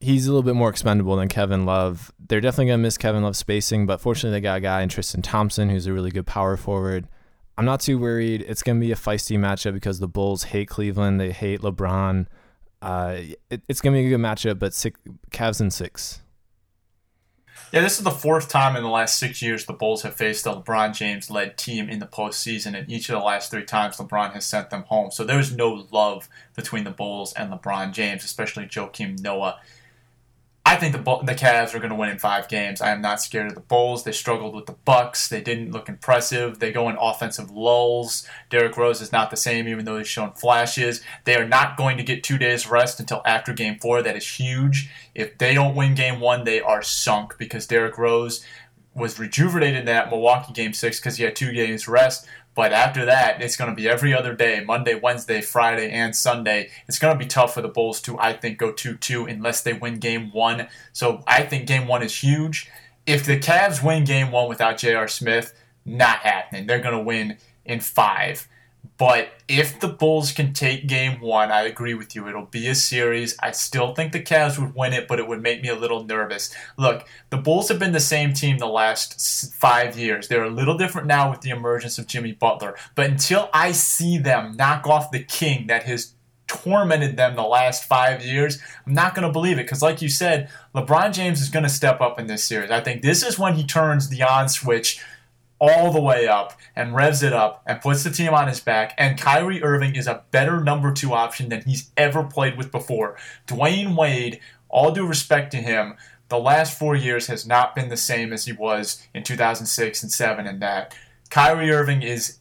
he's 0.00 0.26
a 0.26 0.30
little 0.30 0.42
bit 0.42 0.56
more 0.56 0.68
expendable 0.68 1.14
than 1.14 1.28
Kevin 1.28 1.64
Love. 1.64 2.12
They're 2.18 2.40
definitely 2.40 2.72
gonna 2.72 2.82
miss 2.82 2.98
Kevin 2.98 3.22
Love 3.22 3.36
spacing, 3.36 3.86
but 3.86 4.00
fortunately 4.00 4.36
they 4.36 4.42
got 4.42 4.58
a 4.58 4.60
guy 4.60 4.82
in 4.82 4.88
Tristan 4.88 5.22
Thompson 5.22 5.70
who's 5.70 5.86
a 5.86 5.92
really 5.92 6.10
good 6.10 6.26
power 6.26 6.56
forward. 6.56 7.06
I'm 7.56 7.64
not 7.64 7.78
too 7.78 8.00
worried. 8.00 8.44
It's 8.48 8.64
gonna 8.64 8.80
be 8.80 8.90
a 8.90 8.96
feisty 8.96 9.38
matchup 9.38 9.74
because 9.74 10.00
the 10.00 10.08
Bulls 10.08 10.42
hate 10.44 10.68
Cleveland, 10.68 11.20
they 11.20 11.30
hate 11.30 11.60
LeBron. 11.60 12.26
Uh, 12.84 13.20
it, 13.50 13.62
it's 13.68 13.80
gonna 13.80 13.96
be 13.96 14.06
a 14.06 14.08
good 14.10 14.20
matchup, 14.20 14.58
but 14.58 14.74
six, 14.74 15.00
Cavs 15.30 15.60
in 15.60 15.70
six. 15.70 16.20
Yeah, 17.72 17.80
this 17.80 17.98
is 17.98 18.04
the 18.04 18.10
fourth 18.10 18.48
time 18.48 18.76
in 18.76 18.84
the 18.84 18.88
last 18.88 19.18
six 19.18 19.42
years 19.42 19.64
the 19.64 19.72
Bulls 19.72 20.02
have 20.02 20.14
faced 20.14 20.46
a 20.46 20.50
LeBron 20.50 20.94
James 20.94 21.28
led 21.28 21.56
team 21.56 21.88
in 21.88 21.98
the 21.98 22.06
postseason, 22.06 22.78
and 22.78 22.88
each 22.88 23.08
of 23.08 23.18
the 23.18 23.24
last 23.24 23.50
three 23.50 23.64
times 23.64 23.96
LeBron 23.96 24.32
has 24.32 24.44
sent 24.44 24.70
them 24.70 24.84
home. 24.84 25.10
So 25.10 25.24
there's 25.24 25.56
no 25.56 25.86
love 25.90 26.28
between 26.54 26.84
the 26.84 26.90
Bulls 26.90 27.32
and 27.32 27.52
LeBron 27.52 27.92
James, 27.92 28.22
especially 28.22 28.66
Joakim 28.66 29.20
Noah. 29.20 29.60
I 30.66 30.76
think 30.76 30.92
the 30.92 30.98
the 30.98 31.34
Cavs 31.34 31.74
are 31.74 31.78
going 31.78 31.90
to 31.90 31.94
win 31.94 32.08
in 32.08 32.18
five 32.18 32.48
games. 32.48 32.80
I 32.80 32.90
am 32.90 33.02
not 33.02 33.20
scared 33.20 33.48
of 33.48 33.54
the 33.54 33.60
Bulls. 33.60 34.04
They 34.04 34.12
struggled 34.12 34.54
with 34.54 34.64
the 34.64 34.72
Bucks. 34.72 35.28
They 35.28 35.42
didn't 35.42 35.72
look 35.72 35.90
impressive. 35.90 36.58
They 36.58 36.72
go 36.72 36.88
in 36.88 36.96
offensive 36.98 37.50
lulls. 37.50 38.26
Derrick 38.48 38.76
Rose 38.76 39.02
is 39.02 39.12
not 39.12 39.30
the 39.30 39.36
same, 39.36 39.68
even 39.68 39.84
though 39.84 39.98
he's 39.98 40.08
shown 40.08 40.32
flashes. 40.32 41.02
They 41.24 41.36
are 41.36 41.46
not 41.46 41.76
going 41.76 41.98
to 41.98 42.02
get 42.02 42.24
two 42.24 42.38
days 42.38 42.66
rest 42.66 42.98
until 42.98 43.20
after 43.26 43.52
Game 43.52 43.78
Four. 43.78 44.00
That 44.00 44.16
is 44.16 44.26
huge. 44.26 44.90
If 45.14 45.36
they 45.36 45.52
don't 45.52 45.76
win 45.76 45.94
Game 45.94 46.18
One, 46.18 46.44
they 46.44 46.62
are 46.62 46.82
sunk 46.82 47.36
because 47.36 47.66
Derrick 47.66 47.98
Rose 47.98 48.42
was 48.94 49.18
rejuvenated 49.18 49.80
in 49.80 49.86
that 49.86 50.08
Milwaukee 50.08 50.54
Game 50.54 50.72
Six 50.72 50.98
because 50.98 51.16
he 51.16 51.24
had 51.24 51.36
two 51.36 51.52
days 51.52 51.86
rest. 51.86 52.26
But 52.54 52.72
after 52.72 53.04
that, 53.06 53.42
it's 53.42 53.56
going 53.56 53.70
to 53.70 53.76
be 53.76 53.88
every 53.88 54.14
other 54.14 54.34
day 54.34 54.62
Monday, 54.64 54.94
Wednesday, 54.94 55.40
Friday, 55.40 55.90
and 55.90 56.14
Sunday. 56.14 56.70
It's 56.86 56.98
going 56.98 57.12
to 57.12 57.18
be 57.18 57.26
tough 57.28 57.54
for 57.54 57.62
the 57.62 57.68
Bulls 57.68 58.00
to, 58.02 58.18
I 58.18 58.32
think, 58.32 58.58
go 58.58 58.70
2 58.70 58.96
2 58.96 59.26
unless 59.26 59.62
they 59.62 59.72
win 59.72 59.98
game 59.98 60.30
one. 60.32 60.68
So 60.92 61.22
I 61.26 61.42
think 61.42 61.66
game 61.66 61.88
one 61.88 62.02
is 62.02 62.16
huge. 62.22 62.70
If 63.06 63.26
the 63.26 63.38
Cavs 63.38 63.82
win 63.82 64.04
game 64.04 64.30
one 64.30 64.48
without 64.48 64.78
J.R. 64.78 65.08
Smith, 65.08 65.52
not 65.84 66.18
happening. 66.18 66.66
They're 66.66 66.80
going 66.80 66.96
to 66.96 67.02
win 67.02 67.38
in 67.64 67.80
five. 67.80 68.48
But 68.96 69.30
if 69.48 69.80
the 69.80 69.88
Bulls 69.88 70.32
can 70.32 70.52
take 70.52 70.86
game 70.86 71.20
one, 71.20 71.50
I 71.50 71.62
agree 71.62 71.94
with 71.94 72.14
you. 72.14 72.28
It'll 72.28 72.46
be 72.46 72.68
a 72.68 72.74
series. 72.74 73.36
I 73.40 73.50
still 73.50 73.94
think 73.94 74.12
the 74.12 74.22
Cavs 74.22 74.58
would 74.58 74.74
win 74.74 74.92
it, 74.92 75.08
but 75.08 75.18
it 75.18 75.26
would 75.26 75.42
make 75.42 75.62
me 75.62 75.68
a 75.68 75.74
little 75.74 76.04
nervous. 76.04 76.54
Look, 76.78 77.06
the 77.30 77.36
Bulls 77.36 77.68
have 77.68 77.78
been 77.78 77.92
the 77.92 78.00
same 78.00 78.32
team 78.34 78.58
the 78.58 78.66
last 78.66 79.52
five 79.54 79.98
years. 79.98 80.28
They're 80.28 80.44
a 80.44 80.50
little 80.50 80.78
different 80.78 81.08
now 81.08 81.30
with 81.30 81.40
the 81.40 81.50
emergence 81.50 81.98
of 81.98 82.06
Jimmy 82.06 82.32
Butler. 82.32 82.76
But 82.94 83.10
until 83.10 83.50
I 83.52 83.72
see 83.72 84.16
them 84.18 84.56
knock 84.56 84.86
off 84.86 85.10
the 85.10 85.24
king 85.24 85.66
that 85.66 85.84
has 85.84 86.14
tormented 86.46 87.16
them 87.16 87.34
the 87.34 87.42
last 87.42 87.84
five 87.84 88.24
years, 88.24 88.60
I'm 88.86 88.94
not 88.94 89.14
going 89.14 89.26
to 89.26 89.32
believe 89.32 89.58
it 89.58 89.64
because, 89.64 89.82
like 89.82 90.02
you 90.02 90.08
said, 90.08 90.50
LeBron 90.74 91.12
James 91.12 91.40
is 91.40 91.48
going 91.48 91.64
to 91.64 91.68
step 91.68 92.00
up 92.00 92.18
in 92.18 92.26
this 92.26 92.44
series. 92.44 92.70
I 92.70 92.80
think 92.80 93.02
this 93.02 93.24
is 93.24 93.38
when 93.38 93.54
he 93.54 93.64
turns 93.64 94.08
the 94.08 94.22
on 94.22 94.48
switch 94.48 95.02
all 95.60 95.92
the 95.92 96.00
way 96.00 96.26
up 96.26 96.58
and 96.76 96.94
revs 96.94 97.22
it 97.22 97.32
up 97.32 97.62
and 97.66 97.80
puts 97.80 98.04
the 98.04 98.10
team 98.10 98.34
on 98.34 98.48
his 98.48 98.60
back. 98.60 98.94
And 98.98 99.18
Kyrie 99.18 99.62
Irving 99.62 99.94
is 99.94 100.06
a 100.06 100.24
better 100.30 100.62
number 100.62 100.92
two 100.92 101.12
option 101.12 101.48
than 101.48 101.62
he's 101.62 101.90
ever 101.96 102.22
played 102.22 102.56
with 102.56 102.70
before. 102.70 103.16
Dwyane 103.46 103.96
Wade, 103.96 104.40
all 104.68 104.92
due 104.92 105.06
respect 105.06 105.50
to 105.52 105.58
him, 105.58 105.94
the 106.28 106.38
last 106.38 106.78
four 106.78 106.96
years 106.96 107.26
has 107.28 107.46
not 107.46 107.74
been 107.74 107.88
the 107.88 107.96
same 107.96 108.32
as 108.32 108.46
he 108.46 108.52
was 108.52 109.06
in 109.14 109.22
2006 109.22 110.02
and 110.02 110.12
7 110.12 110.46
and 110.46 110.60
that. 110.60 110.94
Kyrie 111.30 111.70
Irving 111.70 112.02
is 112.02 112.38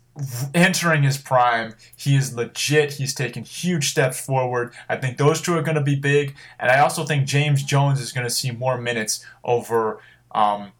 entering 0.54 1.04
his 1.04 1.18
prime. 1.18 1.74
He 1.96 2.16
is 2.16 2.36
legit. 2.36 2.94
He's 2.94 3.14
taken 3.14 3.44
huge 3.44 3.90
steps 3.90 4.24
forward. 4.24 4.74
I 4.88 4.98
think 4.98 5.18
those 5.18 5.42
two 5.42 5.58
are 5.58 5.62
going 5.62 5.76
to 5.76 5.82
be 5.82 5.96
big, 5.96 6.36
and 6.60 6.72
I 6.72 6.80
also 6.80 7.04
think 7.06 7.26
James 7.26 7.64
Jones 7.64 8.00
is 8.00 8.12
going 8.12 8.26
to 8.26 8.34
see 8.34 8.52
more 8.52 8.78
minutes 8.78 9.26
over 9.44 10.00
um, 10.34 10.72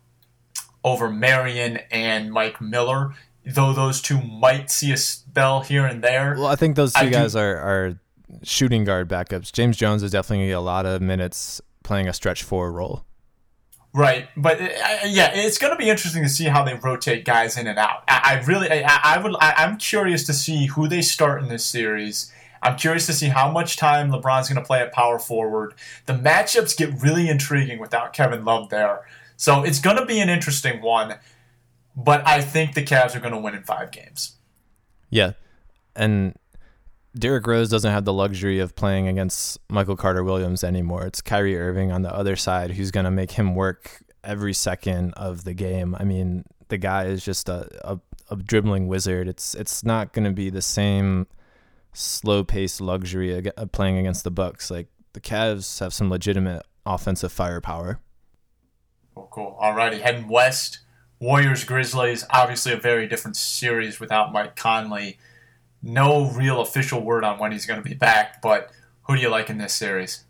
over 0.84 1.10
Marion 1.10 1.80
and 1.92 2.32
Mike 2.32 2.62
Miller. 2.62 3.14
Though 3.46 3.74
those 3.74 4.02
two 4.02 4.22
might 4.22 4.72
see 4.72 4.92
a 4.94 4.98
spell 4.98 5.62
here 5.62 5.86
and 5.86 6.02
there. 6.02 6.36
Well, 6.38 6.48
I 6.48 6.56
think 6.56 6.76
those 6.76 6.94
two 6.94 7.08
I 7.08 7.10
guys 7.10 7.34
do, 7.34 7.40
are 7.40 7.58
are 7.58 8.00
shooting 8.42 8.86
guard 8.86 9.10
backups. 9.10 9.52
James 9.52 9.76
Jones 9.76 10.02
is 10.02 10.12
definitely 10.12 10.52
a 10.52 10.62
lot 10.62 10.86
of 10.86 11.02
minutes 11.02 11.62
playing 11.84 12.08
a 12.08 12.14
stretch 12.14 12.44
four 12.44 12.72
role. 12.72 13.04
Right, 13.96 14.28
but 14.36 14.60
uh, 14.60 14.68
yeah, 15.06 15.32
it's 15.36 15.60
going 15.60 15.72
to 15.72 15.78
be 15.78 15.88
interesting 15.88 16.24
to 16.24 16.30
see 16.30 16.46
how 16.46 16.64
they 16.64 16.74
rotate 16.74 17.26
guys 17.26 17.58
in 17.58 17.68
and 17.68 17.78
out. 17.78 18.04
I, 18.08 18.22
I 18.24 18.44
really, 18.46 18.72
I, 18.72 19.00
I 19.04 19.22
would, 19.22 19.36
I, 19.40 19.54
I'm 19.58 19.78
curious 19.78 20.26
to 20.26 20.34
see 20.34 20.66
who 20.66 20.88
they 20.88 21.04
start 21.04 21.44
in 21.44 21.50
this 21.50 21.64
series. 21.64 22.32
I'm 22.64 22.76
curious 22.76 23.06
to 23.06 23.14
see 23.14 23.28
how 23.28 23.52
much 23.52 23.78
time 23.78 24.10
LeBron's 24.10 24.50
going 24.50 24.60
to 24.60 24.66
play 24.66 24.80
at 24.80 24.94
power 24.94 25.20
forward. 25.20 25.76
The 26.08 26.14
matchups 26.14 26.76
get 26.76 27.04
really 27.04 27.30
intriguing 27.30 27.78
without 27.78 28.14
Kevin 28.14 28.44
Love 28.44 28.70
there, 28.70 29.02
so 29.44 29.62
it's 29.62 29.82
going 29.82 29.98
to 29.98 30.06
be 30.06 30.22
an 30.22 30.30
interesting 30.30 30.82
one. 30.82 31.16
But 31.98 32.26
I 32.26 32.40
think 32.40 32.76
the 32.76 32.82
Cavs 32.82 33.14
are 33.14 33.20
going 33.20 33.34
to 33.34 33.38
win 33.38 33.54
in 33.54 33.64
five 33.64 33.92
games. 33.92 34.38
Yeah, 35.10 35.34
and 35.98 36.34
Derrick 37.14 37.46
Rose 37.46 37.70
doesn't 37.70 37.92
have 37.92 38.06
the 38.06 38.14
luxury 38.14 38.60
of 38.60 38.74
playing 38.74 39.10
against 39.10 39.60
Michael 39.70 39.98
Carter 39.98 40.24
Williams 40.24 40.64
anymore. 40.64 41.06
It's 41.06 41.22
Kyrie 41.22 41.60
Irving 41.60 41.92
on 41.92 42.04
the 42.04 42.16
other 42.16 42.38
side 42.38 42.72
who's 42.72 42.90
going 42.90 43.04
to 43.04 43.12
make 43.12 43.32
him 43.32 43.54
work 43.54 44.02
every 44.24 44.54
second 44.54 45.12
of 45.16 45.44
the 45.44 45.54
game. 45.54 45.94
I 46.00 46.06
mean, 46.06 46.46
the 46.70 46.78
guy 46.78 47.04
is 47.08 47.26
just 47.26 47.50
a, 47.50 47.68
a, 47.84 48.00
a 48.32 48.38
dribbling 48.38 48.88
wizard. 48.88 49.28
It's 49.28 49.56
it's 49.56 49.84
not 49.84 50.14
going 50.14 50.24
to 50.24 50.32
be 50.32 50.52
the 50.52 50.62
same 50.62 51.28
slow 51.92 52.46
paced 52.46 52.80
luxury 52.80 53.46
of 53.58 53.72
playing 53.74 53.98
against 53.98 54.24
the 54.24 54.32
Bucks. 54.32 54.72
Like 54.72 54.88
the 55.12 55.20
Cavs 55.20 55.82
have 55.82 55.94
some 55.94 56.10
legitimate 56.10 56.66
offensive 56.86 57.34
firepower. 57.34 58.00
Cool, 59.16 59.28
cool. 59.32 59.58
Alrighty, 59.62 60.02
heading 60.02 60.28
west. 60.28 60.80
Warriors 61.20 61.64
Grizzlies. 61.64 62.26
Obviously, 62.30 62.74
a 62.74 62.78
very 62.78 63.08
different 63.08 63.38
series 63.38 64.00
without 64.00 64.34
Mike 64.34 64.56
Conley 64.56 65.18
no 65.84 66.32
real 66.32 66.62
official 66.62 67.02
word 67.02 67.24
on 67.24 67.38
when 67.38 67.52
he's 67.52 67.66
going 67.66 67.82
to 67.82 67.88
be 67.88 67.94
back, 67.94 68.42
but 68.42 68.72
who 69.04 69.16
do 69.16 69.22
you 69.22 69.30
like 69.30 69.50
in 69.50 69.58
this 69.58 69.74
series? 69.74 70.24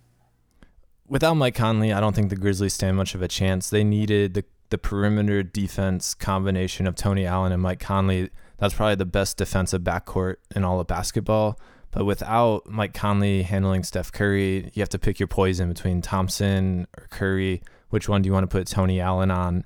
Without 1.07 1.35
Mike 1.35 1.53
Conley, 1.53 1.93
I 1.93 1.99
don't 1.99 2.15
think 2.15 2.31
the 2.31 2.35
Grizzlies 2.35 2.73
stand 2.73 2.97
much 2.97 3.13
of 3.13 3.21
a 3.21 3.27
chance. 3.27 3.69
They 3.69 3.83
needed 3.83 4.33
the 4.33 4.43
the 4.69 4.77
perimeter 4.79 5.43
defense 5.43 6.15
combination 6.15 6.87
of 6.87 6.95
Tony 6.95 7.27
Allen 7.27 7.51
and 7.51 7.61
Mike 7.61 7.79
Conley. 7.79 8.31
That's 8.57 8.73
probably 8.73 8.95
the 8.95 9.05
best 9.05 9.37
defensive 9.37 9.83
backcourt 9.83 10.37
in 10.55 10.63
all 10.63 10.79
of 10.79 10.87
basketball. 10.87 11.59
But 11.91 12.05
without 12.05 12.65
Mike 12.65 12.95
Conley 12.95 13.43
handling 13.43 13.83
Steph 13.83 14.11
Curry, 14.11 14.71
you 14.73 14.81
have 14.81 14.89
to 14.89 14.97
pick 14.97 15.19
your 15.19 15.27
poison 15.27 15.69
between 15.69 16.01
Thompson 16.01 16.87
or 16.97 17.05
Curry. 17.11 17.61
Which 17.93 18.09
one 18.09 18.23
do 18.23 18.27
you 18.27 18.33
want 18.33 18.43
to 18.45 18.47
put 18.47 18.65
Tony 18.65 18.99
Allen 18.99 19.29
on? 19.29 19.65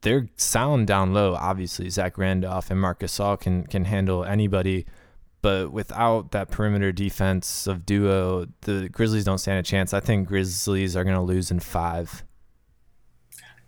They're 0.00 0.26
sound 0.34 0.88
down 0.88 1.14
low. 1.14 1.36
Obviously, 1.36 1.88
Zach 1.90 2.18
Randolph 2.18 2.72
and 2.72 2.80
Marcus 2.80 3.16
Gasol 3.16 3.38
can 3.38 3.68
can 3.68 3.84
handle 3.84 4.24
anybody. 4.24 4.84
But 5.42 5.70
without 5.70 6.32
that 6.32 6.50
perimeter 6.50 6.90
defense 6.90 7.68
of 7.68 7.86
duo, 7.86 8.48
the 8.62 8.88
Grizzlies 8.88 9.22
don't 9.22 9.38
stand 9.38 9.60
a 9.60 9.62
chance. 9.62 9.94
I 9.94 10.00
think 10.00 10.26
Grizzlies 10.26 10.96
are 10.96 11.04
going 11.04 11.14
to 11.14 11.22
lose 11.22 11.52
in 11.52 11.60
five. 11.60 12.24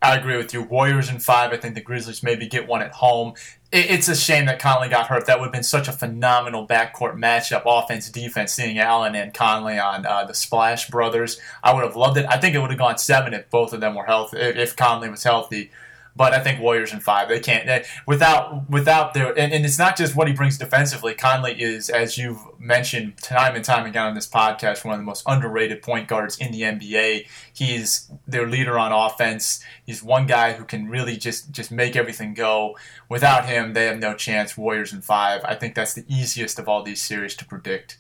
I 0.05 0.17
agree 0.17 0.37
with 0.37 0.53
you. 0.53 0.63
Warriors 0.63 1.09
in 1.09 1.19
five. 1.19 1.53
I 1.53 1.57
think 1.57 1.75
the 1.75 1.81
Grizzlies 1.81 2.23
maybe 2.23 2.47
get 2.47 2.69
one 2.69 2.83
at 2.83 2.93
home. 2.93 3.33
it's 3.73 4.07
a 4.07 4.15
shame 4.15 4.45
that 4.45 4.59
Conley 4.59 4.91
got 4.91 5.07
hurt. 5.07 5.25
That 5.27 5.41
would 5.41 5.47
have 5.47 5.53
been 5.53 5.63
such 5.63 5.89
a 5.89 5.93
phenomenal 5.93 6.69
backcourt 6.69 7.17
matchup, 7.17 7.63
offense, 7.65 8.11
defense, 8.11 8.53
seeing 8.53 8.79
Allen 8.79 9.15
and 9.15 9.33
Conley 9.33 9.79
on 9.79 10.05
uh, 10.05 10.25
the 10.25 10.35
Splash 10.35 10.91
Brothers. 10.91 11.41
I 11.63 11.73
would 11.73 11.85
have 11.85 11.97
loved 11.97 12.19
it. 12.19 12.27
I 12.29 12.37
think 12.37 12.55
it 12.55 12.59
would 12.59 12.71
have 12.71 12.79
gone 12.79 12.99
seven 12.99 13.33
if 13.33 13.49
both 13.49 13.73
of 13.73 13.81
them 13.81 13.95
were 13.95 14.05
healthy, 14.05 14.37
if 14.37 14.77
Conley 14.77 15.09
was 15.09 15.25
healthy. 15.25 15.71
But 16.17 16.33
I 16.33 16.39
think 16.39 16.61
Warriors 16.61 16.93
in 16.93 17.01
five. 17.01 17.29
They 17.29 17.41
can't 17.41 17.67
they, 17.67 17.85
without 18.07 18.71
without 18.71 19.15
their 19.15 19.37
and, 19.37 19.53
and, 19.53 19.65
it's 19.65 19.79
not 19.79 19.97
just 19.97 20.15
what 20.15 20.29
he 20.29 20.33
brings 20.33 20.57
defensively. 20.57 21.13
Conley 21.13 21.61
is, 21.61 21.91
as 21.91 22.17
you've 22.17 22.41
mentioned 22.59 23.17
time 23.19 23.57
and 23.57 23.65
time 23.65 23.85
again 23.85 24.07
on 24.07 24.15
this 24.15 24.29
podcast, 24.29 24.85
one 24.85 24.95
of 24.95 25.01
the 25.01 25.05
most 25.05 25.25
underrated 25.27 25.83
point 25.83 26.07
guards 26.07 26.39
in 26.39 26.53
the 26.53 26.63
NBA. 26.63 27.27
He's 27.53 28.13
their 28.29 28.47
leader 28.47 28.79
on 28.79 28.93
offense. 28.93 29.61
He's 29.85 30.05
one 30.05 30.29
guy 30.29 30.53
who 30.53 30.65
can 30.65 30.89
really 30.89 31.17
just 31.17 31.51
just 31.51 31.73
make 31.73 31.97
everything 31.97 32.33
go. 32.33 32.77
Without 33.09 33.47
him, 33.47 33.73
they 33.73 33.87
have 33.87 33.99
no 33.99 34.15
chance. 34.15 34.57
Warriors 34.57 34.93
in 34.93 35.01
five. 35.01 35.41
I 35.45 35.57
think 35.57 35.75
that's 35.75 35.95
the 35.95 36.05
easiest 36.09 36.61
of 36.61 36.69
all 36.69 36.85
these 36.85 37.03
series 37.03 37.35
to 37.37 37.45
predict. 37.45 37.97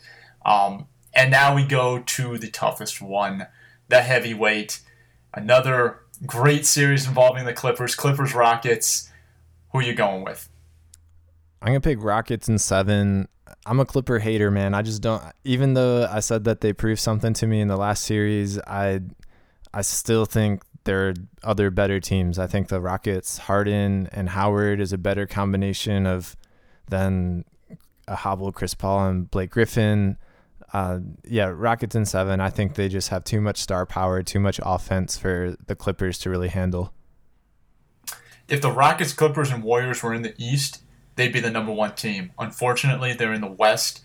Um, 0.46 0.86
and 1.14 1.30
now 1.30 1.54
we 1.54 1.64
go 1.64 2.00
to 2.00 2.38
the 2.38 2.50
toughest 2.50 3.00
one, 3.00 3.46
the 3.88 4.02
heavyweight. 4.02 4.80
Another 5.32 6.03
Great 6.26 6.66
series 6.66 7.06
involving 7.06 7.44
the 7.44 7.52
Clippers. 7.52 7.94
Clippers 7.94 8.34
Rockets. 8.34 9.10
Who 9.72 9.78
are 9.78 9.82
you 9.82 9.94
going 9.94 10.24
with? 10.24 10.48
I'm 11.60 11.68
gonna 11.68 11.80
pick 11.80 12.02
Rockets 12.02 12.48
in 12.48 12.58
seven. 12.58 13.28
I'm 13.66 13.80
a 13.80 13.84
Clipper 13.84 14.18
hater, 14.18 14.50
man. 14.50 14.74
I 14.74 14.82
just 14.82 15.02
don't. 15.02 15.22
Even 15.44 15.74
though 15.74 16.06
I 16.10 16.20
said 16.20 16.44
that 16.44 16.60
they 16.60 16.72
proved 16.72 17.00
something 17.00 17.32
to 17.34 17.46
me 17.46 17.60
in 17.60 17.68
the 17.68 17.76
last 17.76 18.04
series, 18.04 18.58
I 18.60 19.00
I 19.72 19.82
still 19.82 20.26
think 20.26 20.62
there 20.84 21.08
are 21.08 21.14
other 21.42 21.70
better 21.70 21.98
teams. 21.98 22.38
I 22.38 22.46
think 22.46 22.68
the 22.68 22.80
Rockets, 22.80 23.38
Harden 23.38 24.08
and 24.12 24.28
Howard 24.30 24.80
is 24.80 24.92
a 24.92 24.98
better 24.98 25.26
combination 25.26 26.06
of 26.06 26.36
than 26.88 27.44
a 28.06 28.16
hobble 28.16 28.52
Chris 28.52 28.74
Paul 28.74 29.08
and 29.08 29.30
Blake 29.30 29.50
Griffin 29.50 30.18
uh, 30.74 30.98
yeah, 31.24 31.52
Rockets 31.54 31.94
in 31.94 32.04
seven. 32.04 32.40
I 32.40 32.50
think 32.50 32.74
they 32.74 32.88
just 32.88 33.10
have 33.10 33.22
too 33.22 33.40
much 33.40 33.58
star 33.58 33.86
power, 33.86 34.24
too 34.24 34.40
much 34.40 34.58
offense 34.62 35.16
for 35.16 35.56
the 35.66 35.76
Clippers 35.76 36.18
to 36.18 36.30
really 36.30 36.48
handle. 36.48 36.92
If 38.48 38.60
the 38.60 38.72
Rockets, 38.72 39.12
Clippers, 39.12 39.52
and 39.52 39.62
Warriors 39.62 40.02
were 40.02 40.12
in 40.12 40.22
the 40.22 40.34
East, 40.36 40.82
they'd 41.14 41.32
be 41.32 41.38
the 41.38 41.50
number 41.50 41.72
one 41.72 41.94
team. 41.94 42.32
Unfortunately, 42.40 43.12
they're 43.12 43.32
in 43.32 43.40
the 43.40 43.46
West. 43.46 44.02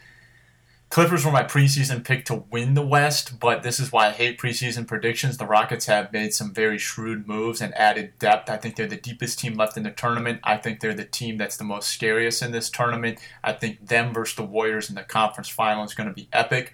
Clippers 0.90 1.24
were 1.24 1.32
my 1.32 1.44
preseason 1.44 2.04
pick 2.04 2.26
to 2.26 2.44
win 2.50 2.74
the 2.74 2.86
West, 2.86 3.40
but 3.40 3.62
this 3.62 3.80
is 3.80 3.92
why 3.92 4.08
I 4.08 4.12
hate 4.12 4.40
preseason 4.40 4.88
predictions. 4.88 5.38
The 5.38 5.46
Rockets 5.46 5.86
have 5.86 6.12
made 6.12 6.34
some 6.34 6.52
very 6.52 6.80
shrewd 6.80 7.28
moves 7.28 7.62
and 7.62 7.76
added 7.76 8.18
depth. 8.18 8.50
I 8.50 8.58
think 8.58 8.76
they're 8.76 8.88
the 8.88 8.96
deepest 8.96 9.38
team 9.38 9.54
left 9.54 9.78
in 9.78 9.84
the 9.84 9.92
tournament. 9.92 10.40
I 10.44 10.58
think 10.58 10.80
they're 10.80 10.96
the 10.96 11.06
team 11.06 11.38
that's 11.38 11.58
the 11.58 11.64
most 11.64 11.90
scariest 11.90 12.42
in 12.42 12.52
this 12.52 12.72
tournament. 12.72 13.20
I 13.44 13.54
think 13.54 13.88
them 13.88 14.14
versus 14.14 14.36
the 14.36 14.44
Warriors 14.44 14.90
in 14.90 14.96
the 14.96 15.04
conference 15.04 15.48
final 15.48 15.84
is 15.84 15.94
going 15.94 16.10
to 16.10 16.16
be 16.16 16.28
epic. 16.34 16.74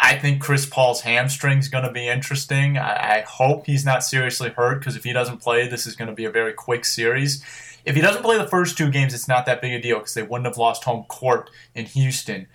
I 0.00 0.16
think 0.16 0.40
Chris 0.40 0.64
Paul's 0.64 1.02
hamstring 1.02 1.58
is 1.58 1.68
going 1.68 1.84
to 1.84 1.92
be 1.92 2.08
interesting. 2.08 2.78
I, 2.78 3.18
I 3.18 3.24
hope 3.28 3.66
he's 3.66 3.84
not 3.84 4.04
seriously 4.04 4.48
hurt 4.48 4.78
because 4.78 4.96
if 4.96 5.04
he 5.04 5.12
doesn't 5.12 5.42
play, 5.42 5.68
this 5.68 5.86
is 5.86 5.96
going 5.96 6.08
to 6.08 6.14
be 6.14 6.24
a 6.24 6.30
very 6.30 6.54
quick 6.54 6.86
series. 6.86 7.44
If 7.84 7.94
he 7.94 8.00
doesn't 8.00 8.22
play 8.22 8.38
the 8.38 8.46
first 8.46 8.78
two 8.78 8.90
games, 8.90 9.12
it's 9.12 9.28
not 9.28 9.44
that 9.44 9.60
big 9.60 9.72
a 9.72 9.82
deal 9.82 9.98
because 9.98 10.14
they 10.14 10.22
wouldn't 10.22 10.46
have 10.46 10.56
lost 10.56 10.84
home 10.84 11.04
court 11.08 11.50
in 11.74 11.84
Houston. 11.84 12.46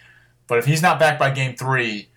But 0.54 0.60
if 0.60 0.66
he's 0.66 0.84
not 0.84 1.00
back 1.00 1.18
by 1.18 1.32
game 1.32 1.56
three, 1.56 2.10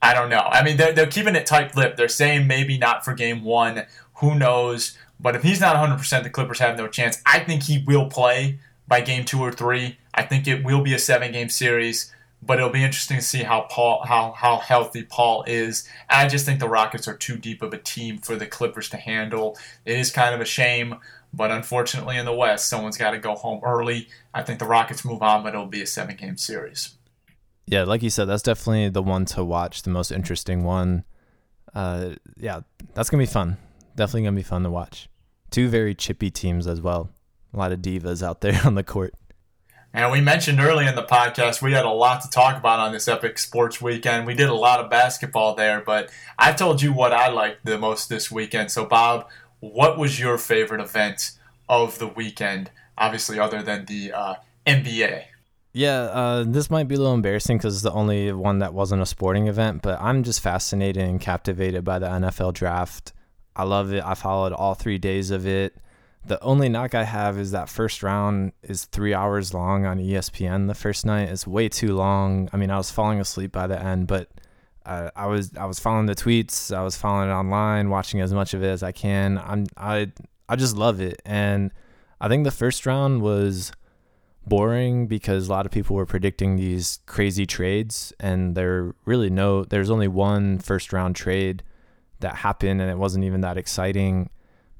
I 0.00 0.14
don't 0.14 0.30
know. 0.30 0.48
I 0.50 0.64
mean, 0.64 0.78
they're, 0.78 0.94
they're 0.94 1.06
keeping 1.06 1.36
it 1.36 1.44
tight 1.44 1.76
lipped. 1.76 1.98
They're 1.98 2.08
saying 2.08 2.46
maybe 2.46 2.78
not 2.78 3.04
for 3.04 3.12
game 3.12 3.44
one. 3.44 3.84
Who 4.14 4.34
knows? 4.34 4.96
But 5.20 5.36
if 5.36 5.42
he's 5.42 5.60
not 5.60 5.76
100%, 5.76 6.22
the 6.22 6.30
Clippers 6.30 6.60
have 6.60 6.78
no 6.78 6.88
chance. 6.88 7.20
I 7.26 7.40
think 7.40 7.64
he 7.64 7.84
will 7.86 8.08
play 8.08 8.60
by 8.88 9.02
game 9.02 9.26
two 9.26 9.40
or 9.40 9.52
three. 9.52 9.98
I 10.14 10.22
think 10.22 10.48
it 10.48 10.64
will 10.64 10.80
be 10.80 10.94
a 10.94 10.98
seven 10.98 11.32
game 11.32 11.50
series, 11.50 12.10
but 12.40 12.56
it'll 12.56 12.70
be 12.70 12.82
interesting 12.82 13.18
to 13.18 13.22
see 13.22 13.42
how 13.42 13.66
Paul 13.70 14.06
how, 14.06 14.32
how 14.32 14.56
healthy 14.56 15.02
Paul 15.02 15.44
is. 15.46 15.86
I 16.08 16.28
just 16.28 16.46
think 16.46 16.60
the 16.60 16.66
Rockets 16.66 17.06
are 17.08 17.14
too 17.14 17.36
deep 17.36 17.60
of 17.60 17.74
a 17.74 17.78
team 17.78 18.16
for 18.16 18.36
the 18.36 18.46
Clippers 18.46 18.88
to 18.88 18.96
handle. 18.96 19.58
It 19.84 19.98
is 19.98 20.10
kind 20.10 20.34
of 20.34 20.40
a 20.40 20.46
shame, 20.46 20.94
but 21.34 21.50
unfortunately 21.50 22.16
in 22.16 22.24
the 22.24 22.32
West, 22.32 22.70
someone's 22.70 22.96
got 22.96 23.10
to 23.10 23.18
go 23.18 23.34
home 23.34 23.60
early. 23.62 24.08
I 24.32 24.44
think 24.44 24.60
the 24.60 24.64
Rockets 24.64 25.04
move 25.04 25.22
on, 25.22 25.42
but 25.42 25.52
it'll 25.52 25.66
be 25.66 25.82
a 25.82 25.86
seven 25.86 26.16
game 26.16 26.38
series. 26.38 26.94
Yeah, 27.70 27.84
like 27.84 28.02
you 28.02 28.10
said, 28.10 28.24
that's 28.24 28.42
definitely 28.42 28.88
the 28.88 29.00
one 29.00 29.24
to 29.26 29.44
watch, 29.44 29.82
the 29.82 29.90
most 29.90 30.10
interesting 30.10 30.64
one. 30.64 31.04
Uh, 31.72 32.16
yeah, 32.36 32.62
that's 32.94 33.08
gonna 33.10 33.22
be 33.22 33.26
fun. 33.26 33.58
Definitely 33.94 34.24
gonna 34.24 34.36
be 34.36 34.42
fun 34.42 34.64
to 34.64 34.70
watch. 34.70 35.08
Two 35.52 35.68
very 35.68 35.94
chippy 35.94 36.32
teams 36.32 36.66
as 36.66 36.80
well. 36.80 37.10
A 37.54 37.56
lot 37.56 37.70
of 37.70 37.78
divas 37.78 38.24
out 38.24 38.40
there 38.40 38.60
on 38.66 38.74
the 38.74 38.82
court. 38.82 39.14
And 39.92 40.10
we 40.10 40.20
mentioned 40.20 40.58
early 40.58 40.84
in 40.88 40.96
the 40.96 41.04
podcast 41.04 41.62
we 41.62 41.72
had 41.72 41.84
a 41.84 41.90
lot 41.90 42.22
to 42.22 42.30
talk 42.30 42.56
about 42.56 42.80
on 42.80 42.92
this 42.92 43.06
epic 43.06 43.38
sports 43.38 43.80
weekend. 43.80 44.26
We 44.26 44.34
did 44.34 44.48
a 44.48 44.54
lot 44.54 44.80
of 44.80 44.90
basketball 44.90 45.54
there, 45.54 45.80
but 45.80 46.10
I 46.40 46.52
told 46.52 46.82
you 46.82 46.92
what 46.92 47.12
I 47.12 47.28
liked 47.28 47.64
the 47.64 47.78
most 47.78 48.08
this 48.08 48.32
weekend. 48.32 48.72
So, 48.72 48.84
Bob, 48.84 49.28
what 49.60 49.96
was 49.96 50.18
your 50.18 50.38
favorite 50.38 50.80
event 50.80 51.38
of 51.68 52.00
the 52.00 52.08
weekend? 52.08 52.72
Obviously, 52.98 53.38
other 53.38 53.62
than 53.62 53.84
the 53.84 54.12
uh, 54.12 54.34
NBA. 54.66 55.26
Yeah, 55.72 56.00
uh, 56.02 56.44
this 56.46 56.68
might 56.68 56.88
be 56.88 56.96
a 56.96 56.98
little 56.98 57.14
embarrassing 57.14 57.58
because 57.58 57.74
it's 57.76 57.84
the 57.84 57.92
only 57.92 58.32
one 58.32 58.58
that 58.58 58.74
wasn't 58.74 59.02
a 59.02 59.06
sporting 59.06 59.46
event, 59.46 59.82
but 59.82 60.00
I'm 60.00 60.24
just 60.24 60.40
fascinated 60.40 61.04
and 61.04 61.20
captivated 61.20 61.84
by 61.84 62.00
the 62.00 62.08
NFL 62.08 62.54
draft. 62.54 63.12
I 63.54 63.62
love 63.62 63.92
it. 63.92 64.02
I 64.04 64.14
followed 64.14 64.52
all 64.52 64.74
three 64.74 64.98
days 64.98 65.30
of 65.30 65.46
it. 65.46 65.76
The 66.26 66.42
only 66.42 66.68
knock 66.68 66.94
I 66.94 67.04
have 67.04 67.38
is 67.38 67.52
that 67.52 67.68
first 67.68 68.02
round 68.02 68.52
is 68.62 68.84
three 68.86 69.14
hours 69.14 69.54
long 69.54 69.86
on 69.86 69.98
ESPN. 69.98 70.66
The 70.66 70.74
first 70.74 71.06
night 71.06 71.28
is 71.28 71.46
way 71.46 71.68
too 71.68 71.94
long. 71.94 72.50
I 72.52 72.56
mean, 72.56 72.70
I 72.70 72.76
was 72.76 72.90
falling 72.90 73.20
asleep 73.20 73.52
by 73.52 73.66
the 73.66 73.80
end, 73.80 74.06
but 74.06 74.28
uh, 74.84 75.10
I 75.14 75.26
was 75.26 75.56
I 75.56 75.66
was 75.66 75.78
following 75.78 76.06
the 76.06 76.14
tweets. 76.14 76.74
I 76.74 76.82
was 76.82 76.96
following 76.96 77.30
it 77.30 77.32
online, 77.32 77.90
watching 77.90 78.20
as 78.20 78.34
much 78.34 78.54
of 78.54 78.62
it 78.62 78.68
as 78.68 78.82
I 78.82 78.92
can. 78.92 79.38
I'm 79.38 79.66
I 79.76 80.12
I 80.48 80.56
just 80.56 80.76
love 80.76 81.00
it, 81.00 81.22
and 81.24 81.70
I 82.20 82.28
think 82.28 82.44
the 82.44 82.50
first 82.50 82.84
round 82.84 83.22
was 83.22 83.72
boring 84.50 85.06
because 85.06 85.48
a 85.48 85.50
lot 85.50 85.64
of 85.64 85.72
people 85.72 85.96
were 85.96 86.04
predicting 86.04 86.56
these 86.56 87.00
crazy 87.06 87.46
trades, 87.46 88.12
and 88.20 88.54
there 88.54 88.94
really 89.06 89.30
no 89.30 89.64
there's 89.64 89.90
only 89.90 90.08
one 90.08 90.58
first 90.58 90.92
round 90.92 91.16
trade 91.16 91.62
that 92.18 92.36
happened, 92.36 92.82
and 92.82 92.90
it 92.90 92.98
wasn't 92.98 93.24
even 93.24 93.40
that 93.40 93.56
exciting 93.56 94.28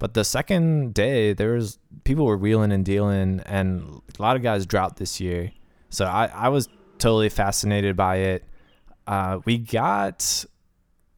but 0.00 0.14
the 0.14 0.24
second 0.24 0.94
day, 0.94 1.34
there 1.34 1.52
was 1.52 1.78
people 2.04 2.24
were 2.24 2.38
wheeling 2.38 2.72
and 2.72 2.84
dealing, 2.84 3.40
and 3.44 4.00
a 4.18 4.22
lot 4.22 4.34
of 4.34 4.42
guys 4.42 4.64
dropped 4.64 4.96
this 4.96 5.20
year. 5.20 5.52
So 5.90 6.06
I, 6.06 6.30
I 6.34 6.48
was 6.48 6.70
totally 6.96 7.28
fascinated 7.28 7.96
by 7.96 8.16
it. 8.16 8.44
Uh, 9.06 9.40
we 9.44 9.58
got 9.58 10.46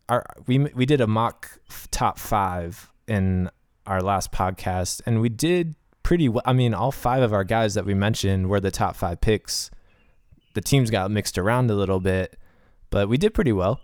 our 0.08 0.26
we 0.48 0.58
we 0.58 0.84
did 0.84 1.00
a 1.00 1.06
mock 1.06 1.60
top 1.92 2.18
five 2.18 2.90
in 3.06 3.50
our 3.86 4.02
last 4.02 4.32
podcast, 4.32 5.00
and 5.06 5.20
we 5.20 5.28
did 5.28 5.76
pretty 6.02 6.28
well. 6.28 6.42
I 6.44 6.52
mean, 6.52 6.74
all 6.74 6.92
five 6.92 7.22
of 7.22 7.32
our 7.32 7.44
guys 7.44 7.74
that 7.74 7.84
we 7.84 7.94
mentioned 7.94 8.48
were 8.48 8.60
the 8.60 8.70
top 8.70 8.96
five 8.96 9.20
picks. 9.20 9.70
The 10.54 10.60
teams 10.60 10.90
got 10.90 11.10
mixed 11.10 11.38
around 11.38 11.70
a 11.70 11.74
little 11.74 12.00
bit, 12.00 12.38
but 12.90 13.08
we 13.08 13.16
did 13.16 13.34
pretty 13.34 13.52
well. 13.52 13.80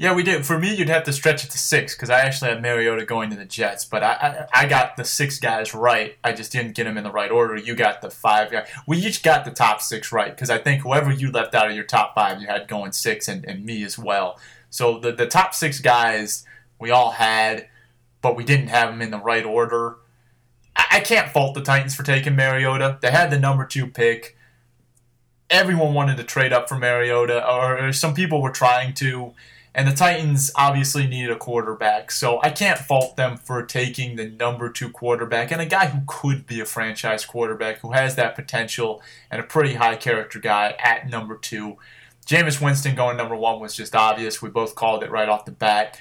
Yeah, 0.00 0.14
we 0.14 0.22
did. 0.22 0.46
For 0.46 0.60
me, 0.60 0.72
you'd 0.72 0.88
have 0.88 1.02
to 1.04 1.12
stretch 1.12 1.44
it 1.44 1.50
to 1.50 1.58
six 1.58 1.92
because 1.92 2.08
I 2.08 2.20
actually 2.20 2.50
had 2.50 2.62
Mariota 2.62 3.04
going 3.04 3.30
to 3.30 3.36
the 3.36 3.44
Jets, 3.44 3.84
but 3.84 4.04
I, 4.04 4.46
I, 4.54 4.62
I 4.62 4.66
got 4.68 4.96
the 4.96 5.04
six 5.04 5.40
guys 5.40 5.74
right. 5.74 6.16
I 6.22 6.32
just 6.32 6.52
didn't 6.52 6.76
get 6.76 6.84
them 6.84 6.96
in 6.96 7.02
the 7.02 7.10
right 7.10 7.32
order. 7.32 7.56
You 7.56 7.74
got 7.74 8.00
the 8.00 8.08
five 8.08 8.52
guys. 8.52 8.68
We 8.86 8.98
each 8.98 9.24
got 9.24 9.44
the 9.44 9.50
top 9.50 9.80
six 9.80 10.12
right 10.12 10.30
because 10.30 10.50
I 10.50 10.58
think 10.58 10.82
whoever 10.82 11.10
you 11.10 11.32
left 11.32 11.52
out 11.56 11.68
of 11.68 11.74
your 11.74 11.84
top 11.84 12.14
five, 12.14 12.40
you 12.40 12.46
had 12.46 12.68
going 12.68 12.92
six, 12.92 13.26
and, 13.26 13.44
and 13.44 13.64
me 13.64 13.82
as 13.82 13.98
well. 13.98 14.38
So 14.70 15.00
the 15.00 15.10
the 15.10 15.26
top 15.26 15.52
six 15.52 15.80
guys 15.80 16.44
we 16.78 16.92
all 16.92 17.10
had, 17.10 17.66
but 18.22 18.36
we 18.36 18.44
didn't 18.44 18.68
have 18.68 18.90
them 18.90 19.02
in 19.02 19.10
the 19.10 19.18
right 19.18 19.44
order. 19.44 19.96
I, 20.78 21.00
can't 21.00 21.30
fault 21.30 21.54
the 21.54 21.62
Titans 21.62 21.94
for 21.94 22.02
taking 22.02 22.36
Mariota. 22.36 22.98
They 23.00 23.10
had 23.10 23.30
the 23.30 23.38
number 23.38 23.64
two 23.64 23.86
pick. 23.86 24.36
Everyone 25.50 25.94
wanted 25.94 26.16
to 26.18 26.24
trade 26.24 26.52
up 26.52 26.68
for 26.68 26.78
Mariota, 26.78 27.46
or 27.46 27.92
some 27.92 28.14
people 28.14 28.40
were 28.40 28.50
trying 28.50 28.94
to. 28.94 29.32
And 29.74 29.86
the 29.86 29.94
Titans 29.94 30.50
obviously 30.56 31.06
needed 31.06 31.30
a 31.30 31.36
quarterback, 31.36 32.10
so 32.10 32.40
I 32.42 32.50
can't 32.50 32.78
fault 32.78 33.16
them 33.16 33.36
for 33.36 33.62
taking 33.62 34.16
the 34.16 34.28
number 34.28 34.70
two 34.70 34.90
quarterback 34.90 35.52
and 35.52 35.60
a 35.60 35.66
guy 35.66 35.86
who 35.86 36.00
could 36.06 36.46
be 36.46 36.60
a 36.60 36.64
franchise 36.64 37.24
quarterback, 37.24 37.78
who 37.78 37.92
has 37.92 38.16
that 38.16 38.34
potential 38.34 39.02
and 39.30 39.40
a 39.40 39.44
pretty 39.44 39.74
high 39.74 39.94
character 39.94 40.40
guy 40.40 40.74
at 40.80 41.08
number 41.08 41.36
two. 41.36 41.76
Jameis 42.26 42.60
Winston 42.60 42.94
going 42.94 43.16
number 43.16 43.36
one 43.36 43.60
was 43.60 43.74
just 43.74 43.94
obvious. 43.94 44.42
We 44.42 44.50
both 44.50 44.74
called 44.74 45.02
it 45.02 45.10
right 45.10 45.28
off 45.28 45.44
the 45.44 45.52
bat. 45.52 45.98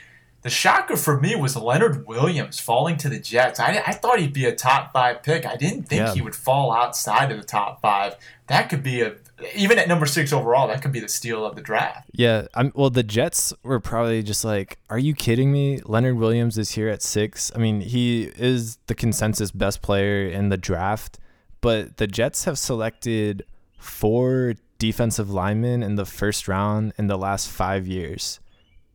The 0.48 0.52
shocker 0.52 0.96
for 0.96 1.20
me 1.20 1.36
was 1.36 1.58
Leonard 1.58 2.08
Williams 2.08 2.58
falling 2.58 2.96
to 3.00 3.10
the 3.10 3.20
Jets. 3.20 3.60
I, 3.60 3.84
I 3.86 3.92
thought 3.92 4.18
he'd 4.18 4.32
be 4.32 4.46
a 4.46 4.56
top 4.56 4.94
five 4.94 5.22
pick. 5.22 5.46
I 5.46 5.58
didn't 5.58 5.90
think 5.90 6.00
yeah. 6.00 6.14
he 6.14 6.22
would 6.22 6.38
fall 6.38 6.72
outside 6.72 7.34
of 7.34 7.38
the 7.38 7.44
top 7.44 7.82
five. 7.82 8.16
That 8.48 8.70
could 8.70 8.82
be 8.82 9.02
a 9.02 9.16
even 9.54 9.78
at 9.78 9.90
number 9.90 10.06
six 10.06 10.32
overall, 10.32 10.70
that 10.70 10.82
could 10.82 10.94
be 10.94 11.02
the 11.02 11.10
steal 11.10 11.46
of 11.46 11.58
the 11.58 11.62
draft. 11.62 12.10
Yeah, 12.14 12.48
I'm, 12.54 12.72
well, 12.76 12.90
the 12.90 13.04
Jets 13.04 13.54
were 13.62 13.82
probably 13.82 14.24
just 14.24 14.46
like, 14.46 14.80
"Are 14.90 14.98
you 14.98 15.14
kidding 15.14 15.52
me?" 15.52 15.82
Leonard 15.84 16.16
Williams 16.16 16.58
is 16.58 16.72
here 16.72 16.88
at 16.88 17.02
six. 17.02 17.52
I 17.54 17.58
mean, 17.58 17.82
he 17.82 18.32
is 18.38 18.78
the 18.88 18.96
consensus 18.96 19.52
best 19.52 19.82
player 19.82 20.30
in 20.30 20.48
the 20.48 20.56
draft, 20.56 21.20
but 21.60 21.98
the 21.98 22.08
Jets 22.08 22.46
have 22.46 22.58
selected 22.58 23.44
four 23.78 24.54
defensive 24.80 25.30
linemen 25.30 25.84
in 25.84 25.96
the 25.96 26.06
first 26.06 26.48
round 26.48 26.94
in 26.98 27.08
the 27.08 27.18
last 27.18 27.50
five 27.50 27.86
years, 27.86 28.40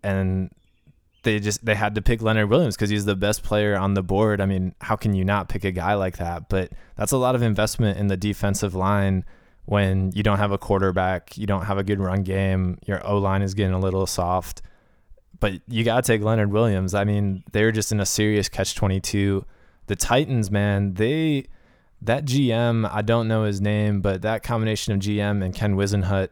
and 0.03 0.51
they 1.23 1.39
just 1.39 1.65
they 1.65 1.75
had 1.75 1.95
to 1.95 2.03
pick 2.03 2.21
Leonard 2.21 2.51
Williams 2.51 2.77
because 2.77 2.91
he's 2.91 3.05
the 3.05 3.17
best 3.17 3.43
player 3.43 3.77
on 3.77 3.95
the 3.95 4.03
board. 4.03 4.41
I 4.41 4.47
mean, 4.47 4.75
how 4.81 4.97
can 4.97 5.15
you 5.15 5.25
not 5.25 5.49
pick 5.49 5.65
a 5.65 5.71
guy 5.71 5.95
like 5.95 6.19
that? 6.19 6.49
But 6.49 6.73
that's 6.97 7.13
a 7.13 7.17
lot 7.17 7.35
of 7.35 7.43
investment 7.43 7.99
in 7.99 8.09
the 8.09 8.17
defensive 8.17 8.75
line 8.75 9.25
when 9.65 10.11
you 10.13 10.23
don't 10.23 10.39
have 10.39 10.51
a 10.51 10.59
quarterback, 10.59 11.39
you 11.39 11.47
don't 11.47 11.67
have 11.67 11.79
a 11.79 11.85
good 11.85 12.01
run 12.01 12.23
game, 12.23 12.79
your 12.85 13.07
O 13.07 13.19
line 13.19 13.43
is 13.43 13.55
getting 13.55 13.75
a 13.75 13.79
little 13.79 14.07
soft. 14.07 14.63
But 15.39 15.55
you 15.69 15.85
got 15.85 16.05
to 16.05 16.13
take 16.13 16.23
Leonard 16.23 16.53
Williams. 16.53 16.95
I 16.95 17.05
mean, 17.05 17.45
they're 17.53 17.73
just 17.73 17.93
in 17.93 18.01
a 18.01 18.07
serious 18.07 18.49
catch 18.49 18.75
22. 18.75 19.45
The 19.87 19.97
Titans, 19.97 20.51
man, 20.51 20.95
they 20.95 21.47
that 22.01 22.25
GM, 22.25 22.89
I 22.93 23.03
don't 23.03 23.29
know 23.29 23.45
his 23.45 23.61
name, 23.61 24.01
but 24.01 24.23
that 24.23 24.43
combination 24.43 24.93
of 24.93 25.01
GM 25.01 25.45
and 25.45 25.55
Ken 25.55 25.77
Whisenhunt, 25.77 26.31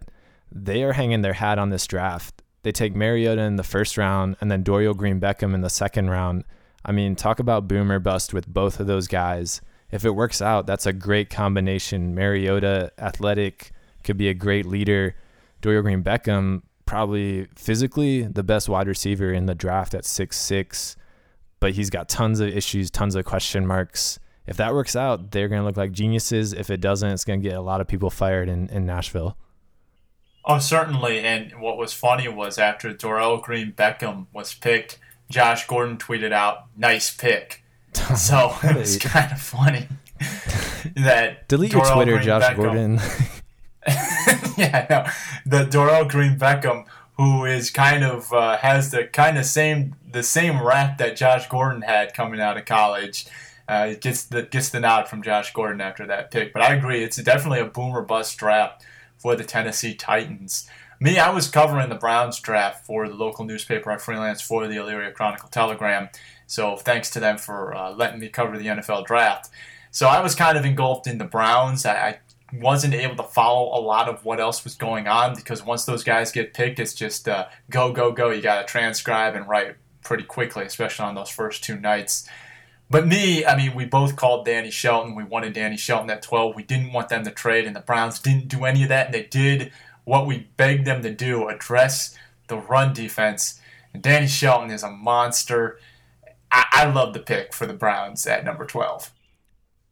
they 0.50 0.82
are 0.82 0.92
hanging 0.92 1.22
their 1.22 1.34
hat 1.34 1.58
on 1.58 1.70
this 1.70 1.86
draft. 1.86 2.39
They 2.62 2.72
take 2.72 2.94
Mariota 2.94 3.42
in 3.42 3.56
the 3.56 3.62
first 3.62 3.96
round 3.96 4.36
and 4.40 4.50
then 4.50 4.62
Dorial 4.62 4.96
Green 4.96 5.20
Beckham 5.20 5.54
in 5.54 5.60
the 5.60 5.70
second 5.70 6.10
round. 6.10 6.44
I 6.84 6.92
mean, 6.92 7.16
talk 7.16 7.38
about 7.40 7.68
boomer 7.68 7.98
bust 7.98 8.32
with 8.34 8.46
both 8.46 8.80
of 8.80 8.86
those 8.86 9.08
guys 9.08 9.60
if 9.90 10.04
it 10.04 10.10
works 10.10 10.40
out, 10.40 10.66
that's 10.66 10.86
a 10.86 10.92
great 10.92 11.30
combination. 11.30 12.14
Mariota, 12.14 12.92
athletic, 12.98 13.72
could 14.04 14.16
be 14.16 14.28
a 14.28 14.34
great 14.34 14.66
leader. 14.66 15.16
Dorial 15.62 15.82
Green 15.82 16.02
Beckham, 16.02 16.62
probably 16.86 17.46
physically 17.56 18.22
the 18.22 18.42
best 18.42 18.68
wide 18.68 18.86
receiver 18.86 19.32
in 19.32 19.46
the 19.46 19.54
draft 19.54 19.94
at 19.94 20.04
six 20.04 20.38
six, 20.38 20.96
but 21.58 21.72
he's 21.72 21.90
got 21.90 22.08
tons 22.08 22.40
of 22.40 22.48
issues, 22.48 22.90
tons 22.90 23.14
of 23.14 23.24
question 23.24 23.66
marks. 23.66 24.18
If 24.46 24.56
that 24.56 24.72
works 24.72 24.96
out, 24.96 25.32
they're 25.32 25.48
going 25.48 25.60
to 25.60 25.66
look 25.66 25.76
like 25.76 25.92
geniuses. 25.92 26.52
If 26.52 26.70
it 26.70 26.80
doesn't, 26.80 27.10
it's 27.10 27.24
going 27.24 27.42
to 27.42 27.48
get 27.48 27.58
a 27.58 27.60
lot 27.60 27.80
of 27.80 27.86
people 27.86 28.10
fired 28.10 28.48
in, 28.48 28.68
in 28.68 28.86
Nashville. 28.86 29.36
Oh, 30.44 30.58
certainly. 30.58 31.20
And 31.20 31.60
what 31.60 31.76
was 31.76 31.92
funny 31.92 32.28
was 32.28 32.58
after 32.58 32.92
Dorial 32.92 33.42
Green 33.42 33.72
Beckham 33.72 34.26
was 34.32 34.54
picked, 34.54 34.98
Josh 35.28 35.66
Gordon 35.66 35.98
tweeted 35.98 36.32
out, 36.32 36.66
nice 36.76 37.14
pick. 37.14 37.62
So 38.16 38.54
it 38.62 38.76
was 38.76 38.98
kind 38.98 39.32
of 39.32 39.40
funny 39.40 39.88
that 40.96 41.48
delete 41.48 41.72
your 41.72 41.84
Twitter, 41.84 42.12
Green 42.12 42.24
Josh 42.24 42.42
Beckham, 42.42 42.56
Gordon. 42.56 43.00
yeah, 44.56 44.86
no, 44.88 45.06
the 45.44 45.64
Dorial 45.64 46.08
Green 46.08 46.38
Beckham, 46.38 46.86
who 47.16 47.44
is 47.44 47.70
kind 47.70 48.04
of 48.04 48.32
uh, 48.32 48.56
has 48.58 48.90
the 48.90 49.04
kind 49.04 49.38
of 49.38 49.44
same 49.44 49.96
the 50.10 50.22
same 50.22 50.62
rap 50.62 50.98
that 50.98 51.16
Josh 51.16 51.48
Gordon 51.48 51.82
had 51.82 52.14
coming 52.14 52.40
out 52.40 52.56
of 52.56 52.64
college. 52.64 53.26
Uh, 53.68 53.94
gets 54.00 54.24
the 54.24 54.42
gets 54.42 54.70
the 54.70 54.80
nod 54.80 55.08
from 55.08 55.22
Josh 55.22 55.52
Gordon 55.52 55.80
after 55.80 56.06
that 56.06 56.30
pick. 56.30 56.52
But 56.52 56.62
I 56.62 56.74
agree, 56.74 57.02
it's 57.02 57.16
definitely 57.16 57.60
a 57.60 57.66
boomer 57.66 58.02
bust 58.02 58.36
draft 58.38 58.84
for 59.20 59.36
the 59.36 59.44
Tennessee 59.44 59.94
Titans. 59.94 60.68
Me, 60.98 61.18
I 61.18 61.30
was 61.30 61.48
covering 61.48 61.88
the 61.88 61.94
Browns 61.94 62.40
draft 62.40 62.84
for 62.84 63.08
the 63.08 63.14
local 63.14 63.44
newspaper 63.44 63.90
I 63.90 63.98
freelance 63.98 64.42
for 64.42 64.66
the 64.66 64.76
Elyria 64.76 65.14
Chronicle 65.14 65.48
Telegram, 65.48 66.08
so 66.46 66.76
thanks 66.76 67.08
to 67.10 67.20
them 67.20 67.38
for 67.38 67.74
uh, 67.74 67.92
letting 67.92 68.20
me 68.20 68.28
cover 68.28 68.58
the 68.58 68.66
NFL 68.66 69.06
draft. 69.06 69.50
So 69.90 70.08
I 70.08 70.20
was 70.20 70.34
kind 70.34 70.58
of 70.58 70.64
engulfed 70.64 71.06
in 71.06 71.18
the 71.18 71.24
Browns. 71.24 71.86
I, 71.86 71.94
I 71.94 72.18
wasn't 72.52 72.94
able 72.94 73.16
to 73.16 73.22
follow 73.22 73.78
a 73.78 73.80
lot 73.80 74.08
of 74.08 74.24
what 74.24 74.40
else 74.40 74.64
was 74.64 74.74
going 74.74 75.06
on 75.06 75.34
because 75.34 75.64
once 75.64 75.84
those 75.84 76.04
guys 76.04 76.32
get 76.32 76.54
picked, 76.54 76.78
it's 76.78 76.94
just 76.94 77.28
uh, 77.28 77.46
go, 77.70 77.92
go, 77.92 78.12
go. 78.12 78.30
You 78.30 78.42
got 78.42 78.60
to 78.60 78.66
transcribe 78.66 79.34
and 79.34 79.48
write 79.48 79.76
pretty 80.02 80.24
quickly, 80.24 80.64
especially 80.64 81.06
on 81.06 81.14
those 81.14 81.30
first 81.30 81.62
two 81.62 81.78
nights. 81.78 82.28
But 82.90 83.06
me, 83.06 83.44
I 83.44 83.56
mean, 83.56 83.74
we 83.74 83.84
both 83.84 84.16
called 84.16 84.44
Danny 84.44 84.70
Shelton. 84.70 85.14
We 85.14 85.22
wanted 85.22 85.52
Danny 85.52 85.76
Shelton 85.76 86.10
at 86.10 86.22
12. 86.22 86.56
We 86.56 86.64
didn't 86.64 86.92
want 86.92 87.08
them 87.08 87.24
to 87.24 87.30
trade, 87.30 87.64
and 87.64 87.76
the 87.76 87.80
Browns 87.80 88.18
didn't 88.18 88.48
do 88.48 88.64
any 88.64 88.82
of 88.82 88.88
that. 88.88 89.06
And 89.06 89.14
they 89.14 89.22
did 89.22 89.70
what 90.04 90.26
we 90.26 90.48
begged 90.56 90.86
them 90.86 91.02
to 91.02 91.14
do 91.14 91.48
address 91.48 92.16
the 92.48 92.56
run 92.56 92.92
defense. 92.92 93.60
And 93.94 94.02
Danny 94.02 94.26
Shelton 94.26 94.72
is 94.72 94.82
a 94.82 94.90
monster. 94.90 95.78
I, 96.50 96.64
I 96.72 96.90
love 96.90 97.14
the 97.14 97.20
pick 97.20 97.54
for 97.54 97.64
the 97.64 97.74
Browns 97.74 98.26
at 98.26 98.44
number 98.44 98.66
12. 98.66 99.12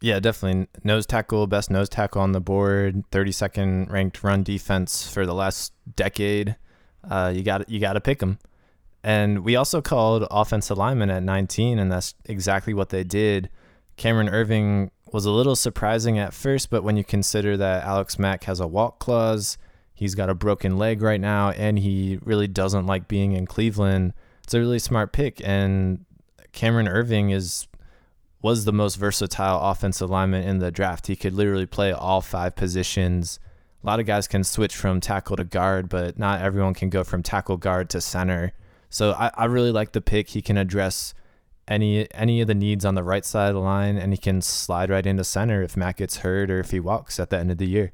Yeah, 0.00 0.18
definitely. 0.18 0.66
Nose 0.82 1.06
tackle, 1.06 1.46
best 1.46 1.70
nose 1.70 1.88
tackle 1.88 2.20
on 2.20 2.32
the 2.32 2.40
board, 2.40 3.04
32nd 3.10 3.90
ranked 3.90 4.22
run 4.24 4.42
defense 4.42 5.08
for 5.08 5.24
the 5.24 5.34
last 5.34 5.72
decade. 5.94 6.56
Uh, 7.08 7.32
you 7.34 7.42
got 7.42 7.68
you 7.68 7.80
got 7.80 7.94
to 7.94 8.00
pick 8.00 8.18
them. 8.18 8.38
And 9.02 9.44
we 9.44 9.56
also 9.56 9.80
called 9.80 10.26
offensive 10.30 10.76
lineman 10.76 11.10
at 11.10 11.22
19, 11.22 11.78
and 11.78 11.90
that's 11.90 12.14
exactly 12.24 12.74
what 12.74 12.88
they 12.88 13.04
did. 13.04 13.48
Cameron 13.96 14.28
Erving 14.28 14.90
was 15.12 15.24
a 15.24 15.30
little 15.30 15.56
surprising 15.56 16.18
at 16.18 16.34
first, 16.34 16.70
but 16.70 16.82
when 16.82 16.96
you 16.96 17.04
consider 17.04 17.56
that 17.56 17.84
Alex 17.84 18.18
Mack 18.18 18.44
has 18.44 18.60
a 18.60 18.66
walk 18.66 18.98
clause, 18.98 19.56
he's 19.94 20.14
got 20.14 20.30
a 20.30 20.34
broken 20.34 20.76
leg 20.76 21.02
right 21.02 21.20
now, 21.20 21.50
and 21.50 21.78
he 21.78 22.18
really 22.22 22.48
doesn't 22.48 22.86
like 22.86 23.08
being 23.08 23.32
in 23.32 23.46
Cleveland, 23.46 24.12
it's 24.48 24.54
a 24.54 24.60
really 24.60 24.78
smart 24.78 25.12
pick. 25.12 25.40
And 25.44 26.06
Cameron 26.52 26.86
Erving 26.86 27.32
is 27.32 27.68
was 28.40 28.64
the 28.64 28.72
most 28.72 28.94
versatile 28.94 29.60
offensive 29.60 30.08
lineman 30.08 30.42
in 30.42 30.58
the 30.58 30.70
draft. 30.70 31.08
He 31.08 31.16
could 31.16 31.34
literally 31.34 31.66
play 31.66 31.92
all 31.92 32.20
five 32.20 32.54
positions. 32.56 33.40
A 33.82 33.86
lot 33.86 34.00
of 34.00 34.06
guys 34.06 34.28
can 34.28 34.44
switch 34.44 34.74
from 34.74 35.00
tackle 35.00 35.36
to 35.36 35.44
guard, 35.44 35.88
but 35.88 36.18
not 36.18 36.40
everyone 36.40 36.72
can 36.72 36.88
go 36.88 37.04
from 37.04 37.22
tackle 37.22 37.56
guard 37.56 37.90
to 37.90 38.00
center. 38.00 38.52
So 38.90 39.12
I, 39.12 39.30
I 39.34 39.44
really 39.46 39.72
like 39.72 39.92
the 39.92 40.00
pick. 40.00 40.30
He 40.30 40.42
can 40.42 40.56
address 40.56 41.14
any 41.66 42.12
any 42.14 42.40
of 42.40 42.46
the 42.46 42.54
needs 42.54 42.84
on 42.84 42.94
the 42.94 43.02
right 43.02 43.24
side 43.24 43.48
of 43.48 43.54
the 43.54 43.60
line, 43.60 43.96
and 43.96 44.12
he 44.12 44.16
can 44.16 44.40
slide 44.40 44.90
right 44.90 45.04
into 45.04 45.24
center 45.24 45.62
if 45.62 45.76
Mack 45.76 45.98
gets 45.98 46.18
hurt 46.18 46.50
or 46.50 46.60
if 46.60 46.70
he 46.70 46.80
walks 46.80 47.20
at 47.20 47.30
the 47.30 47.38
end 47.38 47.50
of 47.50 47.58
the 47.58 47.66
year. 47.66 47.92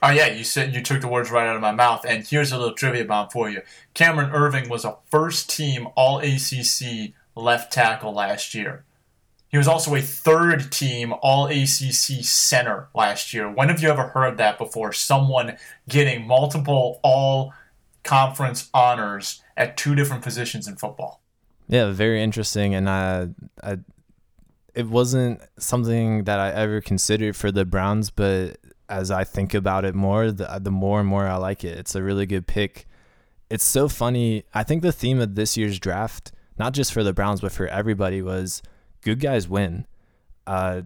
Oh 0.00 0.10
yeah, 0.10 0.28
you 0.28 0.44
said 0.44 0.74
you 0.74 0.82
took 0.82 1.00
the 1.00 1.08
words 1.08 1.30
right 1.30 1.48
out 1.48 1.56
of 1.56 1.62
my 1.62 1.72
mouth. 1.72 2.04
And 2.06 2.26
here's 2.26 2.52
a 2.52 2.58
little 2.58 2.74
trivia 2.74 3.04
bomb 3.04 3.30
for 3.30 3.50
you. 3.50 3.62
Cameron 3.94 4.30
Erving 4.30 4.68
was 4.68 4.84
a 4.84 4.96
first 5.10 5.50
team 5.50 5.88
All 5.96 6.20
ACC 6.20 7.14
left 7.34 7.72
tackle 7.72 8.12
last 8.12 8.54
year. 8.54 8.84
He 9.48 9.58
was 9.58 9.66
also 9.66 9.94
a 9.94 10.02
third 10.02 10.70
team 10.70 11.14
All 11.20 11.46
ACC 11.46 12.22
center 12.22 12.88
last 12.94 13.34
year. 13.34 13.50
When 13.50 13.70
have 13.70 13.82
you 13.82 13.88
ever 13.88 14.08
heard 14.08 14.36
that 14.36 14.56
before? 14.56 14.92
Someone 14.92 15.56
getting 15.88 16.26
multiple 16.26 17.00
All 17.02 17.52
Conference 18.04 18.70
honors 18.72 19.42
at 19.58 19.76
two 19.76 19.94
different 19.94 20.22
positions 20.22 20.66
in 20.66 20.76
football. 20.76 21.20
Yeah, 21.68 21.90
very 21.90 22.22
interesting. 22.22 22.74
And 22.74 22.88
I, 22.88 23.28
I, 23.62 23.78
it 24.74 24.86
wasn't 24.86 25.42
something 25.58 26.24
that 26.24 26.38
I 26.38 26.50
ever 26.50 26.80
considered 26.80 27.36
for 27.36 27.52
the 27.52 27.66
Browns, 27.66 28.08
but 28.08 28.56
as 28.88 29.10
I 29.10 29.24
think 29.24 29.52
about 29.52 29.84
it 29.84 29.94
more, 29.94 30.32
the, 30.32 30.58
the 30.62 30.70
more 30.70 31.00
and 31.00 31.08
more 31.08 31.26
I 31.26 31.36
like 31.36 31.64
it. 31.64 31.76
It's 31.76 31.94
a 31.94 32.02
really 32.02 32.24
good 32.24 32.46
pick. 32.46 32.86
It's 33.50 33.64
so 33.64 33.88
funny. 33.88 34.44
I 34.54 34.62
think 34.62 34.82
the 34.82 34.92
theme 34.92 35.20
of 35.20 35.34
this 35.34 35.56
year's 35.56 35.78
draft, 35.78 36.32
not 36.58 36.72
just 36.72 36.92
for 36.92 37.02
the 37.02 37.12
Browns, 37.12 37.40
but 37.40 37.52
for 37.52 37.66
everybody, 37.66 38.22
was 38.22 38.62
good 39.02 39.20
guys 39.20 39.48
win. 39.48 39.86
Uh, 40.46 40.82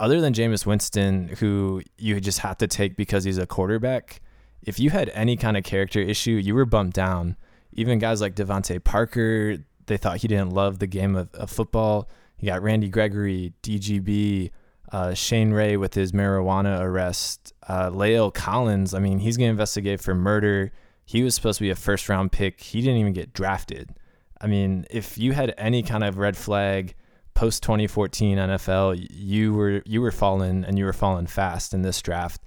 other 0.00 0.20
than 0.20 0.32
Jameis 0.32 0.66
Winston, 0.66 1.28
who 1.38 1.82
you 1.98 2.20
just 2.20 2.40
have 2.40 2.58
to 2.58 2.66
take 2.66 2.96
because 2.96 3.22
he's 3.22 3.38
a 3.38 3.46
quarterback, 3.46 4.20
if 4.62 4.80
you 4.80 4.90
had 4.90 5.10
any 5.10 5.36
kind 5.36 5.56
of 5.56 5.62
character 5.62 6.00
issue, 6.00 6.32
you 6.32 6.54
were 6.54 6.64
bumped 6.64 6.96
down. 6.96 7.36
Even 7.74 7.98
guys 7.98 8.20
like 8.20 8.34
DeVante 8.34 8.82
Parker, 8.82 9.58
they 9.86 9.96
thought 9.96 10.18
he 10.18 10.28
didn't 10.28 10.50
love 10.50 10.78
the 10.78 10.86
game 10.86 11.16
of, 11.16 11.32
of 11.34 11.50
football. 11.50 12.08
You 12.38 12.46
got 12.46 12.62
Randy 12.62 12.88
Gregory, 12.88 13.52
DGB, 13.62 14.50
uh, 14.92 15.14
Shane 15.14 15.50
Ray 15.50 15.76
with 15.76 15.94
his 15.94 16.12
marijuana 16.12 16.80
arrest, 16.80 17.52
uh, 17.68 17.90
La'el 17.90 18.32
Collins. 18.32 18.94
I 18.94 19.00
mean, 19.00 19.18
he's 19.18 19.36
going 19.36 19.48
to 19.48 19.52
investigate 19.52 20.00
for 20.00 20.14
murder. 20.14 20.72
He 21.04 21.22
was 21.22 21.34
supposed 21.34 21.58
to 21.58 21.62
be 21.62 21.70
a 21.70 21.76
first 21.76 22.08
round 22.08 22.32
pick. 22.32 22.60
He 22.60 22.80
didn't 22.80 22.98
even 22.98 23.12
get 23.12 23.32
drafted. 23.32 23.94
I 24.40 24.46
mean, 24.46 24.86
if 24.90 25.18
you 25.18 25.32
had 25.32 25.54
any 25.58 25.82
kind 25.82 26.04
of 26.04 26.18
red 26.18 26.36
flag 26.36 26.94
post 27.34 27.62
2014 27.62 28.38
NFL, 28.38 29.06
you 29.10 29.52
were 29.52 29.82
you 29.84 30.00
were 30.00 30.12
falling 30.12 30.64
and 30.64 30.78
you 30.78 30.84
were 30.84 30.92
falling 30.92 31.26
fast 31.26 31.74
in 31.74 31.82
this 31.82 32.00
draft. 32.00 32.40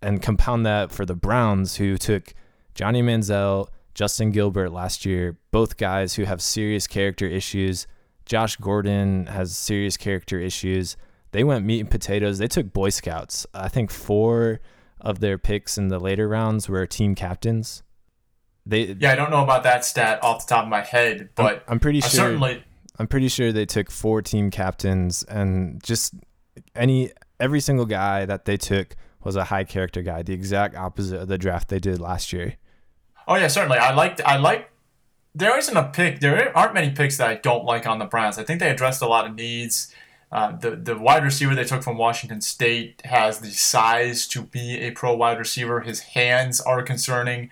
And 0.00 0.20
compound 0.20 0.66
that 0.66 0.90
for 0.90 1.06
the 1.06 1.14
Browns, 1.14 1.76
who 1.76 1.96
took 1.96 2.34
Johnny 2.74 3.02
Manziel, 3.02 3.68
Justin 3.94 4.30
Gilbert 4.30 4.70
last 4.70 5.04
year, 5.04 5.36
both 5.50 5.76
guys 5.76 6.14
who 6.14 6.24
have 6.24 6.40
serious 6.40 6.86
character 6.86 7.26
issues. 7.26 7.86
Josh 8.24 8.56
Gordon 8.56 9.26
has 9.26 9.56
serious 9.56 9.96
character 9.96 10.38
issues. 10.38 10.96
They 11.32 11.44
went 11.44 11.64
meat 11.64 11.80
and 11.80 11.90
potatoes. 11.90 12.38
They 12.38 12.48
took 12.48 12.72
Boy 12.72 12.90
Scouts. 12.90 13.46
I 13.52 13.68
think 13.68 13.90
four 13.90 14.60
of 15.00 15.20
their 15.20 15.38
picks 15.38 15.76
in 15.76 15.88
the 15.88 15.98
later 15.98 16.28
rounds 16.28 16.68
were 16.68 16.86
team 16.86 17.14
captains. 17.14 17.82
They 18.64 18.96
yeah, 18.98 19.12
I 19.12 19.14
don't 19.16 19.30
know 19.30 19.42
about 19.42 19.64
that 19.64 19.84
stat 19.84 20.22
off 20.22 20.46
the 20.46 20.54
top 20.54 20.64
of 20.64 20.70
my 20.70 20.82
head, 20.82 21.30
but 21.34 21.64
I'm, 21.66 21.72
I'm 21.72 21.80
pretty 21.80 22.00
sure. 22.00 22.10
certainly 22.10 22.62
I'm 22.98 23.08
pretty 23.08 23.28
sure 23.28 23.50
they 23.50 23.66
took 23.66 23.90
four 23.90 24.22
team 24.22 24.50
captains 24.50 25.24
and 25.24 25.82
just 25.82 26.14
any 26.76 27.10
every 27.40 27.60
single 27.60 27.86
guy 27.86 28.24
that 28.24 28.44
they 28.44 28.56
took 28.56 28.94
was 29.24 29.34
a 29.34 29.44
high 29.44 29.64
character 29.64 30.02
guy, 30.02 30.22
the 30.22 30.34
exact 30.34 30.76
opposite 30.76 31.20
of 31.20 31.28
the 31.28 31.38
draft 31.38 31.68
they 31.68 31.80
did 31.80 32.00
last 32.00 32.32
year. 32.32 32.56
Oh 33.26 33.36
yeah, 33.36 33.48
certainly. 33.48 33.78
I 33.78 33.94
liked 33.94 34.20
I 34.24 34.36
like 34.36 34.70
there 35.34 35.56
isn't 35.56 35.76
a 35.76 35.84
pick 35.84 36.20
there 36.20 36.56
aren't 36.56 36.74
many 36.74 36.90
picks 36.90 37.16
that 37.18 37.28
I 37.28 37.34
don't 37.36 37.64
like 37.64 37.86
on 37.86 37.98
the 37.98 38.04
Browns. 38.04 38.38
I 38.38 38.44
think 38.44 38.60
they 38.60 38.70
addressed 38.70 39.02
a 39.02 39.08
lot 39.08 39.26
of 39.26 39.34
needs. 39.34 39.94
Uh, 40.30 40.56
the 40.56 40.76
the 40.76 40.96
wide 40.96 41.24
receiver 41.24 41.54
they 41.54 41.64
took 41.64 41.82
from 41.82 41.98
Washington 41.98 42.40
State 42.40 43.02
has 43.04 43.40
the 43.40 43.50
size 43.50 44.26
to 44.28 44.42
be 44.42 44.78
a 44.80 44.90
pro 44.90 45.14
wide 45.14 45.38
receiver. 45.38 45.80
His 45.80 46.00
hands 46.00 46.60
are 46.60 46.82
concerning. 46.82 47.50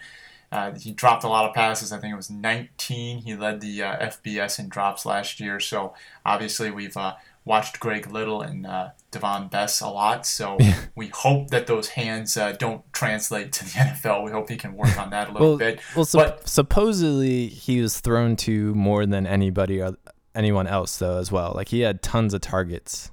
Uh, 0.53 0.73
he 0.75 0.91
dropped 0.91 1.23
a 1.23 1.29
lot 1.29 1.49
of 1.49 1.55
passes. 1.55 1.93
I 1.93 1.99
think 1.99 2.13
it 2.13 2.17
was 2.17 2.31
19. 2.31 3.19
He 3.19 3.37
led 3.37 3.61
the 3.61 3.83
uh, 3.83 4.09
FBS 4.09 4.59
in 4.59 4.69
drops 4.69 5.07
last 5.07 5.39
year. 5.39 5.61
So 5.61 5.95
obviously 6.27 6.71
we've 6.71 6.97
uh, 6.97 7.15
watched 7.45 7.81
Greg 7.81 8.11
Little 8.11 8.43
and 8.43 8.67
uh, 8.67 8.91
Davone 9.13 9.51
Bess 9.51 9.81
a 9.81 9.89
lot. 9.89 10.27
So 10.27 10.59
we 10.95 11.09
hope 11.09 11.49
that 11.51 11.67
those 11.67 11.91
hands 11.91 12.37
uh, 12.37 12.53
don't 12.53 12.91
translate 12.93 13.53
to 13.53 13.65
the 13.65 13.71
NFL. 13.79 14.25
We 14.25 14.31
hope 14.31 14.49
he 14.49 14.57
can 14.57 14.75
work 14.75 14.99
on 14.99 15.11
that 15.11 15.29
a 15.29 15.33
little 15.33 15.49
well, 15.51 15.59
bit. 15.59 15.81
Well, 15.97 16.07
but, 16.13 16.49
supposedly 16.49 17.47
he 17.47 17.81
was 17.81 18.01
thrown 18.01 18.37
to 18.37 18.75
more 18.75 19.07
than 19.07 19.27
anybody, 19.27 19.81
or 19.81 19.97
anyone 20.35 20.67
else 20.67 20.97
though 20.99 21.19
as 21.19 21.33
well. 21.33 21.53
Like 21.55 21.69
he 21.69 21.81
had 21.81 22.03
tons 22.03 22.35
of 22.35 22.41
targets. 22.41 23.11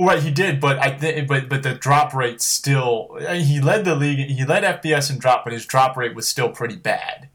Right, 0.00 0.22
he 0.22 0.30
did, 0.30 0.60
but 0.60 0.78
I 0.78 0.92
th- 0.96 1.28
but 1.28 1.50
but 1.50 1.62
the 1.62 1.74
drop 1.74 2.14
rate 2.14 2.40
still 2.40 3.18
he 3.34 3.60
led 3.60 3.84
the 3.84 3.94
league. 3.94 4.30
He 4.30 4.46
led 4.46 4.82
FBS 4.82 5.10
in 5.10 5.18
drop, 5.18 5.44
but 5.44 5.52
his 5.52 5.66
drop 5.66 5.94
rate 5.94 6.14
was 6.14 6.26
still 6.26 6.48
pretty 6.48 6.76
bad. 6.76 7.28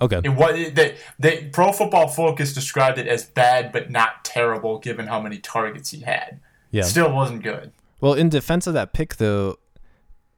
Okay. 0.00 0.20
It 0.22 0.30
was 0.30 0.72
they, 0.74 0.96
they 1.18 1.44
Pro 1.52 1.72
Football 1.72 2.08
Focus 2.08 2.52
described 2.52 2.98
it 2.98 3.06
as 3.06 3.24
bad 3.24 3.72
but 3.72 3.90
not 3.90 4.24
terrible 4.24 4.78
given 4.78 5.06
how 5.06 5.20
many 5.20 5.38
targets 5.38 5.90
he 5.90 6.00
had. 6.00 6.40
Yeah. 6.70 6.82
Still 6.82 7.12
wasn't 7.12 7.42
good. 7.42 7.72
Well, 8.00 8.12
in 8.12 8.28
defense 8.28 8.66
of 8.66 8.74
that 8.74 8.92
pick 8.92 9.16
though, 9.16 9.56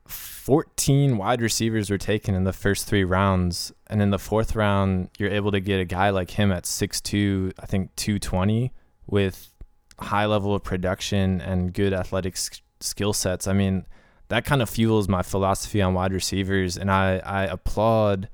14 0.06 1.18
wide 1.18 1.42
receivers 1.42 1.90
were 1.90 1.98
taken 1.98 2.34
in 2.34 2.44
the 2.44 2.52
first 2.52 2.86
3 2.86 3.04
rounds 3.04 3.72
and 3.88 4.00
in 4.00 4.10
the 4.10 4.18
fourth 4.18 4.54
round 4.54 5.10
you're 5.18 5.30
able 5.30 5.50
to 5.50 5.60
get 5.60 5.80
a 5.80 5.84
guy 5.84 6.10
like 6.10 6.30
him 6.30 6.52
at 6.52 6.64
6'2, 6.64 7.52
I 7.58 7.66
think 7.66 7.94
220 7.96 8.72
with 9.06 9.52
high 9.98 10.26
level 10.26 10.54
of 10.54 10.62
production 10.62 11.40
and 11.40 11.72
good 11.74 11.92
athletic 11.92 12.36
skill 12.80 13.12
sets. 13.12 13.48
I 13.48 13.52
mean, 13.52 13.86
that 14.28 14.44
kind 14.44 14.62
of 14.62 14.70
fuels 14.70 15.08
my 15.08 15.22
philosophy 15.22 15.82
on 15.82 15.94
wide 15.94 16.12
receivers, 16.12 16.76
and 16.76 16.90
I 16.90 17.18
I 17.24 17.44
applaud 17.44 18.28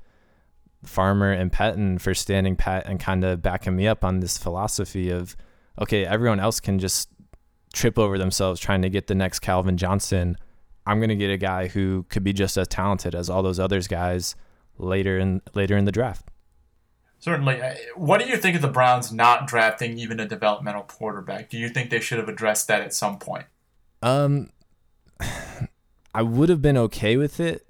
Farmer 0.85 1.31
and 1.31 1.51
Pettine 1.51 1.99
for 1.99 2.13
standing 2.13 2.55
pat 2.55 2.85
and 2.87 2.99
kind 2.99 3.23
of 3.23 3.41
backing 3.41 3.75
me 3.75 3.87
up 3.87 4.03
on 4.03 4.19
this 4.19 4.37
philosophy 4.37 5.09
of 5.09 5.35
okay, 5.81 6.05
everyone 6.05 6.39
else 6.39 6.59
can 6.59 6.79
just 6.79 7.09
trip 7.73 7.99
over 7.99 8.17
themselves 8.17 8.59
trying 8.59 8.81
to 8.81 8.89
get 8.89 9.07
the 9.07 9.15
next 9.15 9.39
Calvin 9.39 9.77
Johnson. 9.77 10.37
I'm 10.85 10.99
gonna 10.99 11.15
get 11.15 11.29
a 11.29 11.37
guy 11.37 11.67
who 11.67 12.05
could 12.09 12.23
be 12.23 12.33
just 12.33 12.57
as 12.57 12.67
talented 12.67 13.15
as 13.15 13.29
all 13.29 13.43
those 13.43 13.59
others 13.59 13.87
guys 13.87 14.35
later 14.77 15.17
in 15.17 15.41
later 15.53 15.75
in 15.77 15.85
the 15.85 15.91
draft. 15.91 16.29
Certainly. 17.19 17.61
Uh, 17.61 17.73
what 17.95 18.21
do 18.21 18.27
you 18.27 18.37
think 18.37 18.55
of 18.55 18.61
the 18.61 18.67
Browns 18.67 19.11
not 19.11 19.47
drafting 19.47 19.97
even 19.97 20.19
a 20.19 20.27
developmental 20.27 20.83
quarterback? 20.83 21.49
Do 21.49 21.57
you 21.57 21.69
think 21.69 21.89
they 21.89 21.99
should 21.99 22.19
have 22.19 22.29
addressed 22.29 22.67
that 22.67 22.81
at 22.81 22.93
some 22.93 23.17
point? 23.17 23.45
Um, 24.03 24.51
I 26.13 26.21
would 26.21 26.49
have 26.49 26.61
been 26.61 26.77
okay 26.77 27.17
with 27.17 27.39
it, 27.39 27.64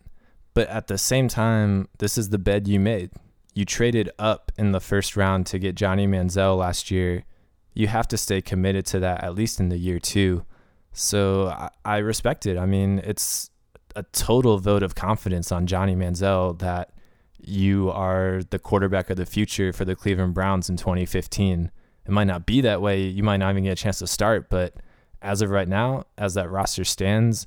but 0.55 0.67
at 0.69 0.87
the 0.87 0.97
same 0.97 1.27
time, 1.27 1.87
this 1.99 2.17
is 2.17 2.29
the 2.29 2.39
bed 2.39 2.67
you 2.67 2.79
made. 2.79 3.11
You 3.53 3.65
traded 3.65 4.09
up 4.17 4.51
in 4.57 4.71
the 4.71 4.79
first 4.79 5.15
round 5.15 5.45
to 5.47 5.59
get 5.59 5.75
Johnny 5.75 6.07
Manziel 6.07 6.57
last 6.57 6.89
year. 6.89 7.25
You 7.73 7.87
have 7.87 8.07
to 8.07 8.17
stay 8.17 8.41
committed 8.41 8.85
to 8.87 8.99
that 8.99 9.23
at 9.23 9.35
least 9.35 9.59
in 9.59 9.69
the 9.69 9.77
year 9.77 9.99
two. 9.99 10.45
So 10.93 11.49
I, 11.49 11.69
I 11.83 11.97
respect 11.97 12.45
it. 12.45 12.57
I 12.57 12.65
mean, 12.65 12.99
it's 13.03 13.51
a 13.97 14.03
total 14.03 14.57
vote 14.57 14.81
of 14.81 14.95
confidence 14.95 15.51
on 15.51 15.67
Johnny 15.67 15.95
Manziel 15.95 16.57
that 16.59 16.91
you 17.37 17.91
are 17.91 18.41
the 18.49 18.59
quarterback 18.59 19.09
of 19.09 19.17
the 19.17 19.25
future 19.25 19.71
for 19.73 19.85
the 19.85 19.95
Cleveland 19.95 20.33
Browns 20.33 20.69
in 20.69 20.77
2015. 20.77 21.69
It 22.05 22.11
might 22.11 22.25
not 22.25 22.45
be 22.45 22.61
that 22.61 22.81
way. 22.81 23.01
You 23.01 23.23
might 23.23 23.37
not 23.37 23.51
even 23.51 23.65
get 23.65 23.73
a 23.73 23.75
chance 23.75 23.99
to 23.99 24.07
start, 24.07 24.49
but 24.49 24.73
as 25.21 25.41
of 25.41 25.49
right 25.49 25.67
now, 25.67 26.05
as 26.17 26.33
that 26.35 26.49
roster 26.49 26.85
stands, 26.85 27.45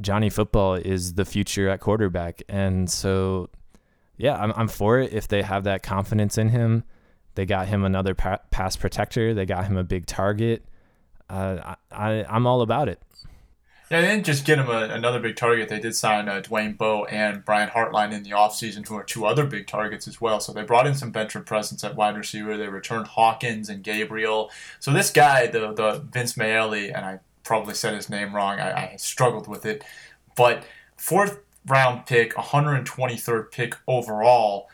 Johnny 0.00 0.30
Football 0.30 0.74
is 0.74 1.14
the 1.14 1.24
future 1.24 1.68
at 1.68 1.80
quarterback. 1.80 2.42
And 2.48 2.90
so, 2.90 3.50
yeah, 4.16 4.36
I'm, 4.36 4.52
I'm 4.56 4.68
for 4.68 4.98
it 4.98 5.12
if 5.12 5.28
they 5.28 5.42
have 5.42 5.64
that 5.64 5.82
confidence 5.82 6.38
in 6.38 6.48
him. 6.50 6.84
They 7.34 7.46
got 7.46 7.68
him 7.68 7.84
another 7.84 8.14
pa- 8.14 8.40
pass 8.50 8.76
protector, 8.76 9.34
they 9.34 9.46
got 9.46 9.64
him 9.64 9.76
a 9.76 9.84
big 9.84 10.06
target. 10.06 10.64
Uh, 11.30 11.74
I, 11.90 12.10
I, 12.10 12.24
I'm 12.28 12.46
all 12.46 12.60
about 12.60 12.88
it. 12.88 13.00
Yeah, 13.90 14.00
they 14.00 14.08
didn't 14.08 14.24
just 14.24 14.46
get 14.46 14.58
him 14.58 14.70
a, 14.70 14.88
another 14.88 15.20
big 15.20 15.36
target. 15.36 15.68
They 15.68 15.78
did 15.78 15.94
sign 15.94 16.26
uh, 16.26 16.40
Dwayne 16.40 16.78
Bowe 16.78 17.04
and 17.04 17.44
Brian 17.44 17.68
Hartline 17.68 18.10
in 18.10 18.22
the 18.22 18.30
offseason, 18.30 18.88
who 18.88 18.94
are 18.94 19.04
two 19.04 19.26
other 19.26 19.44
big 19.44 19.66
targets 19.66 20.08
as 20.08 20.18
well. 20.18 20.40
So 20.40 20.50
they 20.50 20.62
brought 20.62 20.86
in 20.86 20.94
some 20.94 21.12
veteran 21.12 21.44
presence 21.44 21.84
at 21.84 21.94
wide 21.94 22.16
receiver. 22.16 22.56
They 22.56 22.68
returned 22.68 23.08
Hawkins 23.08 23.68
and 23.68 23.82
Gabriel. 23.82 24.50
So 24.80 24.94
this 24.94 25.10
guy, 25.10 25.46
the 25.46 25.74
the 25.74 26.02
Vince 26.10 26.38
Mayle, 26.38 26.72
and 26.72 27.04
I 27.04 27.20
probably 27.44 27.74
said 27.74 27.94
his 27.94 28.08
name 28.08 28.34
wrong. 28.34 28.60
I, 28.60 28.92
I 28.92 28.96
struggled 28.96 29.48
with 29.48 29.66
it. 29.66 29.84
But 30.36 30.64
fourth 30.96 31.40
round 31.66 32.06
pick, 32.06 32.34
123rd 32.34 33.50
pick 33.50 33.76
overall. 33.86 34.68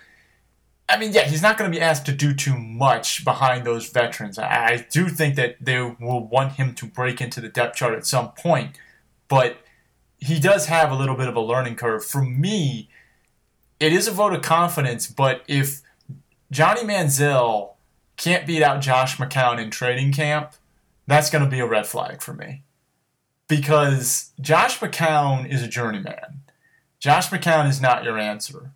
I 0.89 0.99
mean, 0.99 1.13
yeah, 1.13 1.25
he's 1.25 1.43
not 1.43 1.59
going 1.59 1.71
to 1.71 1.77
be 1.77 1.83
asked 1.83 2.07
to 2.07 2.13
do 2.13 2.33
too 2.33 2.57
much 2.57 3.25
behind 3.25 3.65
those 3.65 3.91
veterans. 3.91 4.39
I, 4.39 4.47
I 4.47 4.87
do 4.91 5.09
think 5.09 5.35
that 5.35 5.57
they 5.61 5.81
will 5.81 6.27
want 6.27 6.53
him 6.53 6.75
to 6.77 6.87
break 6.87 7.21
into 7.21 7.41
the 7.41 7.49
depth 7.49 7.77
chart 7.77 7.95
at 7.95 8.07
some 8.07 8.31
point, 8.33 8.79
but 9.29 9.59
he 10.19 10.41
does 10.41 10.67
have 10.67 10.91
a 10.91 10.95
little 10.95 11.15
bit 11.15 11.29
of 11.29 11.37
a 11.37 11.41
learning 11.41 11.77
curve. 11.77 12.05
For 12.05 12.23
me, 12.23 12.89
it 13.79 13.93
is 13.93 14.09
a 14.09 14.13
vote 14.13 14.33
of 14.33 14.43
confidence, 14.43 15.07
but 15.07 15.43
if 15.47 15.83
Johnny 16.51 16.83
Manziel 16.83 17.75
can't 18.17 18.47
beat 18.47 18.63
out 18.63 18.81
Josh 18.81 19.19
McCown 19.19 19.61
in 19.61 19.71
training 19.71 20.13
camp, 20.13 20.55
that's 21.09 21.31
going 21.31 21.42
to 21.42 21.51
be 21.51 21.59
a 21.59 21.66
red 21.66 21.87
flag 21.87 22.23
for 22.23 22.35
me. 22.35 22.62
Because 23.49 24.33
Josh 24.40 24.79
McCown 24.79 25.51
is 25.51 25.62
a 25.62 25.68
journeyman. 25.68 26.42
Josh 27.01 27.31
McCown 27.31 27.68
is 27.68 27.81
not 27.81 28.05
your 28.05 28.18
answer. 28.18 28.73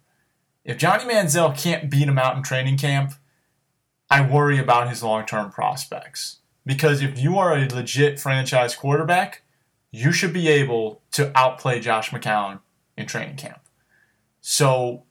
If 0.64 0.78
Johnny 0.78 1.04
Manziel 1.04 1.56
can't 1.56 1.90
beat 1.90 2.08
him 2.08 2.18
out 2.18 2.36
in 2.36 2.42
training 2.42 2.78
camp, 2.78 3.12
I 4.10 4.26
worry 4.26 4.58
about 4.58 4.88
his 4.88 5.02
long 5.02 5.26
term 5.26 5.50
prospects. 5.50 6.38
Because 6.64 7.02
if 7.02 7.18
you 7.18 7.36
are 7.38 7.56
a 7.56 7.68
legit 7.68 8.18
franchise 8.18 8.74
quarterback, 8.74 9.42
you 9.90 10.10
should 10.10 10.32
be 10.32 10.48
able 10.48 11.02
to 11.12 11.36
outplay 11.38 11.80
Josh 11.80 12.10
McCown 12.10 12.60
in 12.96 13.06
training 13.06 13.36
camp. 13.36 13.60
So 14.40 15.02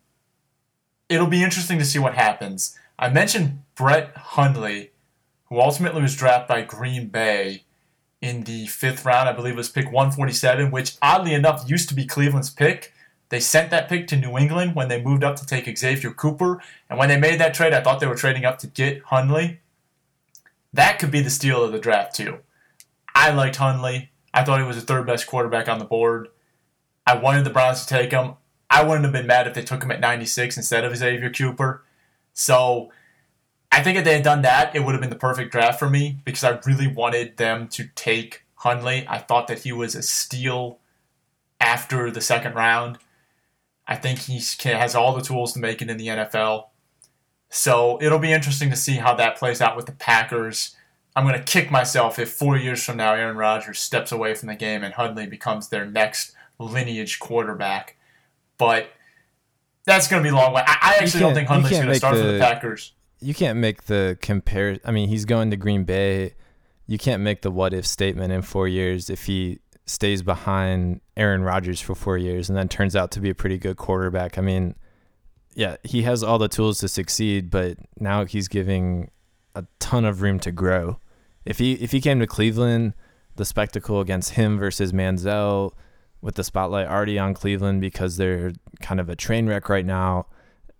it'll 1.08 1.28
be 1.28 1.44
interesting 1.44 1.78
to 1.78 1.86
see 1.86 2.00
what 2.00 2.16
happens. 2.16 2.78
I 2.98 3.10
mentioned 3.10 3.64
Brett 3.76 4.16
Hundley, 4.16 4.91
who 5.52 5.60
ultimately 5.60 6.02
was 6.02 6.16
drafted 6.16 6.48
by 6.48 6.62
Green 6.62 7.10
Bay 7.10 7.66
in 8.22 8.46
the 8.46 8.68
fifth 8.68 9.04
round. 9.04 9.28
I 9.28 9.34
believe 9.34 9.56
it 9.56 9.58
was 9.58 9.68
pick 9.68 9.86
147, 9.86 10.72
which 10.72 10.96
oddly 11.02 11.34
enough 11.34 11.70
used 11.70 11.90
to 11.90 11.94
be 11.94 12.06
Cleveland's 12.06 12.50
pick. 12.50 12.94
They 13.28 13.42
sent 13.42 13.70
that 13.70 13.90
pick 13.90 14.08
to 14.08 14.16
New 14.16 14.38
England 14.38 14.76
when 14.76 14.88
they 14.88 15.02
moved 15.02 15.26
up 15.26 15.36
to 15.36 15.46
take 15.46 15.78
Xavier 15.78 16.12
Cooper. 16.12 16.62
And 16.90 16.98
when 16.98 17.10
they 17.10 17.20
made 17.20 17.38
that 17.42 17.54
trade, 17.54 17.74
I 17.74 17.82
thought 17.82 18.00
they 18.00 18.08
were 18.08 18.16
trading 18.16 18.46
up 18.46 18.60
to 18.60 18.68
get 18.68 19.04
Hundley. 19.04 19.60
That 20.72 21.00
could 21.00 21.12
be 21.12 21.20
the 21.20 21.30
steal 21.30 21.66
of 21.66 21.74
the 21.74 21.80
draft, 21.80 22.16
too. 22.16 22.40
I 23.14 23.32
liked 23.32 23.58
Hundley. 23.58 24.12
I 24.34 24.46
thought 24.46 24.62
he 24.62 24.66
was 24.66 24.78
the 24.78 24.84
third 24.84 25.06
best 25.06 25.28
quarterback 25.28 25.68
on 25.68 25.80
the 25.80 25.86
board. 25.86 26.30
I 27.06 27.18
wanted 27.18 27.44
the 27.44 27.50
Browns 27.50 27.86
to 27.86 27.94
take 27.94 28.12
him. 28.12 28.36
I 28.70 28.84
wouldn't 28.84 29.04
have 29.04 29.12
been 29.12 29.28
mad 29.28 29.48
if 29.48 29.54
they 29.54 29.64
took 29.64 29.84
him 29.84 29.92
at 29.92 30.00
96 30.00 30.56
instead 30.56 30.86
of 30.86 30.96
Xavier 30.96 31.30
Cooper. 31.30 31.84
So 32.32 32.90
I 33.72 33.82
think 33.82 33.98
if 33.98 34.04
they 34.04 34.14
had 34.14 34.24
done 34.24 34.42
that, 34.42 34.76
it 34.76 34.84
would 34.84 34.92
have 34.94 35.02
been 35.02 35.10
the 35.10 35.16
perfect 35.16 35.52
draft 35.52 35.80
for 35.80 35.90
me 35.90 36.20
because 36.26 36.44
I 36.44 36.60
really 36.66 36.88
wanted 36.88 37.38
them 37.38 37.68
to 37.70 37.88
take 37.96 38.44
Hundley. 38.56 39.06
I 39.08 39.20
thought 39.20 39.48
that 39.48 39.60
he 39.60 39.72
was 39.72 39.96
a 39.96 40.02
steal 40.02 40.80
after 41.60 42.12
the 42.12 42.22
second 42.22 42.56
round. 42.56 42.98
I 43.88 43.96
think 43.96 44.20
he 44.20 44.42
has 44.70 44.94
all 44.94 45.16
the 45.16 45.22
tools 45.22 45.54
to 45.54 45.60
make 45.60 45.82
it 45.82 45.90
in 45.90 45.98
the 45.98 46.08
NFL. 46.08 46.68
So 47.50 47.98
it'll 48.02 48.20
be 48.20 48.32
interesting 48.32 48.70
to 48.70 48.76
see 48.76 48.96
how 48.96 49.14
that 49.16 49.38
plays 49.38 49.62
out 49.62 49.76
with 49.76 49.86
the 49.86 49.92
Packers. 49.94 50.76
I'm 51.16 51.26
going 51.26 51.38
to 51.38 51.44
kick 51.44 51.72
myself 51.72 52.20
if 52.20 52.32
four 52.32 52.58
years 52.58 52.84
from 52.84 52.98
now 52.98 53.14
Aaron 53.14 53.36
Rodgers 53.36 53.80
steps 53.80 54.12
away 54.12 54.34
from 54.34 54.48
the 54.48 54.56
game 54.56 54.84
and 54.84 54.94
Hundley 54.94 55.28
becomes 55.28 55.70
their 55.70 55.86
next 55.86 56.34
lineage 56.60 57.20
quarterback. 57.20 57.98
But 58.58 58.92
that's 59.86 60.08
going 60.08 60.24
to 60.24 60.30
be 60.30 60.34
a 60.34 60.38
long 60.38 60.54
way. 60.54 60.64
I, 60.66 60.78
I 60.82 61.04
actually 61.04 61.22
don't 61.22 61.34
think 61.34 61.48
Hundley's 61.48 61.74
going 61.74 61.88
to 61.88 61.96
start 61.96 62.16
the, 62.16 62.22
for 62.22 62.32
the 62.34 62.40
Packers. 62.40 62.94
You 63.22 63.34
can't 63.34 63.60
make 63.60 63.84
the 63.84 64.18
compare. 64.22 64.80
I 64.84 64.92
mean, 64.92 65.10
he's 65.10 65.26
going 65.26 65.52
to 65.52 65.58
Green 65.58 65.84
Bay. 65.84 66.34
You 66.88 66.98
can't 66.98 67.22
make 67.22 67.42
the 67.42 67.52
what 67.52 67.74
if 67.74 67.86
statement 67.86 68.34
in 68.34 68.42
four 68.42 68.68
years 68.68 69.10
if 69.10 69.26
he 69.26 69.60
stays 69.86 70.22
behind 70.22 71.02
Aaron 71.18 71.44
Rodgers 71.44 71.80
for 71.80 71.96
four 71.96 72.18
years 72.18 72.50
and 72.50 72.58
then 72.58 72.68
turns 72.68 72.96
out 72.96 73.12
to 73.12 73.20
be 73.20 73.30
a 73.30 73.36
pretty 73.36 73.58
good 73.58 73.78
quarterback. 73.78 74.38
I 74.38 74.42
mean, 74.42 74.76
yeah, 75.54 75.78
he 75.84 76.04
has 76.04 76.24
all 76.24 76.38
the 76.38 76.48
tools 76.48 76.80
to 76.80 76.88
succeed, 76.88 77.50
but 77.50 77.78
now 78.00 78.26
he's 78.26 78.48
giving 78.48 79.12
a 79.56 79.66
ton 79.80 80.06
of 80.06 80.22
room 80.22 80.40
to 80.40 80.52
grow. 80.52 81.00
If 81.46 81.60
he 81.60 81.74
if 81.74 81.92
he 81.92 82.02
came 82.02 82.20
to 82.20 82.28
Cleveland, 82.28 82.94
the 83.36 83.46
spectacle 83.46 84.00
against 84.00 84.32
him 84.32 84.58
versus 84.58 84.94
Manziel, 84.94 85.74
with 86.22 86.36
the 86.36 86.44
spotlight 86.44 86.88
already 86.88 87.18
on 87.18 87.34
Cleveland 87.34 87.82
because 87.82 88.18
they're 88.18 88.54
kind 88.80 89.00
of 89.00 89.10
a 89.10 89.16
train 89.16 89.48
wreck 89.48 89.68
right 89.70 89.86
now. 89.86 90.28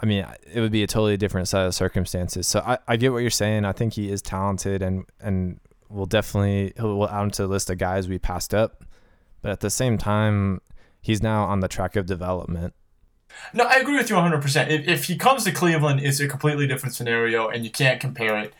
I 0.02 0.06
mean, 0.06 0.26
it 0.52 0.60
would 0.60 0.72
be 0.72 0.84
a 0.84 0.88
totally 0.88 1.18
different 1.18 1.48
set 1.48 1.66
of 1.66 1.76
circumstances. 1.76 2.48
So 2.48 2.62
I, 2.66 2.80
I 2.88 2.98
get 2.98 3.12
what 3.12 3.20
you're 3.20 3.30
saying. 3.30 3.66
I 3.66 3.72
think 3.72 3.94
he 3.94 4.10
is 4.10 4.22
talented 4.22 4.82
and 4.82 5.06
and 5.20 5.60
will 5.90 6.06
definitely 6.06 6.74
he'll 6.76 7.06
add 7.06 7.24
him 7.24 7.32
to 7.32 7.44
the 7.44 7.48
list 7.48 7.70
of 7.70 7.78
guys 7.78 8.08
we 8.08 8.18
passed 8.18 8.54
up. 8.54 8.84
But 9.42 9.52
at 9.52 9.60
the 9.60 9.70
same 9.70 9.98
time, 9.98 10.62
he's 11.02 11.22
now 11.22 11.46
on 11.46 11.60
the 11.60 11.68
track 11.68 11.96
of 11.96 12.06
development. 12.06 12.74
No, 13.54 13.64
I 13.64 13.76
agree 13.76 13.98
with 13.98 14.10
you 14.10 14.16
100%. 14.16 14.70
If, 14.70 14.88
if 14.88 15.06
he 15.06 15.18
comes 15.18 15.46
to 15.46 15.52
Cleveland, 15.52 16.02
it's 16.02 16.20
a 16.20 16.28
completely 16.28 16.68
different 16.68 16.96
scenario, 16.96 17.48
and 17.48 17.64
you 17.64 17.72
can't 17.72 18.00
compare 18.00 18.38
it. 18.38 18.54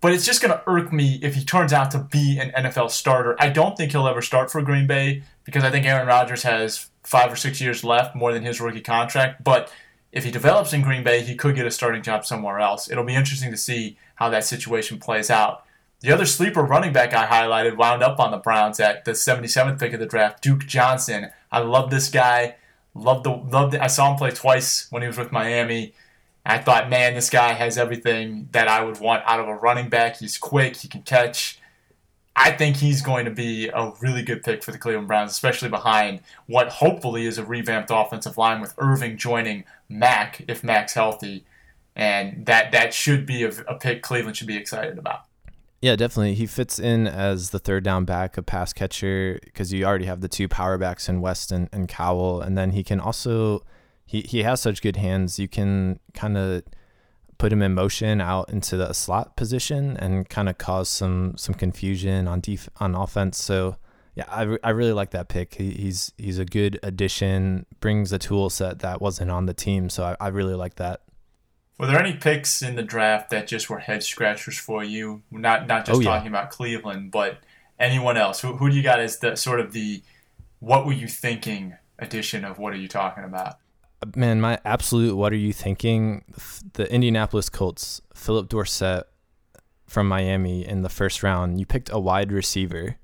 But 0.00 0.12
it's 0.12 0.26
just 0.26 0.42
going 0.42 0.52
to 0.52 0.62
irk 0.66 0.92
me 0.92 1.18
if 1.22 1.34
he 1.34 1.44
turns 1.44 1.72
out 1.72 1.90
to 1.92 1.98
be 1.98 2.38
an 2.38 2.50
NFL 2.50 2.90
starter. 2.90 3.36
I 3.38 3.48
don't 3.48 3.76
think 3.76 3.92
he'll 3.92 4.06
ever 4.06 4.20
start 4.20 4.50
for 4.50 4.60
Green 4.62 4.86
Bay 4.86 5.22
because 5.44 5.64
I 5.64 5.70
think 5.70 5.86
Aaron 5.86 6.06
Rodgers 6.06 6.42
has 6.42 6.90
five 7.02 7.32
or 7.32 7.36
six 7.36 7.60
years 7.60 7.82
left, 7.82 8.14
more 8.14 8.32
than 8.32 8.44
his 8.44 8.60
rookie 8.60 8.82
contract. 8.82 9.42
But 9.42 9.72
if 10.16 10.24
he 10.24 10.30
develops 10.30 10.72
in 10.72 10.80
Green 10.80 11.04
Bay, 11.04 11.22
he 11.22 11.34
could 11.34 11.54
get 11.54 11.66
a 11.66 11.70
starting 11.70 12.02
job 12.02 12.24
somewhere 12.24 12.58
else. 12.58 12.90
It'll 12.90 13.04
be 13.04 13.14
interesting 13.14 13.50
to 13.50 13.56
see 13.56 13.98
how 14.14 14.30
that 14.30 14.46
situation 14.46 14.98
plays 14.98 15.30
out. 15.30 15.66
The 16.00 16.10
other 16.10 16.24
sleeper 16.24 16.62
running 16.62 16.94
back 16.94 17.12
I 17.12 17.26
highlighted 17.26 17.76
wound 17.76 18.02
up 18.02 18.18
on 18.18 18.30
the 18.30 18.38
Browns 18.38 18.80
at 18.80 19.04
the 19.04 19.10
77th 19.10 19.78
pick 19.78 19.92
of 19.92 20.00
the 20.00 20.06
draft, 20.06 20.42
Duke 20.42 20.66
Johnson. 20.66 21.28
I 21.52 21.58
love 21.58 21.90
this 21.90 22.08
guy. 22.08 22.56
Loved 22.94 23.24
the 23.24 23.30
loved. 23.30 23.76
I 23.76 23.88
saw 23.88 24.10
him 24.10 24.16
play 24.16 24.30
twice 24.30 24.90
when 24.90 25.02
he 25.02 25.08
was 25.08 25.18
with 25.18 25.32
Miami. 25.32 25.92
I 26.46 26.58
thought, 26.58 26.88
man, 26.88 27.12
this 27.12 27.28
guy 27.28 27.52
has 27.52 27.76
everything 27.76 28.48
that 28.52 28.68
I 28.68 28.82
would 28.82 28.98
want 28.98 29.22
out 29.26 29.40
of 29.40 29.48
a 29.48 29.54
running 29.54 29.90
back. 29.90 30.16
He's 30.16 30.38
quick. 30.38 30.76
He 30.76 30.88
can 30.88 31.02
catch. 31.02 31.60
I 32.38 32.50
think 32.52 32.76
he's 32.76 33.00
going 33.00 33.24
to 33.24 33.30
be 33.30 33.68
a 33.68 33.92
really 34.00 34.22
good 34.22 34.42
pick 34.42 34.62
for 34.62 34.70
the 34.70 34.78
Cleveland 34.78 35.08
Browns, 35.08 35.30
especially 35.30 35.70
behind 35.70 36.20
what 36.46 36.68
hopefully 36.68 37.26
is 37.26 37.38
a 37.38 37.44
revamped 37.44 37.90
offensive 37.90 38.36
line 38.36 38.60
with 38.60 38.76
Erving 38.76 39.16
joining 39.16 39.64
Mack 39.88 40.44
if 40.46 40.62
Mack's 40.62 40.92
healthy, 40.92 41.46
and 41.96 42.44
that 42.44 42.72
that 42.72 42.92
should 42.92 43.24
be 43.24 43.42
a, 43.42 43.50
a 43.66 43.74
pick 43.78 44.02
Cleveland 44.02 44.36
should 44.36 44.46
be 44.46 44.56
excited 44.56 44.98
about. 44.98 45.22
Yeah, 45.80 45.96
definitely. 45.96 46.34
He 46.34 46.46
fits 46.46 46.78
in 46.78 47.06
as 47.06 47.50
the 47.50 47.58
third 47.58 47.84
down 47.84 48.04
back, 48.04 48.36
a 48.36 48.42
pass 48.42 48.72
catcher, 48.72 49.38
because 49.44 49.72
you 49.72 49.84
already 49.84 50.06
have 50.06 50.20
the 50.20 50.28
two 50.28 50.46
power 50.46 50.76
backs 50.76 51.08
in 51.08 51.22
West 51.22 51.50
and, 51.50 51.70
and 51.72 51.88
Crowell, 51.88 52.42
and 52.42 52.56
then 52.56 52.72
he 52.72 52.84
can 52.84 53.00
also 53.00 53.62
he 54.04 54.20
he 54.20 54.42
has 54.42 54.60
such 54.60 54.82
good 54.82 54.96
hands. 54.96 55.38
You 55.38 55.48
can 55.48 56.00
kind 56.12 56.36
of 56.36 56.64
put 57.38 57.52
him 57.52 57.62
in 57.62 57.74
motion 57.74 58.20
out 58.20 58.50
into 58.50 58.76
the 58.76 58.92
slot 58.92 59.36
position 59.36 59.96
and 59.96 60.28
kind 60.28 60.48
of 60.48 60.58
cause 60.58 60.88
some 60.88 61.36
some 61.36 61.54
confusion 61.54 62.28
on 62.28 62.40
def- 62.40 62.68
on 62.78 62.94
offense. 62.94 63.42
So 63.42 63.76
yeah, 64.14 64.24
I, 64.28 64.56
I 64.64 64.70
really 64.70 64.92
like 64.92 65.10
that 65.10 65.28
pick. 65.28 65.54
He, 65.54 65.70
he's 65.72 66.12
he's 66.16 66.38
a 66.38 66.44
good 66.44 66.80
addition. 66.82 67.66
Brings 67.80 68.12
a 68.12 68.18
tool 68.18 68.48
set 68.48 68.78
that 68.80 69.00
wasn't 69.00 69.30
on 69.30 69.46
the 69.46 69.54
team. 69.54 69.90
So 69.90 70.04
I, 70.04 70.16
I 70.18 70.28
really 70.28 70.54
like 70.54 70.76
that. 70.76 71.02
Were 71.78 71.86
there 71.86 72.00
any 72.00 72.14
picks 72.14 72.62
in 72.62 72.76
the 72.76 72.82
draft 72.82 73.28
that 73.30 73.46
just 73.46 73.68
were 73.68 73.80
head 73.80 74.02
scratchers 74.02 74.58
for 74.58 74.82
you? 74.82 75.22
Not 75.30 75.66
not 75.66 75.84
just 75.84 76.00
oh, 76.00 76.02
talking 76.02 76.32
yeah. 76.32 76.38
about 76.38 76.50
Cleveland, 76.50 77.10
but 77.10 77.38
anyone 77.78 78.16
else. 78.16 78.40
Who, 78.40 78.56
who 78.56 78.70
do 78.70 78.76
you 78.76 78.82
got 78.82 79.00
as 79.00 79.18
the 79.18 79.36
sort 79.36 79.60
of 79.60 79.72
the 79.72 80.02
what 80.60 80.86
were 80.86 80.94
you 80.94 81.06
thinking 81.06 81.76
edition 81.98 82.44
of 82.44 82.58
what 82.58 82.72
are 82.72 82.78
you 82.78 82.88
talking 82.88 83.24
about? 83.24 83.58
Man, 84.14 84.40
my 84.40 84.58
absolute 84.64 85.16
what 85.16 85.32
are 85.32 85.36
you 85.36 85.52
thinking? 85.52 86.24
The 86.74 86.90
Indianapolis 86.92 87.48
Colts, 87.48 88.00
Phillip 88.14 88.48
Dorsett 88.48 89.04
from 89.86 90.08
Miami 90.08 90.66
in 90.66 90.82
the 90.82 90.88
first 90.88 91.22
round. 91.22 91.58
You 91.58 91.66
picked 91.66 91.90
a 91.90 91.98
wide 91.98 92.30
receiver. 92.30 92.96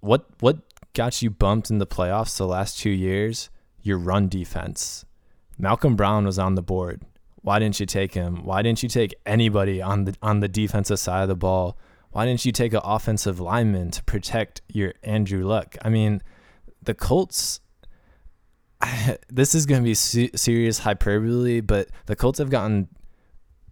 What 0.00 0.26
what 0.40 0.58
got 0.94 1.20
you 1.22 1.30
bumped 1.30 1.70
in 1.70 1.78
the 1.78 1.86
playoffs 1.86 2.36
the 2.36 2.46
last 2.46 2.78
two 2.78 2.90
years? 2.90 3.50
Your 3.82 3.98
run 3.98 4.28
defense. 4.28 5.04
Malcolm 5.58 5.96
Brown 5.96 6.24
was 6.24 6.38
on 6.38 6.54
the 6.54 6.62
board. 6.62 7.02
Why 7.42 7.58
didn't 7.58 7.78
you 7.78 7.86
take 7.86 8.14
him? 8.14 8.44
Why 8.44 8.62
didn't 8.62 8.82
you 8.82 8.88
take 8.88 9.14
anybody 9.24 9.80
on 9.80 10.04
the 10.04 10.14
on 10.22 10.40
the 10.40 10.48
defensive 10.48 10.98
side 10.98 11.22
of 11.22 11.28
the 11.28 11.36
ball? 11.36 11.78
Why 12.10 12.24
didn't 12.24 12.44
you 12.44 12.52
take 12.52 12.72
an 12.72 12.80
offensive 12.82 13.40
lineman 13.40 13.90
to 13.92 14.02
protect 14.04 14.62
your 14.68 14.94
Andrew 15.02 15.46
Luck? 15.46 15.76
I 15.82 15.90
mean, 15.90 16.22
the 16.82 16.94
Colts 16.94 17.60
this 19.28 19.54
is 19.54 19.66
going 19.66 19.82
to 19.82 19.84
be 19.84 19.94
serious 19.94 20.78
hyperbole, 20.78 21.60
but 21.60 21.88
the 22.06 22.16
Colts 22.16 22.38
have 22.38 22.50
gotten 22.50 22.88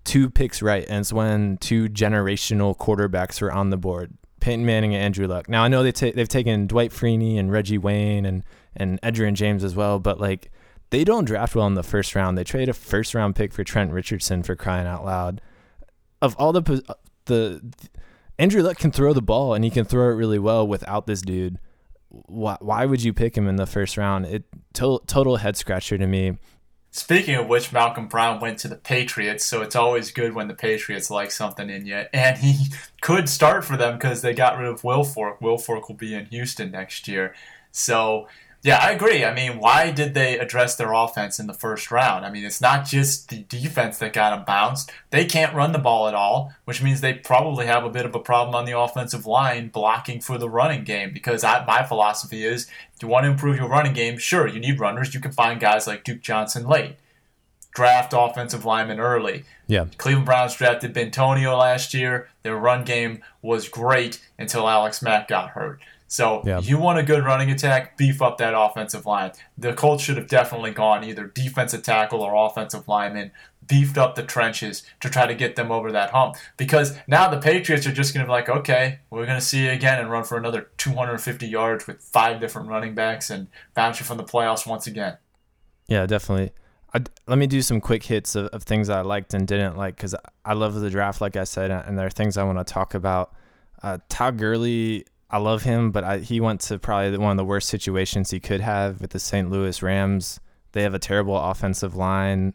two 0.04 0.30
picks 0.30 0.62
right, 0.62 0.84
and 0.88 1.00
it's 1.00 1.12
when 1.12 1.56
two 1.58 1.88
generational 1.88 2.76
quarterbacks 2.76 3.40
were 3.40 3.52
on 3.52 3.70
the 3.70 3.76
board. 3.76 4.16
Peyton 4.40 4.66
Manning 4.66 4.94
and 4.94 5.02
Andrew 5.02 5.26
Luck. 5.26 5.48
Now 5.48 5.64
I 5.64 5.68
know 5.68 5.82
they 5.82 5.92
ta- 5.92 6.12
they've 6.14 6.28
taken 6.28 6.66
Dwight 6.66 6.90
Freeney 6.90 7.38
and 7.38 7.50
Reggie 7.50 7.78
Wayne 7.78 8.26
and 8.26 8.44
and 8.76 9.00
Edgerrin 9.00 9.34
James 9.34 9.64
as 9.64 9.74
well, 9.74 9.98
but 9.98 10.20
like 10.20 10.50
they 10.90 11.02
don't 11.02 11.24
draft 11.24 11.54
well 11.54 11.66
in 11.66 11.74
the 11.74 11.82
first 11.82 12.14
round. 12.14 12.36
They 12.36 12.44
trade 12.44 12.68
a 12.68 12.74
first 12.74 13.14
round 13.14 13.36
pick 13.36 13.54
for 13.54 13.64
Trent 13.64 13.90
Richardson 13.90 14.42
for 14.42 14.54
crying 14.54 14.86
out 14.86 15.04
loud. 15.04 15.40
Of 16.20 16.36
all 16.36 16.52
the 16.52 16.84
uh, 16.88 16.94
the 17.24 17.72
Andrew 18.38 18.62
Luck 18.62 18.76
can 18.76 18.90
throw 18.90 19.14
the 19.14 19.22
ball 19.22 19.54
and 19.54 19.64
he 19.64 19.70
can 19.70 19.86
throw 19.86 20.10
it 20.10 20.14
really 20.14 20.38
well 20.38 20.66
without 20.66 21.06
this 21.06 21.22
dude. 21.22 21.58
Why, 22.26 22.56
why 22.60 22.86
would 22.86 23.02
you 23.02 23.12
pick 23.12 23.36
him 23.36 23.48
in 23.48 23.56
the 23.56 23.66
first 23.66 23.96
round? 23.96 24.26
It 24.26 24.44
to, 24.74 25.00
total 25.06 25.36
head 25.36 25.56
scratcher 25.56 25.98
to 25.98 26.06
me. 26.06 26.38
Speaking 26.90 27.34
of 27.34 27.48
which, 27.48 27.72
Malcolm 27.72 28.06
Brown 28.06 28.38
went 28.38 28.60
to 28.60 28.68
the 28.68 28.76
Patriots, 28.76 29.44
so 29.44 29.62
it's 29.62 29.74
always 29.74 30.12
good 30.12 30.32
when 30.32 30.46
the 30.46 30.54
Patriots 30.54 31.10
like 31.10 31.32
something 31.32 31.68
in 31.68 31.86
you. 31.86 32.04
And 32.12 32.38
he 32.38 32.68
could 33.00 33.28
start 33.28 33.64
for 33.64 33.76
them 33.76 33.94
because 33.94 34.22
they 34.22 34.32
got 34.32 34.58
rid 34.58 34.68
of 34.68 34.82
Wilfork. 34.82 35.40
Wilfork 35.40 35.88
will 35.88 35.96
be 35.96 36.14
in 36.14 36.26
Houston 36.26 36.70
next 36.70 37.08
year. 37.08 37.34
So 37.72 38.28
yeah, 38.64 38.78
I 38.78 38.92
agree. 38.92 39.26
I 39.26 39.34
mean, 39.34 39.58
why 39.58 39.90
did 39.90 40.14
they 40.14 40.38
address 40.38 40.74
their 40.74 40.94
offense 40.94 41.38
in 41.38 41.46
the 41.46 41.52
first 41.52 41.90
round? 41.90 42.24
I 42.24 42.30
mean, 42.30 42.46
it's 42.46 42.62
not 42.62 42.86
just 42.86 43.28
the 43.28 43.42
defense 43.42 43.98
that 43.98 44.14
got 44.14 44.34
them 44.34 44.46
bounced. 44.46 44.90
They 45.10 45.26
can't 45.26 45.54
run 45.54 45.72
the 45.72 45.78
ball 45.78 46.08
at 46.08 46.14
all, 46.14 46.50
which 46.64 46.82
means 46.82 47.02
they 47.02 47.12
probably 47.12 47.66
have 47.66 47.84
a 47.84 47.90
bit 47.90 48.06
of 48.06 48.14
a 48.14 48.18
problem 48.18 48.54
on 48.54 48.64
the 48.64 48.78
offensive 48.78 49.26
line 49.26 49.68
blocking 49.68 50.18
for 50.18 50.38
the 50.38 50.48
running 50.48 50.82
game. 50.82 51.12
Because 51.12 51.44
I, 51.44 51.62
my 51.66 51.82
philosophy 51.82 52.42
is, 52.42 52.66
if 52.96 53.02
you 53.02 53.08
want 53.08 53.24
to 53.24 53.30
improve 53.30 53.58
your 53.58 53.68
running 53.68 53.92
game, 53.92 54.16
sure, 54.16 54.48
you 54.48 54.60
need 54.60 54.80
runners. 54.80 55.12
You 55.12 55.20
can 55.20 55.32
find 55.32 55.60
guys 55.60 55.86
like 55.86 56.02
Duke 56.02 56.22
Johnson 56.22 56.66
late. 56.66 56.96
Draft 57.74 58.14
offensive 58.16 58.64
linemen 58.64 58.98
early. 58.98 59.44
Yeah. 59.66 59.86
Cleveland 59.98 60.24
Browns 60.24 60.54
drafted 60.54 60.94
Bitonio 60.94 61.58
last 61.58 61.92
year. 61.92 62.30
Their 62.42 62.56
run 62.56 62.84
game 62.84 63.22
was 63.42 63.68
great 63.68 64.22
until 64.38 64.66
Alex 64.66 65.02
Mack 65.02 65.28
got 65.28 65.50
hurt. 65.50 65.80
So 66.14 66.42
yeah. 66.46 66.60
you 66.60 66.78
want 66.78 67.00
a 67.00 67.02
good 67.02 67.24
running 67.24 67.50
attack, 67.50 67.96
beef 67.96 68.22
up 68.22 68.38
that 68.38 68.54
offensive 68.56 69.04
line. 69.04 69.32
The 69.58 69.72
Colts 69.72 70.04
should 70.04 70.16
have 70.16 70.28
definitely 70.28 70.70
gone 70.70 71.02
either 71.02 71.26
defensive 71.26 71.82
tackle 71.82 72.22
or 72.22 72.36
offensive 72.36 72.86
lineman, 72.86 73.32
beefed 73.66 73.98
up 73.98 74.14
the 74.14 74.22
trenches 74.22 74.84
to 75.00 75.10
try 75.10 75.26
to 75.26 75.34
get 75.34 75.56
them 75.56 75.72
over 75.72 75.90
that 75.90 76.10
hump. 76.10 76.36
Because 76.56 76.96
now 77.08 77.28
the 77.28 77.40
Patriots 77.40 77.84
are 77.88 77.92
just 77.92 78.14
going 78.14 78.24
to 78.24 78.28
be 78.28 78.32
like, 78.32 78.48
okay, 78.48 79.00
we're 79.10 79.26
going 79.26 79.40
to 79.40 79.44
see 79.44 79.64
you 79.64 79.72
again 79.72 79.98
and 79.98 80.08
run 80.08 80.22
for 80.22 80.38
another 80.38 80.68
250 80.76 81.48
yards 81.48 81.88
with 81.88 82.00
five 82.00 82.38
different 82.38 82.68
running 82.68 82.94
backs 82.94 83.28
and 83.28 83.48
bounce 83.74 83.98
you 83.98 84.06
from 84.06 84.16
the 84.16 84.22
playoffs 84.22 84.68
once 84.68 84.86
again. 84.86 85.18
Yeah, 85.88 86.06
definitely. 86.06 86.52
I, 86.94 87.02
let 87.26 87.38
me 87.38 87.48
do 87.48 87.60
some 87.60 87.80
quick 87.80 88.04
hits 88.04 88.36
of, 88.36 88.46
of 88.46 88.62
things 88.62 88.88
I 88.88 89.00
liked 89.00 89.34
and 89.34 89.48
didn't 89.48 89.76
like 89.76 89.96
because 89.96 90.14
I 90.44 90.52
love 90.52 90.74
the 90.74 90.90
draft, 90.90 91.20
like 91.20 91.34
I 91.34 91.42
said, 91.42 91.72
and 91.72 91.98
there 91.98 92.06
are 92.06 92.10
things 92.10 92.36
I 92.36 92.44
want 92.44 92.64
to 92.64 92.72
talk 92.72 92.94
about. 92.94 93.34
Uh, 93.82 93.98
Todd 94.08 94.38
Gurley 94.38 95.06
I 95.30 95.38
love 95.38 95.62
him, 95.62 95.90
but 95.90 96.04
I, 96.04 96.18
he 96.18 96.40
went 96.40 96.60
to 96.62 96.78
probably 96.78 97.16
one 97.18 97.32
of 97.32 97.36
the 97.36 97.44
worst 97.44 97.68
situations 97.68 98.30
he 98.30 98.40
could 98.40 98.60
have 98.60 99.00
with 99.00 99.10
the 99.10 99.18
St. 99.18 99.50
Louis 99.50 99.82
Rams. 99.82 100.40
They 100.72 100.82
have 100.82 100.94
a 100.94 100.98
terrible 100.98 101.36
offensive 101.36 101.94
line. 101.96 102.54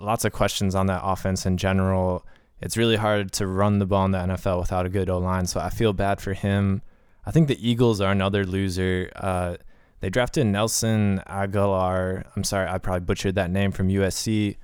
Lots 0.00 0.24
of 0.24 0.32
questions 0.32 0.74
on 0.74 0.86
that 0.86 1.02
offense 1.04 1.46
in 1.46 1.56
general. 1.56 2.26
It's 2.60 2.76
really 2.76 2.96
hard 2.96 3.32
to 3.32 3.46
run 3.46 3.78
the 3.78 3.86
ball 3.86 4.06
in 4.06 4.12
the 4.12 4.18
NFL 4.18 4.60
without 4.60 4.86
a 4.86 4.88
good 4.88 5.10
O 5.10 5.18
line, 5.18 5.46
so 5.46 5.60
I 5.60 5.70
feel 5.70 5.92
bad 5.92 6.20
for 6.20 6.32
him. 6.32 6.82
I 7.26 7.30
think 7.30 7.48
the 7.48 7.68
Eagles 7.68 8.00
are 8.00 8.12
another 8.12 8.44
loser. 8.44 9.10
Uh, 9.16 9.56
they 10.00 10.10
drafted 10.10 10.46
Nelson 10.46 11.22
Aguilar. 11.26 12.24
I'm 12.36 12.44
sorry, 12.44 12.68
I 12.68 12.78
probably 12.78 13.00
butchered 13.00 13.34
that 13.36 13.50
name 13.50 13.72
from 13.72 13.88
USC, 13.88 14.56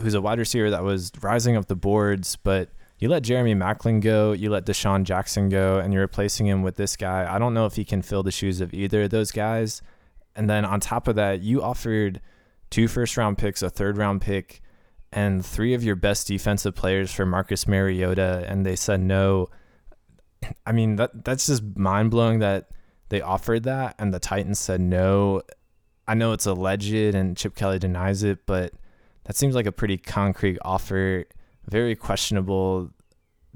who's 0.00 0.14
a 0.14 0.20
wide 0.20 0.38
receiver 0.38 0.70
that 0.70 0.82
was 0.82 1.12
rising 1.20 1.56
up 1.56 1.66
the 1.66 1.76
boards, 1.76 2.36
but 2.36 2.70
you 3.02 3.08
let 3.08 3.24
Jeremy 3.24 3.56
Maclin 3.56 4.00
go, 4.00 4.30
you 4.30 4.48
let 4.48 4.64
DeSean 4.64 5.02
Jackson 5.02 5.48
go, 5.48 5.80
and 5.80 5.92
you're 5.92 6.02
replacing 6.02 6.46
him 6.46 6.62
with 6.62 6.76
this 6.76 6.96
guy. 6.96 7.26
I 7.28 7.36
don't 7.40 7.52
know 7.52 7.66
if 7.66 7.74
he 7.74 7.84
can 7.84 8.00
fill 8.00 8.22
the 8.22 8.30
shoes 8.30 8.60
of 8.60 8.72
either 8.72 9.02
of 9.02 9.10
those 9.10 9.32
guys. 9.32 9.82
And 10.36 10.48
then 10.48 10.64
on 10.64 10.78
top 10.78 11.08
of 11.08 11.16
that, 11.16 11.42
you 11.42 11.64
offered 11.64 12.20
two 12.70 12.86
first 12.86 13.16
round 13.16 13.38
picks, 13.38 13.60
a 13.60 13.68
third 13.68 13.96
round 13.96 14.20
pick, 14.22 14.62
and 15.12 15.44
three 15.44 15.74
of 15.74 15.82
your 15.82 15.96
best 15.96 16.28
defensive 16.28 16.76
players 16.76 17.10
for 17.12 17.26
Marcus 17.26 17.66
Mariota, 17.66 18.46
and 18.46 18.64
they 18.64 18.76
said 18.76 19.00
no. 19.00 19.50
I 20.64 20.70
mean, 20.70 20.94
that 20.94 21.24
that's 21.24 21.46
just 21.46 21.76
mind 21.76 22.12
blowing 22.12 22.38
that 22.38 22.68
they 23.08 23.20
offered 23.20 23.64
that 23.64 23.96
and 23.98 24.14
the 24.14 24.20
Titans 24.20 24.60
said 24.60 24.80
no. 24.80 25.42
I 26.06 26.14
know 26.14 26.34
it's 26.34 26.46
alleged 26.46 26.94
and 26.94 27.36
Chip 27.36 27.56
Kelly 27.56 27.80
denies 27.80 28.22
it, 28.22 28.46
but 28.46 28.72
that 29.24 29.34
seems 29.34 29.56
like 29.56 29.66
a 29.66 29.72
pretty 29.72 29.98
concrete 29.98 30.58
offer 30.64 31.24
very 31.68 31.94
questionable 31.96 32.90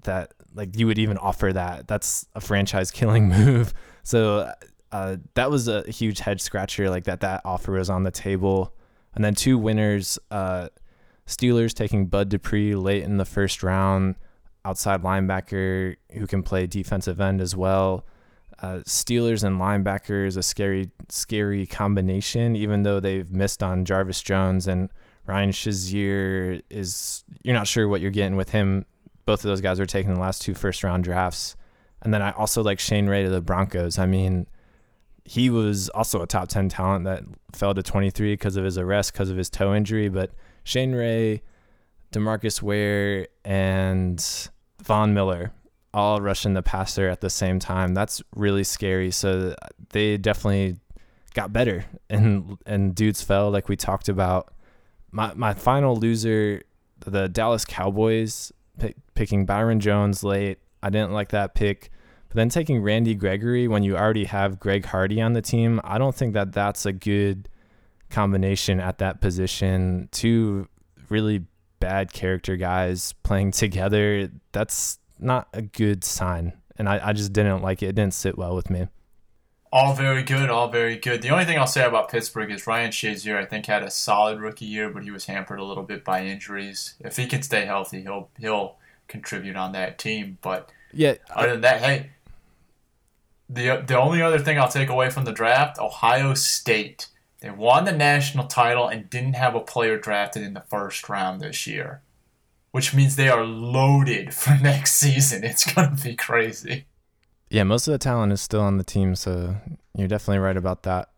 that 0.03 0.33
like 0.55 0.77
you 0.77 0.87
would 0.87 0.99
even 0.99 1.19
offer 1.19 1.53
that. 1.53 1.87
That's 1.87 2.27
a 2.35 2.41
franchise 2.41 2.91
killing 2.91 3.29
move. 3.29 3.73
So 4.03 4.51
uh, 4.93 5.17
that 5.35 5.51
was 5.51 5.69
a 5.69 5.89
huge 5.91 6.21
head 6.21 6.41
scratcher. 6.41 6.89
Like 6.89 7.05
that 7.05 7.21
that 7.21 7.43
offer 7.45 7.73
was 7.73 7.91
on 7.91 8.03
the 8.03 8.11
table, 8.11 8.75
and 9.15 9.25
then 9.25 9.35
two 9.35 9.59
winners. 9.59 10.19
Uh, 10.31 10.69
Steelers 11.27 11.75
taking 11.75 12.07
Bud 12.07 12.29
Dupree 12.29 12.77
late 12.77 13.03
in 13.03 13.17
the 13.17 13.25
first 13.25 13.63
round, 13.63 14.15
outside 14.65 15.03
linebacker 15.03 15.97
who 16.13 16.27
can 16.27 16.43
play 16.43 16.67
defensive 16.67 17.21
end 17.21 17.41
as 17.41 17.57
well. 17.57 18.07
Uh, 18.63 18.79
Steelers 18.87 19.43
and 19.45 19.61
linebackers 19.61 20.37
a 20.37 20.43
scary 20.43 20.91
scary 21.09 21.67
combination. 21.67 22.57
Even 22.57 22.83
though 22.83 23.01
they've 23.01 23.31
missed 23.31 23.63
on 23.63 23.85
Jarvis 23.85 24.23
Jones 24.23 24.67
and 24.67 24.89
Ryan 25.27 25.51
Shazier 25.51 26.63
is 26.71 27.25
you're 27.43 27.55
not 27.55 27.67
sure 27.67 27.89
what 27.89 28.01
you're 28.01 28.11
getting 28.11 28.37
with 28.37 28.51
him. 28.51 28.85
Both 29.25 29.41
of 29.41 29.49
those 29.49 29.61
guys 29.61 29.79
were 29.79 29.87
taken 29.87 30.13
in 30.13 30.15
the 30.17 30.21
last 30.21 30.43
two 30.43 30.55
first 30.55 30.85
round 30.85 31.05
drafts. 31.05 31.57
And 32.03 32.15
then 32.15 32.23
I 32.23 32.31
also 32.33 32.63
like 32.63 32.79
Shane 32.79 33.07
Ray 33.07 33.25
to 33.25 33.31
the 33.31 33.41
Broncos. 33.41 33.99
I 33.99 34.07
mean, 34.07 34.47
he 35.25 35.51
was 35.51 35.89
also 35.89 36.23
a 36.23 36.27
top 36.27 36.49
10 36.49 36.69
talent 36.69 37.05
that 37.05 37.25
fell 37.53 37.75
to 37.75 37.83
23 37.83 38.35
because 38.35 38.57
of 38.57 38.65
his 38.65 38.79
arrest, 38.79 39.13
because 39.13 39.31
of 39.31 39.37
his 39.37 39.51
toe 39.51 39.75
injury. 39.75 40.09
But 40.09 40.31
Shane 40.63 40.95
Ray, 40.95 41.43
Demarcus 42.13 42.63
Ware, 42.63 43.27
and 43.45 44.25
Von 44.83 45.15
Miller 45.15 45.53
all 45.93 46.21
rushing 46.21 46.53
the 46.53 46.63
passer 46.63 47.09
at 47.09 47.23
the 47.23 47.31
same 47.31 47.59
time. 47.59 47.95
That's 47.95 48.23
really 48.37 48.65
scary. 48.65 49.11
So 49.11 49.57
they 49.91 50.19
definitely 50.19 50.77
got 51.35 51.53
better 51.53 51.85
and 52.09 52.57
and 52.65 52.95
dudes 52.95 53.23
fell 53.23 53.51
like 53.51 53.69
we 53.69 53.77
talked 53.77 54.09
about 54.09 54.55
my 55.11 55.33
my 55.35 55.55
final 55.55 55.97
loser, 55.97 56.63
the 57.01 57.29
Dallas 57.29 57.65
Cowboys 57.65 58.53
pick, 58.79 58.97
picking 59.15 59.47
Byron 59.47 59.81
Jones 59.81 60.23
late. 60.23 60.59
I 60.83 60.91
didn't 60.91 61.13
like 61.13 61.31
that 61.31 61.55
pick. 61.55 61.91
But 62.29 62.37
then 62.37 62.49
taking 62.49 62.83
Randy 62.83 63.15
Gregory 63.15 63.69
when 63.69 63.83
you 63.83 63.97
already 63.97 64.25
have 64.25 64.59
Greg 64.59 64.85
Hardy 64.85 65.21
on 65.21 65.33
the 65.33 65.43
team, 65.43 65.81
I 65.85 65.99
don't 65.99 66.15
think 66.15 66.35
that 66.35 66.53
that's 66.53 66.85
a 66.85 66.93
good 66.93 67.49
combination 68.11 68.81
at 68.81 68.99
that 68.99 69.21
position. 69.21 70.09
Two 70.13 70.69
really 71.09 71.45
bad 71.81 72.13
character 72.13 72.57
guys 72.57 73.13
playing 73.23 73.53
together. 73.53 74.31
That's 74.53 74.99
not 75.19 75.49
a 75.53 75.63
good 75.63 76.05
sign. 76.05 76.53
And 76.79 76.89
I, 76.89 77.09
I 77.09 77.13
just 77.13 77.33
didn't 77.33 77.63
like 77.63 77.83
it. 77.83 77.87
It 77.87 77.95
didn't 77.95 78.15
sit 78.15 78.37
well 78.37 78.55
with 78.55 78.71
me. 78.71 78.89
All 79.77 79.93
very 79.93 80.23
good, 80.23 80.49
all 80.49 80.69
very 80.69 80.97
good. 80.97 81.21
The 81.21 81.29
only 81.29 81.45
thing 81.45 81.59
I'll 81.59 81.67
say 81.67 81.85
about 81.85 82.11
Pittsburgh 82.11 82.51
is 82.51 82.67
Ryan 82.67 82.91
Shazier, 82.91 83.37
I 83.37 83.45
think, 83.45 83.67
had 83.67 83.83
a 83.83 83.91
solid 83.91 84.41
rookie 84.41 84.65
year, 84.65 84.89
but 84.89 85.05
he 85.05 85.11
was 85.11 85.27
hampered 85.27 85.59
a 85.59 85.65
little 85.65 85.83
bit 85.83 86.03
by 86.03 86.25
injuries. 86.25 86.95
If 86.99 87.19
he 87.19 87.27
can 87.27 87.43
stay 87.43 87.67
healthy, 87.67 88.01
he'll 88.01 88.31
he'll 88.39 88.77
contribute 89.07 89.55
on 89.55 89.73
that 89.73 89.99
team. 89.99 90.39
But 90.41 90.71
yeah, 90.95 91.17
other 91.29 91.53
than 91.53 91.61
that, 91.61 91.83
hey, 91.83 92.11
the 93.51 93.85
the 93.87 93.99
only 93.99 94.23
other 94.23 94.39
thing 94.39 94.59
I'll 94.59 94.71
take 94.71 94.89
away 94.89 95.11
from 95.11 95.27
the 95.27 95.33
draft, 95.33 95.79
Ohio 95.79 96.33
State. 96.33 97.09
They 97.41 97.51
won 97.51 97.85
the 97.85 97.93
national 97.93 98.47
title 98.47 98.89
and 98.89 99.11
didn't 99.11 99.37
have 99.37 99.55
a 99.55 99.61
player 99.61 99.99
drafted 99.99 100.43
in 100.43 100.55
the 100.55 100.65
first 100.71 101.07
round 101.07 101.43
this 101.43 101.67
year, 101.67 102.01
which 102.71 102.95
means 102.95 103.17
they 103.17 103.29
are 103.29 103.45
loaded 103.45 104.33
for 104.43 104.57
next 104.57 104.95
season. 104.95 105.45
It's 105.45 105.71
going 105.71 105.95
to 105.95 106.03
be 106.03 106.17
crazy. 106.17 106.87
Yeah, 107.49 107.63
most 107.65 107.87
of 107.87 107.93
the 107.93 107.99
talent 107.99 108.33
is 108.33 108.41
still 108.41 108.61
on 108.61 108.77
the 108.77 108.85
team, 108.85 109.15
so 109.15 109.57
you're 109.97 110.09
definitely 110.09 110.39
right 110.39 110.57
about 110.57 110.83
that. 110.83 111.11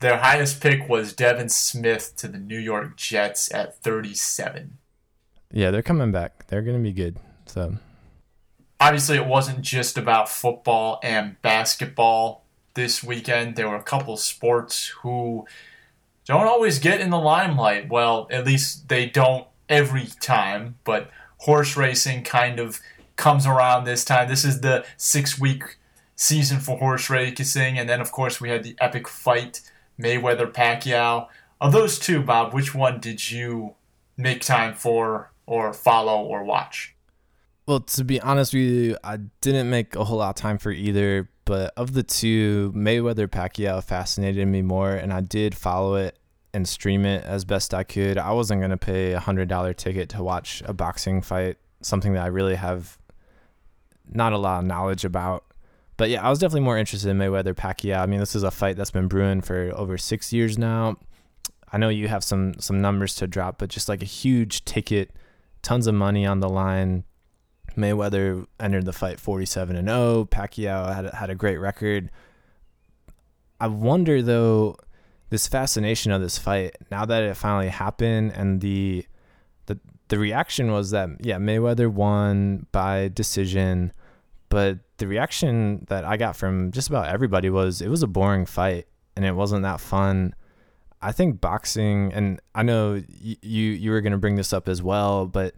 Their 0.00 0.16
highest 0.16 0.60
pick 0.60 0.88
was 0.88 1.12
Devin 1.12 1.50
Smith 1.50 2.16
to 2.16 2.28
the 2.28 2.38
New 2.38 2.58
York 2.58 2.96
Jets 2.96 3.52
at 3.52 3.80
37. 3.82 4.78
Yeah, 5.52 5.70
they're 5.70 5.82
coming 5.82 6.10
back. 6.10 6.46
They're 6.46 6.62
going 6.62 6.76
to 6.76 6.82
be 6.82 6.92
good. 6.92 7.18
So 7.46 7.76
obviously 8.80 9.16
it 9.16 9.26
wasn't 9.26 9.60
just 9.60 9.98
about 9.98 10.28
football 10.28 10.98
and 11.02 11.40
basketball 11.42 12.44
this 12.74 13.04
weekend. 13.04 13.56
There 13.56 13.68
were 13.68 13.76
a 13.76 13.82
couple 13.82 14.16
sports 14.16 14.88
who 15.02 15.46
don't 16.24 16.46
always 16.46 16.78
get 16.78 17.00
in 17.00 17.10
the 17.10 17.18
limelight. 17.18 17.90
Well, 17.90 18.26
at 18.30 18.46
least 18.46 18.88
they 18.88 19.06
don't 19.06 19.46
every 19.68 20.06
time, 20.20 20.76
but 20.84 21.10
horse 21.38 21.76
racing 21.76 22.24
kind 22.24 22.58
of 22.58 22.80
comes 23.20 23.46
around 23.46 23.84
this 23.84 24.04
time. 24.04 24.28
This 24.28 24.44
is 24.44 24.62
the 24.62 24.84
six 24.96 25.38
week 25.38 25.76
season 26.16 26.58
for 26.58 26.78
horse 26.78 27.08
racing, 27.08 27.78
and 27.78 27.88
then 27.88 28.00
of 28.00 28.10
course 28.10 28.40
we 28.40 28.48
had 28.48 28.64
the 28.64 28.74
epic 28.80 29.06
fight 29.06 29.60
Mayweather 30.00 30.50
Pacquiao. 30.50 31.28
Of 31.60 31.72
those 31.72 31.98
two, 31.98 32.22
Bob, 32.22 32.54
which 32.54 32.74
one 32.74 32.98
did 32.98 33.30
you 33.30 33.74
make 34.16 34.40
time 34.40 34.74
for, 34.74 35.30
or 35.46 35.74
follow, 35.74 36.22
or 36.22 36.42
watch? 36.42 36.96
Well, 37.66 37.80
to 37.80 38.04
be 38.04 38.20
honest 38.20 38.54
with 38.54 38.62
you, 38.62 38.96
I 39.04 39.18
didn't 39.42 39.68
make 39.68 39.94
a 39.94 40.04
whole 40.04 40.18
lot 40.18 40.30
of 40.30 40.36
time 40.36 40.56
for 40.56 40.72
either. 40.72 41.28
But 41.44 41.74
of 41.76 41.92
the 41.92 42.02
two, 42.02 42.72
Mayweather 42.74 43.28
Pacquiao 43.28 43.84
fascinated 43.84 44.48
me 44.48 44.62
more, 44.62 44.94
and 44.94 45.12
I 45.12 45.20
did 45.20 45.54
follow 45.54 45.96
it 45.96 46.18
and 46.54 46.66
stream 46.66 47.04
it 47.04 47.24
as 47.24 47.44
best 47.44 47.74
I 47.74 47.84
could. 47.84 48.16
I 48.16 48.32
wasn't 48.32 48.62
gonna 48.62 48.78
pay 48.78 49.12
a 49.12 49.20
hundred 49.20 49.48
dollar 49.48 49.74
ticket 49.74 50.08
to 50.10 50.22
watch 50.22 50.62
a 50.64 50.72
boxing 50.72 51.20
fight, 51.20 51.58
something 51.82 52.14
that 52.14 52.24
I 52.24 52.28
really 52.28 52.54
have 52.54 52.96
not 54.12 54.32
a 54.32 54.38
lot 54.38 54.60
of 54.60 54.64
knowledge 54.64 55.04
about. 55.04 55.44
But 55.96 56.10
yeah, 56.10 56.26
I 56.26 56.30
was 56.30 56.38
definitely 56.38 56.62
more 56.62 56.78
interested 56.78 57.10
in 57.10 57.18
Mayweather 57.18 57.54
Pacquiao. 57.54 58.00
I 58.00 58.06
mean, 58.06 58.20
this 58.20 58.34
is 58.34 58.42
a 58.42 58.50
fight 58.50 58.76
that's 58.76 58.90
been 58.90 59.08
brewing 59.08 59.42
for 59.42 59.70
over 59.74 59.98
six 59.98 60.32
years 60.32 60.56
now. 60.56 60.96
I 61.72 61.78
know 61.78 61.88
you 61.88 62.08
have 62.08 62.24
some 62.24 62.54
some 62.58 62.80
numbers 62.80 63.14
to 63.16 63.26
drop, 63.26 63.58
but 63.58 63.68
just 63.68 63.88
like 63.88 64.02
a 64.02 64.06
huge 64.06 64.64
ticket, 64.64 65.12
tons 65.62 65.86
of 65.86 65.94
money 65.94 66.26
on 66.26 66.40
the 66.40 66.48
line. 66.48 67.04
Mayweather 67.76 68.46
entered 68.58 68.84
the 68.84 68.92
fight 68.92 69.20
47 69.20 69.76
and 69.76 69.88
0. 69.88 70.24
Pacquiao 70.24 70.94
had 70.94 71.12
had 71.14 71.30
a 71.30 71.34
great 71.34 71.58
record. 71.58 72.10
I 73.60 73.68
wonder 73.68 74.22
though, 74.22 74.76
this 75.28 75.46
fascination 75.46 76.10
of 76.12 76.20
this 76.20 76.38
fight 76.38 76.76
now 76.90 77.04
that 77.04 77.22
it 77.22 77.36
finally 77.36 77.68
happened 77.68 78.32
and 78.34 78.60
the 78.60 79.06
the 79.66 79.78
the 80.08 80.18
reaction 80.18 80.72
was 80.72 80.90
that 80.90 81.10
yeah 81.20 81.36
Mayweather 81.36 81.92
won 81.92 82.66
by 82.72 83.08
decision, 83.08 83.92
but 84.50 84.80
the 84.98 85.06
reaction 85.06 85.86
that 85.88 86.04
I 86.04 86.18
got 86.18 86.36
from 86.36 86.72
just 86.72 86.88
about 86.88 87.08
everybody 87.08 87.48
was 87.48 87.80
it 87.80 87.88
was 87.88 88.02
a 88.02 88.06
boring 88.06 88.44
fight 88.44 88.86
and 89.16 89.24
it 89.24 89.32
wasn't 89.32 89.62
that 89.62 89.80
fun. 89.80 90.34
I 91.00 91.12
think 91.12 91.40
boxing, 91.40 92.12
and 92.12 92.40
I 92.54 92.62
know 92.62 93.02
you 93.20 93.36
you 93.42 93.90
were 93.90 94.02
going 94.02 94.12
to 94.12 94.18
bring 94.18 94.36
this 94.36 94.52
up 94.52 94.68
as 94.68 94.82
well, 94.82 95.24
but 95.24 95.54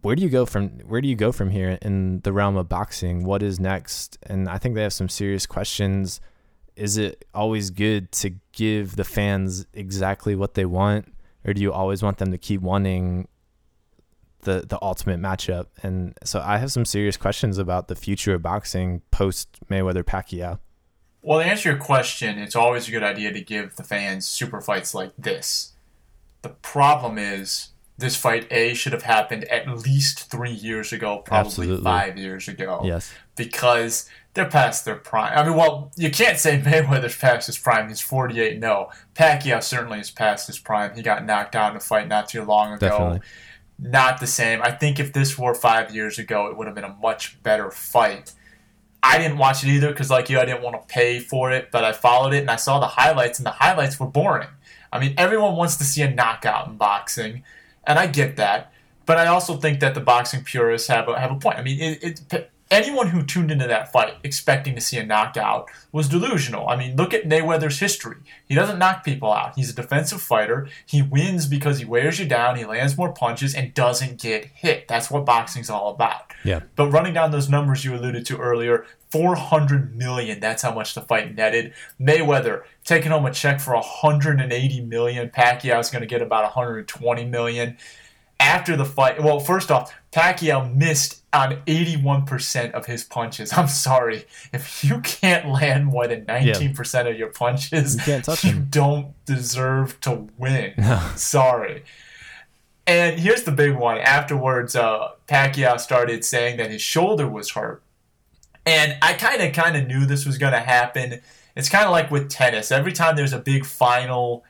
where 0.00 0.16
do 0.16 0.22
you 0.22 0.28
go 0.28 0.44
from 0.44 0.70
where 0.80 1.00
do 1.00 1.06
you 1.06 1.14
go 1.14 1.30
from 1.30 1.50
here 1.50 1.78
in 1.80 2.20
the 2.20 2.32
realm 2.32 2.56
of 2.56 2.68
boxing? 2.68 3.24
What 3.24 3.42
is 3.42 3.60
next? 3.60 4.18
And 4.24 4.48
I 4.48 4.58
think 4.58 4.74
they 4.74 4.82
have 4.82 4.92
some 4.92 5.08
serious 5.08 5.46
questions. 5.46 6.20
Is 6.74 6.96
it 6.96 7.24
always 7.34 7.70
good 7.70 8.10
to 8.12 8.30
give 8.52 8.96
the 8.96 9.04
fans 9.04 9.66
exactly 9.74 10.34
what 10.34 10.54
they 10.54 10.64
want, 10.64 11.12
or 11.44 11.52
do 11.52 11.60
you 11.60 11.72
always 11.72 12.02
want 12.02 12.18
them 12.18 12.32
to 12.32 12.38
keep 12.38 12.62
wanting 12.62 13.28
the 14.42 14.64
the 14.66 14.78
ultimate 14.82 15.20
matchup? 15.20 15.66
And 15.82 16.16
so 16.24 16.40
I 16.40 16.58
have 16.58 16.70
some 16.70 16.84
serious 16.84 17.16
questions 17.16 17.58
about 17.58 17.88
the 17.88 17.96
future 17.96 18.34
of 18.34 18.42
boxing 18.42 19.02
post 19.10 19.48
Mayweather 19.68 20.04
Pacquiao. 20.04 20.58
Well, 21.22 21.38
to 21.38 21.44
answer 21.44 21.70
your 21.70 21.78
question, 21.78 22.38
it's 22.38 22.56
always 22.56 22.88
a 22.88 22.90
good 22.90 23.04
idea 23.04 23.32
to 23.32 23.40
give 23.40 23.76
the 23.76 23.84
fans 23.84 24.26
super 24.26 24.60
fights 24.60 24.92
like 24.92 25.12
this. 25.16 25.72
The 26.42 26.48
problem 26.48 27.16
is, 27.16 27.68
this 27.96 28.16
fight 28.16 28.48
A 28.50 28.74
should 28.74 28.92
have 28.92 29.04
happened 29.04 29.44
at 29.44 29.68
least 29.68 30.30
three 30.30 30.50
years 30.50 30.92
ago, 30.92 31.18
probably 31.18 31.46
Absolutely. 31.46 31.84
five 31.84 32.18
years 32.18 32.48
ago. 32.48 32.80
Yes. 32.84 33.12
Because 33.36 34.08
they're 34.34 34.48
past 34.48 34.84
their 34.84 34.96
prime. 34.96 35.32
I 35.36 35.46
mean, 35.46 35.56
well, 35.56 35.92
you 35.96 36.10
can't 36.10 36.38
say 36.38 36.58
Mayweather's 36.64 37.16
past 37.16 37.46
his 37.46 37.58
prime. 37.58 37.88
He's 37.88 38.00
48 38.00 38.58
no. 38.58 38.88
Oh. 38.90 38.92
Pacquiao 39.14 39.62
certainly 39.62 40.00
is 40.00 40.10
past 40.10 40.48
his 40.48 40.58
prime. 40.58 40.94
He 40.94 41.02
got 41.02 41.24
knocked 41.24 41.54
out 41.54 41.70
in 41.70 41.76
a 41.76 41.80
fight 41.80 42.08
not 42.08 42.28
too 42.28 42.42
long 42.42 42.72
ago. 42.72 42.88
Definitely. 42.88 43.20
Not 43.82 44.20
the 44.20 44.28
same. 44.28 44.62
I 44.62 44.70
think 44.70 45.00
if 45.00 45.12
this 45.12 45.36
were 45.36 45.54
five 45.54 45.92
years 45.92 46.18
ago, 46.18 46.46
it 46.46 46.56
would 46.56 46.68
have 46.68 46.74
been 46.76 46.84
a 46.84 46.96
much 47.02 47.42
better 47.42 47.70
fight. 47.70 48.32
I 49.02 49.18
didn't 49.18 49.38
watch 49.38 49.64
it 49.64 49.70
either 49.70 49.88
because, 49.88 50.08
like 50.08 50.30
you, 50.30 50.38
I 50.38 50.44
didn't 50.44 50.62
want 50.62 50.80
to 50.80 50.86
pay 50.86 51.18
for 51.18 51.50
it, 51.50 51.72
but 51.72 51.82
I 51.82 51.92
followed 51.92 52.32
it 52.32 52.42
and 52.42 52.50
I 52.50 52.56
saw 52.56 52.78
the 52.78 52.86
highlights, 52.86 53.40
and 53.40 53.46
the 53.46 53.50
highlights 53.50 53.98
were 53.98 54.06
boring. 54.06 54.48
I 54.92 55.00
mean, 55.00 55.14
everyone 55.18 55.56
wants 55.56 55.76
to 55.78 55.84
see 55.84 56.02
a 56.02 56.10
knockout 56.10 56.68
in 56.68 56.76
boxing, 56.76 57.42
and 57.84 57.98
I 57.98 58.06
get 58.06 58.36
that, 58.36 58.72
but 59.04 59.18
I 59.18 59.26
also 59.26 59.56
think 59.56 59.80
that 59.80 59.94
the 59.94 60.00
boxing 60.00 60.44
purists 60.44 60.86
have 60.86 61.08
a, 61.08 61.18
have 61.18 61.32
a 61.32 61.36
point. 61.36 61.58
I 61.58 61.62
mean, 61.62 61.80
it, 61.80 62.22
it, 62.32 62.51
anyone 62.72 63.08
who 63.08 63.22
tuned 63.22 63.50
into 63.50 63.66
that 63.68 63.92
fight 63.92 64.14
expecting 64.24 64.74
to 64.74 64.80
see 64.80 64.96
a 64.96 65.04
knockout 65.04 65.70
was 65.92 66.08
delusional. 66.08 66.68
I 66.68 66.76
mean, 66.76 66.96
look 66.96 67.12
at 67.12 67.28
Mayweather's 67.28 67.78
history. 67.78 68.16
He 68.48 68.54
doesn't 68.54 68.78
knock 68.78 69.04
people 69.04 69.30
out. 69.30 69.54
He's 69.54 69.70
a 69.70 69.74
defensive 69.74 70.22
fighter. 70.22 70.68
He 70.86 71.02
wins 71.02 71.46
because 71.46 71.78
he 71.78 71.84
wears 71.84 72.18
you 72.18 72.26
down, 72.26 72.56
he 72.56 72.64
lands 72.64 72.96
more 72.96 73.12
punches, 73.12 73.54
and 73.54 73.74
doesn't 73.74 74.20
get 74.20 74.46
hit. 74.46 74.88
That's 74.88 75.10
what 75.10 75.26
boxing's 75.26 75.70
all 75.70 75.90
about. 75.90 76.32
Yeah. 76.44 76.60
But 76.74 76.90
running 76.90 77.14
down 77.14 77.30
those 77.30 77.48
numbers 77.48 77.84
you 77.84 77.94
alluded 77.94 78.24
to 78.26 78.38
earlier, 78.38 78.86
400 79.10 79.94
million. 79.94 80.40
That's 80.40 80.62
how 80.62 80.74
much 80.74 80.94
the 80.94 81.02
fight 81.02 81.34
netted. 81.34 81.74
Mayweather 82.00 82.62
taking 82.84 83.12
home 83.12 83.26
a 83.26 83.30
check 83.30 83.60
for 83.60 83.74
180 83.74 84.80
million. 84.80 85.28
Pacquiao's 85.28 85.90
going 85.90 86.00
to 86.00 86.06
get 86.06 86.22
about 86.22 86.44
120 86.44 87.26
million. 87.26 87.76
After 88.42 88.76
the 88.76 88.84
fight, 88.84 89.22
well, 89.22 89.38
first 89.38 89.70
off, 89.70 89.94
Pacquiao 90.12 90.74
missed 90.74 91.22
on 91.32 91.62
81% 91.66 92.72
of 92.72 92.86
his 92.86 93.04
punches. 93.04 93.52
I'm 93.56 93.68
sorry. 93.68 94.24
If 94.52 94.84
you 94.84 95.00
can't 95.00 95.48
land 95.48 95.86
more 95.86 96.08
than 96.08 96.26
19% 96.26 97.04
yeah. 97.04 97.10
of 97.10 97.18
your 97.18 97.28
punches, 97.28 97.94
you, 97.94 98.02
can't 98.02 98.24
touch 98.24 98.44
you 98.44 98.54
don't 98.54 99.14
deserve 99.24 100.00
to 100.00 100.28
win. 100.36 100.74
sorry. 101.16 101.84
And 102.86 103.20
here's 103.20 103.44
the 103.44 103.52
big 103.52 103.76
one. 103.76 103.98
Afterwards, 103.98 104.74
uh, 104.74 105.10
Pacquiao 105.28 105.78
started 105.78 106.24
saying 106.24 106.56
that 106.56 106.70
his 106.70 106.82
shoulder 106.82 107.28
was 107.28 107.50
hurt. 107.50 107.82
And 108.66 108.96
I 109.02 109.14
kind 109.14 109.40
of 109.40 109.52
kind 109.52 109.76
of 109.76 109.86
knew 109.86 110.04
this 110.04 110.26
was 110.26 110.36
going 110.38 110.52
to 110.52 110.60
happen. 110.60 111.20
It's 111.56 111.68
kind 111.68 111.84
of 111.84 111.92
like 111.92 112.10
with 112.10 112.28
tennis. 112.28 112.70
Every 112.72 112.92
time 112.92 113.16
there's 113.16 113.32
a 113.32 113.38
big 113.38 113.64
final, 113.64 114.44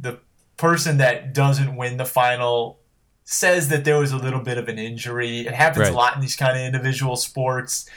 the 0.00 0.18
person 0.56 0.98
that 0.98 1.34
doesn't 1.34 1.76
win 1.76 1.96
the 1.96 2.04
final 2.04 2.78
says 3.24 3.68
that 3.68 3.84
there 3.84 3.98
was 3.98 4.12
a 4.12 4.16
little 4.16 4.40
bit 4.40 4.58
of 4.58 4.68
an 4.68 4.78
injury. 4.78 5.40
It 5.40 5.54
happens 5.54 5.84
right. 5.84 5.92
a 5.92 5.96
lot 5.96 6.14
in 6.14 6.20
these 6.20 6.36
kind 6.36 6.56
of 6.58 6.64
individual 6.64 7.16
sports. 7.16 7.88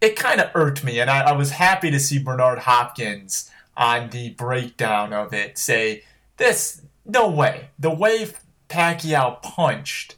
It 0.00 0.16
kind 0.16 0.40
of 0.40 0.50
irked 0.54 0.82
me, 0.82 0.98
and 0.98 1.10
I, 1.10 1.30
I 1.30 1.32
was 1.32 1.52
happy 1.52 1.90
to 1.90 2.00
see 2.00 2.18
Bernard 2.18 2.60
Hopkins 2.60 3.50
on 3.76 4.10
the 4.10 4.30
breakdown 4.30 5.12
of 5.12 5.32
it 5.32 5.58
say, 5.58 6.04
"This 6.36 6.82
no 7.04 7.28
way. 7.28 7.68
The 7.78 7.90
way 7.90 8.28
Pacquiao 8.68 9.42
punched." 9.42 10.16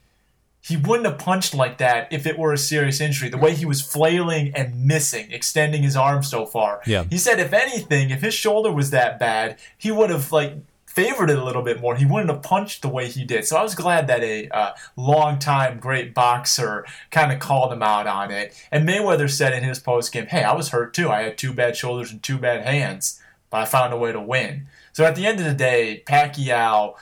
he 0.65 0.77
wouldn't 0.77 1.07
have 1.07 1.19
punched 1.19 1.55
like 1.55 1.79
that 1.79 2.13
if 2.13 2.25
it 2.25 2.39
were 2.39 2.53
a 2.53 2.59
serious 2.59 3.01
injury. 3.01 3.29
The 3.29 3.37
way 3.37 3.53
he 3.55 3.67
was 3.67 3.83
flailing 3.83 4.53
and 4.55 4.87
missing, 4.87 5.33
extending 5.33 5.83
his 5.83 5.97
arm 5.97 6.23
so 6.23 6.47
far. 6.47 6.81
Yeah. 6.87 7.03
He 7.11 7.19
said, 7.19 7.41
if 7.41 7.53
anything, 7.53 8.11
if 8.11 8.21
his 8.21 8.33
shoulder 8.33 8.71
was 8.71 8.91
that 8.91 9.19
bad, 9.19 9.59
he 9.77 9.91
would 9.91 10.11
have 10.11 10.31
like 10.31 10.55
favored 10.95 11.31
it 11.31 11.39
a 11.39 11.45
little 11.45 11.63
bit 11.63 11.81
more. 11.81 11.97
He 11.97 12.05
wouldn't 12.05 12.31
have 12.31 12.43
punched 12.43 12.83
the 12.83 12.89
way 12.89 13.09
he 13.09 13.25
did. 13.25 13.47
So 13.47 13.57
I 13.57 13.63
was 13.63 13.75
glad 13.75 14.07
that 14.09 14.23
a 14.23 14.49
uh, 14.49 14.73
long-time 14.95 15.79
great 15.79 16.13
boxer 16.13 16.85
kind 17.11 17.33
of 17.33 17.39
called 17.39 17.73
him 17.73 17.83
out 17.83 18.07
on 18.07 18.31
it. 18.31 18.55
And 18.71 18.87
Mayweather 18.87 19.31
said 19.31 19.55
in 19.55 19.65
his 19.65 19.79
post 19.79 20.13
game, 20.13 20.27
"Hey, 20.27 20.43
I 20.43 20.53
was 20.55 20.69
hurt 20.69 20.93
too. 20.93 21.11
I 21.11 21.23
had 21.23 21.39
two 21.39 21.55
bad 21.55 21.77
shoulders 21.77 22.13
and 22.13 22.23
two 22.23 22.37
bad 22.37 22.67
hands, 22.67 23.23
but 23.49 23.63
I 23.63 23.65
found 23.65 23.95
a 23.95 23.97
way 23.97 24.13
to 24.13 24.21
win." 24.21 24.67
So 24.93 25.05
at 25.05 25.17
the 25.17 25.27
end 25.27 25.39
of 25.41 25.47
the 25.47 25.55
day, 25.55 26.03
Pacquiao 26.07 26.97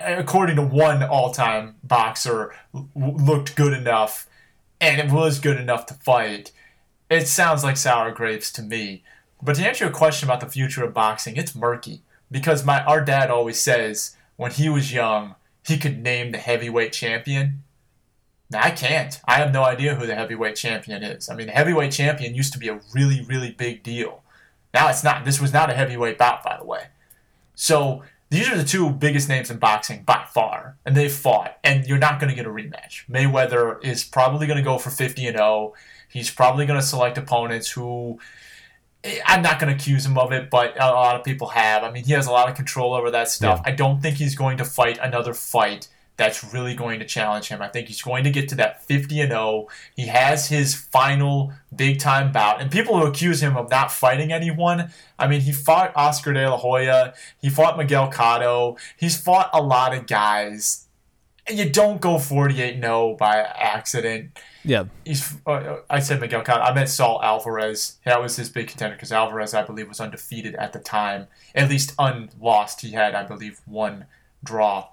according 0.00 0.56
to 0.56 0.62
one 0.62 1.04
all-time 1.04 1.76
boxer, 1.84 2.52
looked 2.96 3.54
good 3.54 3.72
enough, 3.72 4.28
and 4.80 5.00
it 5.00 5.12
was 5.12 5.38
good 5.38 5.56
enough 5.56 5.86
to 5.86 5.94
fight. 5.94 6.50
It 7.08 7.28
sounds 7.28 7.62
like 7.62 7.76
sour 7.76 8.10
grapes 8.10 8.50
to 8.54 8.62
me. 8.62 9.04
But 9.40 9.54
to 9.54 9.64
answer 9.64 9.84
your 9.84 9.94
question 9.94 10.28
about 10.28 10.40
the 10.40 10.50
future 10.50 10.82
of 10.84 10.92
boxing, 10.92 11.36
it's 11.36 11.54
murky 11.54 12.02
because 12.30 12.64
my 12.64 12.84
our 12.84 13.04
dad 13.04 13.30
always 13.30 13.60
says 13.60 14.16
when 14.36 14.50
he 14.52 14.68
was 14.68 14.92
young 14.92 15.34
he 15.68 15.76
could 15.76 16.02
name 16.02 16.32
the 16.32 16.38
heavyweight 16.38 16.92
champion. 16.92 17.62
Now, 18.50 18.62
I 18.62 18.70
can't. 18.70 19.20
I 19.26 19.34
have 19.34 19.52
no 19.52 19.64
idea 19.64 19.94
who 19.94 20.06
the 20.06 20.14
heavyweight 20.14 20.56
champion 20.56 21.02
is. 21.02 21.28
I 21.28 21.34
mean, 21.34 21.48
the 21.48 21.52
heavyweight 21.52 21.92
champion 21.92 22.34
used 22.34 22.54
to 22.54 22.58
be 22.58 22.68
a 22.68 22.80
really, 22.94 23.22
really 23.22 23.50
big 23.50 23.82
deal. 23.82 24.22
Now 24.72 24.88
it's 24.88 25.04
not. 25.04 25.24
This 25.24 25.40
was 25.40 25.52
not 25.52 25.70
a 25.70 25.74
heavyweight 25.74 26.16
bout, 26.18 26.42
by 26.42 26.56
the 26.56 26.64
way. 26.64 26.84
So 27.54 28.02
these 28.30 28.48
are 28.50 28.56
the 28.56 28.64
two 28.64 28.90
biggest 28.90 29.28
names 29.28 29.50
in 29.50 29.58
boxing 29.58 30.04
by 30.04 30.26
far, 30.32 30.76
and 30.84 30.96
they've 30.96 31.12
fought, 31.12 31.58
and 31.64 31.86
you're 31.86 31.98
not 31.98 32.20
going 32.20 32.30
to 32.30 32.36
get 32.36 32.46
a 32.46 32.50
rematch. 32.50 33.06
Mayweather 33.08 33.82
is 33.84 34.04
probably 34.04 34.46
going 34.46 34.58
to 34.58 34.62
go 34.62 34.78
for 34.78 34.90
50 34.90 35.26
and 35.26 35.36
0. 35.36 35.74
He's 36.08 36.30
probably 36.30 36.64
going 36.64 36.80
to 36.80 36.86
select 36.86 37.18
opponents 37.18 37.70
who 37.70 38.18
I'm 39.26 39.42
not 39.42 39.60
going 39.60 39.70
to 39.70 39.76
accuse 39.76 40.04
him 40.04 40.18
of 40.18 40.32
it, 40.32 40.50
but 40.50 40.74
a 40.80 40.86
lot 40.86 41.16
of 41.16 41.24
people 41.24 41.48
have. 41.48 41.84
I 41.84 41.90
mean, 41.90 42.04
he 42.04 42.12
has 42.14 42.26
a 42.26 42.32
lot 42.32 42.48
of 42.48 42.56
control 42.56 42.94
over 42.94 43.10
that 43.12 43.28
stuff. 43.28 43.60
Yeah. 43.64 43.72
I 43.72 43.76
don't 43.76 44.00
think 44.00 44.16
he's 44.16 44.34
going 44.34 44.58
to 44.58 44.64
fight 44.64 44.98
another 45.00 45.34
fight 45.34 45.88
that's 46.18 46.52
really 46.52 46.74
going 46.74 46.98
to 46.98 47.06
challenge 47.06 47.46
him. 47.46 47.62
I 47.62 47.68
think 47.68 47.86
he's 47.86 48.02
going 48.02 48.24
to 48.24 48.30
get 48.30 48.48
to 48.48 48.56
that 48.56 48.84
50 48.84 49.20
and 49.20 49.30
0. 49.30 49.68
He 49.94 50.08
has 50.08 50.48
his 50.48 50.74
final 50.74 51.52
big 51.74 52.00
time 52.00 52.32
bout. 52.32 52.60
And 52.60 52.72
people 52.72 52.98
who 52.98 53.06
accuse 53.06 53.40
him 53.40 53.56
of 53.56 53.70
not 53.70 53.92
fighting 53.92 54.32
anyone, 54.32 54.90
I 55.16 55.28
mean, 55.28 55.42
he 55.42 55.52
fought 55.52 55.92
Oscar 55.94 56.32
De 56.32 56.50
La 56.50 56.56
Hoya, 56.56 57.14
he 57.40 57.48
fought 57.48 57.78
Miguel 57.78 58.10
Cotto, 58.10 58.78
he's 58.96 59.16
fought 59.16 59.48
a 59.52 59.62
lot 59.62 59.96
of 59.96 60.08
guys. 60.08 60.88
And 61.46 61.56
you 61.56 61.70
don't 61.70 62.00
go 62.00 62.18
48 62.18 62.80
0 62.80 63.16
by 63.18 63.36
accident. 63.36 64.36
Yeah. 64.64 64.84
He's. 65.04 65.36
Uh, 65.46 65.78
I 65.88 66.00
said 66.00 66.20
Miguel 66.20 66.42
Cotto. 66.42 66.60
I 66.60 66.74
meant 66.74 66.88
Saul 66.88 67.20
Alvarez. 67.22 67.98
That 68.04 68.20
was 68.20 68.36
his 68.36 68.48
big 68.48 68.68
contender 68.68 68.96
because 68.96 69.12
Alvarez, 69.12 69.54
I 69.54 69.62
believe, 69.62 69.88
was 69.88 70.00
undefeated 70.00 70.54
at 70.56 70.72
the 70.72 70.78
time. 70.78 71.28
At 71.54 71.68
least 71.68 71.94
unlost. 71.98 72.80
He 72.80 72.92
had, 72.92 73.14
I 73.14 73.22
believe, 73.24 73.60
one 73.66 74.06
draw 74.42 74.88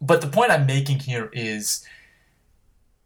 but 0.00 0.20
the 0.20 0.28
point 0.28 0.50
I'm 0.50 0.66
making 0.66 1.00
here 1.00 1.30
is 1.32 1.84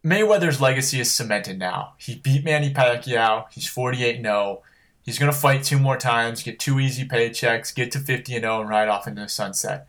Mayweather's 0.05 0.61
legacy 0.61 1.01
is 1.01 1.11
cemented 1.11 1.59
now. 1.59 1.95
He 1.99 2.16
beat 2.16 2.45
Manny 2.45 2.73
Pacquiao. 2.73 3.47
He's 3.53 3.68
48 3.68 4.23
0. 4.23 4.62
He's 5.03 5.18
going 5.18 5.33
to 5.33 5.37
fight 5.37 5.64
two 5.64 5.79
more 5.79 5.97
times, 5.97 6.43
get 6.43 6.59
two 6.59 6.79
easy 6.79 7.07
paychecks, 7.07 7.75
get 7.75 7.91
to 7.93 7.99
50 7.99 8.33
0, 8.33 8.61
and 8.61 8.68
ride 8.68 8.89
off 8.89 9.07
into 9.07 9.23
the 9.23 9.29
sunset. 9.29 9.87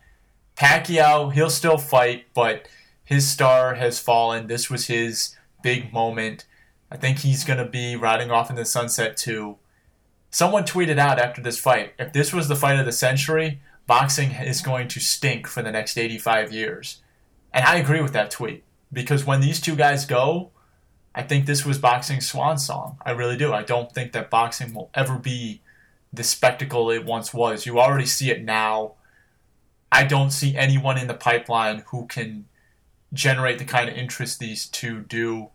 Pacquiao, 0.56 1.34
he'll 1.34 1.50
still 1.50 1.78
fight, 1.78 2.26
but 2.34 2.68
his 3.04 3.28
star 3.28 3.76
has 3.76 4.00
fallen. 4.00 4.48
This 4.48 4.70
was 4.70 4.88
his 4.88 5.36
big 5.62 5.94
moment. 5.94 6.46
I 6.92 6.98
think 6.98 7.20
he's 7.20 7.44
going 7.44 7.60
to 7.60 7.66
be 7.66 7.96
riding 7.96 8.32
off 8.32 8.50
in 8.50 8.56
the 8.56 8.66
sunset 8.66 9.18
too. 9.18 9.58
Someone 10.30 10.64
tweeted 10.64 10.98
out 10.98 11.20
after 11.20 11.42
this 11.42 11.60
fight 11.60 11.94
if 12.00 12.14
this 12.14 12.34
was 12.34 12.48
the 12.48 12.56
fight 12.56 12.80
of 12.80 12.86
the 12.86 12.92
century, 12.92 13.62
boxing 13.88 14.32
is 14.32 14.62
going 14.62 14.88
to 14.90 15.00
stink 15.00 15.48
for 15.48 15.62
the 15.62 15.72
next 15.72 15.98
85 15.98 16.52
years. 16.52 17.02
And 17.54 17.66
I 17.66 17.76
agree 17.76 18.02
with 18.02 18.14
that 18.14 18.32
tweet 18.32 18.64
because 18.92 19.26
when 19.26 19.42
these 19.42 19.60
two 19.60 19.76
guys 19.76 20.06
go, 20.06 20.52
I 21.14 21.24
think 21.24 21.46
this 21.46 21.66
was 21.66 21.78
boxing's 21.78 22.28
swan 22.28 22.58
song. 22.58 22.98
I 23.06 23.12
really 23.12 23.36
do. 23.36 23.52
I 23.52 23.64
don't 23.64 23.92
think 23.92 24.14
that 24.14 24.30
boxing 24.30 24.74
will 24.74 24.90
ever 24.94 25.18
be 25.18 25.62
the 26.14 26.24
spectacle 26.24 26.90
it 26.90 27.06
once 27.06 27.34
was. 27.34 27.66
You 27.66 27.80
already 27.80 28.06
see 28.06 28.32
it 28.32 28.44
now. 28.44 28.94
I 29.92 30.06
don't 30.06 30.32
see 30.32 30.56
anyone 30.56 30.98
in 30.98 31.08
the 31.08 31.14
pipeline 31.14 31.84
who 31.88 32.08
can 32.08 32.46
generate 33.14 33.60
the 33.60 33.66
kind 33.66 33.90
of 33.90 33.96
interest 33.96 34.40
these 34.40 34.66
two 34.66 35.02
do. 35.02 35.50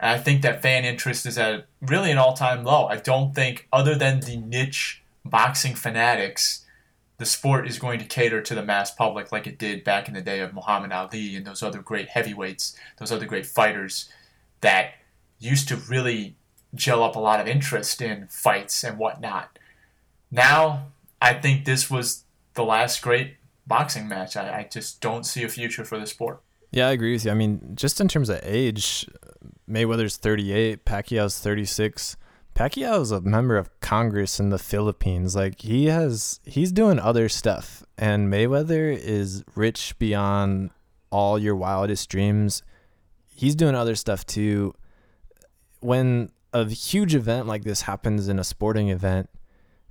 And 0.00 0.10
I 0.10 0.18
think 0.18 0.42
that 0.42 0.62
fan 0.62 0.84
interest 0.84 1.26
is 1.26 1.38
at 1.38 1.66
really 1.80 2.10
an 2.10 2.18
all 2.18 2.34
time 2.34 2.64
low. 2.64 2.86
I 2.86 2.96
don't 2.96 3.34
think, 3.34 3.68
other 3.72 3.94
than 3.94 4.20
the 4.20 4.36
niche 4.36 5.02
boxing 5.24 5.74
fanatics, 5.74 6.64
the 7.18 7.26
sport 7.26 7.68
is 7.68 7.78
going 7.78 7.98
to 8.00 8.04
cater 8.04 8.40
to 8.42 8.54
the 8.54 8.62
mass 8.62 8.90
public 8.90 9.30
like 9.30 9.46
it 9.46 9.58
did 9.58 9.84
back 9.84 10.08
in 10.08 10.14
the 10.14 10.20
day 10.20 10.40
of 10.40 10.52
Muhammad 10.52 10.92
Ali 10.92 11.36
and 11.36 11.46
those 11.46 11.62
other 11.62 11.80
great 11.80 12.08
heavyweights, 12.08 12.76
those 12.98 13.12
other 13.12 13.26
great 13.26 13.46
fighters 13.46 14.08
that 14.60 14.94
used 15.38 15.68
to 15.68 15.76
really 15.76 16.36
gel 16.74 17.04
up 17.04 17.14
a 17.14 17.20
lot 17.20 17.40
of 17.40 17.46
interest 17.46 18.02
in 18.02 18.26
fights 18.26 18.82
and 18.82 18.98
whatnot. 18.98 19.58
Now, 20.30 20.88
I 21.22 21.34
think 21.34 21.64
this 21.64 21.88
was 21.88 22.24
the 22.54 22.64
last 22.64 23.00
great 23.00 23.36
boxing 23.66 24.08
match. 24.08 24.36
I, 24.36 24.58
I 24.58 24.68
just 24.70 25.00
don't 25.00 25.24
see 25.24 25.44
a 25.44 25.48
future 25.48 25.84
for 25.84 25.98
the 25.98 26.06
sport. 26.06 26.40
Yeah, 26.74 26.88
I 26.88 26.90
agree 26.90 27.12
with 27.12 27.24
you. 27.24 27.30
I 27.30 27.34
mean, 27.34 27.76
just 27.76 28.00
in 28.00 28.08
terms 28.08 28.28
of 28.28 28.40
age, 28.42 29.08
Mayweather's 29.70 30.16
38, 30.16 30.84
Pacquiao's 30.84 31.38
36. 31.38 32.16
Pacquiao 32.56 33.00
is 33.00 33.12
a 33.12 33.20
member 33.20 33.56
of 33.56 33.70
Congress 33.78 34.40
in 34.40 34.50
the 34.50 34.58
Philippines. 34.58 35.36
Like 35.36 35.60
he 35.60 35.86
has, 35.86 36.40
he's 36.44 36.72
doing 36.72 36.98
other 36.98 37.28
stuff, 37.28 37.84
and 37.96 38.28
Mayweather 38.28 38.92
is 38.92 39.44
rich 39.54 39.96
beyond 40.00 40.70
all 41.10 41.38
your 41.38 41.54
wildest 41.54 42.10
dreams. 42.10 42.64
He's 43.28 43.54
doing 43.54 43.76
other 43.76 43.94
stuff 43.94 44.26
too. 44.26 44.74
When 45.78 46.32
a 46.52 46.68
huge 46.68 47.14
event 47.14 47.46
like 47.46 47.62
this 47.62 47.82
happens 47.82 48.26
in 48.26 48.40
a 48.40 48.44
sporting 48.44 48.88
event, 48.88 49.30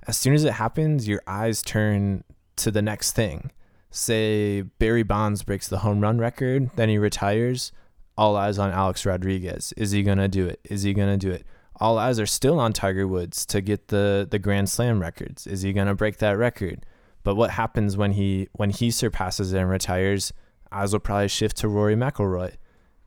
as 0.06 0.18
soon 0.18 0.34
as 0.34 0.44
it 0.44 0.52
happens, 0.52 1.08
your 1.08 1.22
eyes 1.26 1.62
turn 1.62 2.24
to 2.56 2.70
the 2.70 2.82
next 2.82 3.12
thing. 3.12 3.50
Say 3.94 4.62
Barry 4.62 5.02
Bonds 5.02 5.42
breaks 5.42 5.68
the 5.68 5.78
home 5.78 6.00
run 6.00 6.18
record, 6.18 6.70
then 6.76 6.88
he 6.88 6.98
retires. 6.98 7.72
All 8.16 8.36
eyes 8.36 8.58
on 8.58 8.70
Alex 8.70 9.04
Rodriguez. 9.04 9.72
Is 9.76 9.90
he 9.90 10.02
gonna 10.02 10.28
do 10.28 10.46
it? 10.46 10.60
Is 10.64 10.82
he 10.82 10.94
gonna 10.94 11.16
do 11.16 11.30
it? 11.30 11.44
All 11.80 11.98
eyes 11.98 12.20
are 12.20 12.26
still 12.26 12.60
on 12.60 12.72
Tiger 12.72 13.08
Woods 13.08 13.44
to 13.46 13.60
get 13.60 13.88
the 13.88 14.26
the 14.30 14.38
Grand 14.38 14.68
Slam 14.68 15.00
records. 15.00 15.46
Is 15.46 15.62
he 15.62 15.72
gonna 15.72 15.94
break 15.94 16.18
that 16.18 16.38
record? 16.38 16.86
But 17.22 17.34
what 17.36 17.50
happens 17.50 17.96
when 17.96 18.12
he 18.12 18.48
when 18.52 18.70
he 18.70 18.90
surpasses 18.90 19.52
it 19.52 19.58
and 19.58 19.70
retires? 19.70 20.32
Eyes 20.70 20.92
will 20.92 21.00
probably 21.00 21.28
shift 21.28 21.56
to 21.58 21.68
Rory 21.68 21.96
McIlroy. 21.96 22.54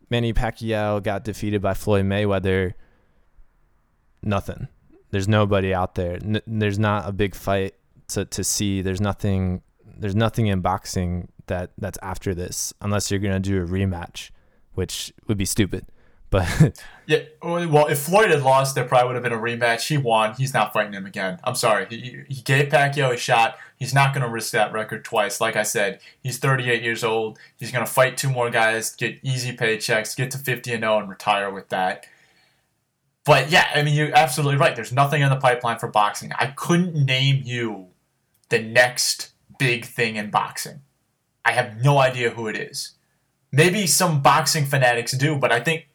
Manny 0.10 0.34
Pacquiao 0.34 1.04
got 1.04 1.24
defeated 1.24 1.62
by 1.62 1.74
Floyd 1.74 2.06
Mayweather. 2.06 2.74
Nothing 4.22 4.68
there's 5.12 5.28
nobody 5.28 5.74
out 5.74 5.96
there. 5.96 6.16
N- 6.16 6.42
there's 6.46 6.80
not 6.80 7.08
a 7.08 7.12
big 7.12 7.36
fight 7.36 7.76
to, 8.10 8.26
to 8.26 8.44
see. 8.44 8.82
There's 8.82 9.02
nothing. 9.02 9.62
There's 10.00 10.16
nothing 10.16 10.48
in 10.48 10.62
boxing 10.62 11.30
that 11.48 11.72
that's 11.78 12.00
after 12.02 12.34
this, 12.34 12.74
unless 12.82 13.12
you're 13.12 13.20
gonna 13.20 13.40
do 13.40 13.62
a 13.62 13.66
rematch, 13.66 14.32
which 14.74 15.14
would 15.28 15.38
be 15.38 15.46
stupid. 15.46 15.86
But 16.30 16.84
yeah, 17.06 17.20
well, 17.42 17.88
if 17.88 18.00
Floyd 18.00 18.32
had 18.32 18.44
lost, 18.44 18.76
there 18.76 18.84
probably 18.84 19.08
would 19.08 19.16
have 19.16 19.24
been 19.24 19.34
a 19.34 19.42
rematch. 19.42 19.88
He 19.88 19.98
won. 19.98 20.34
He's 20.36 20.54
not 20.54 20.74
fighting 20.74 20.94
him 20.94 21.06
again. 21.06 21.40
I'm 21.44 21.56
sorry. 21.56 21.88
He, 21.90 22.24
he 22.28 22.42
gave 22.42 22.70
Pacquiao 22.70 23.14
a 23.14 23.18
shot. 23.18 23.58
He's 23.78 23.94
not 23.94 24.14
going 24.14 24.26
to 24.26 24.30
risk 24.30 24.52
that 24.52 24.74
record 24.74 25.06
twice. 25.06 25.40
Like 25.40 25.56
I 25.56 25.64
said, 25.64 26.02
he's 26.22 26.38
38 26.38 26.84
years 26.84 27.04
old. 27.04 27.40
He's 27.58 27.72
going 27.72 27.86
to 27.86 27.92
fight 27.92 28.18
two 28.18 28.30
more 28.30 28.50
guys, 28.50 28.94
get 28.96 29.20
easy 29.24 29.56
paychecks, 29.56 30.18
get 30.18 30.32
to 30.32 30.38
50 30.38 30.74
and 30.74 30.84
0, 30.84 31.00
and 31.00 31.10
retire 31.10 31.50
with 31.50 31.70
that. 31.70 32.06
But 33.24 33.50
yeah, 33.50 33.68
I 33.74 33.84
mean, 33.84 33.94
you're 33.94 34.16
absolutely 34.16 34.58
right. 34.58 34.76
There's 34.76 34.94
nothing 34.94 35.22
in 35.22 35.30
the 35.30 35.36
pipeline 35.38 35.80
for 35.80 35.88
boxing. 35.88 36.32
I 36.34 36.48
couldn't 36.48 36.94
name 36.94 37.42
you 37.46 37.88
the 38.50 38.60
next 38.60 39.32
big 39.58 39.86
thing 39.86 40.16
in 40.16 40.30
boxing. 40.30 40.82
I 41.46 41.52
have 41.52 41.84
no 41.84 41.98
idea 41.98 42.32
who 42.32 42.48
it 42.48 42.56
is. 42.56 42.94
Maybe 43.52 43.88
some 43.88 44.22
boxing 44.22 44.66
fanatics 44.66 45.14
do, 45.14 45.38
but 45.38 45.52
I 45.52 45.62
think 45.62 45.88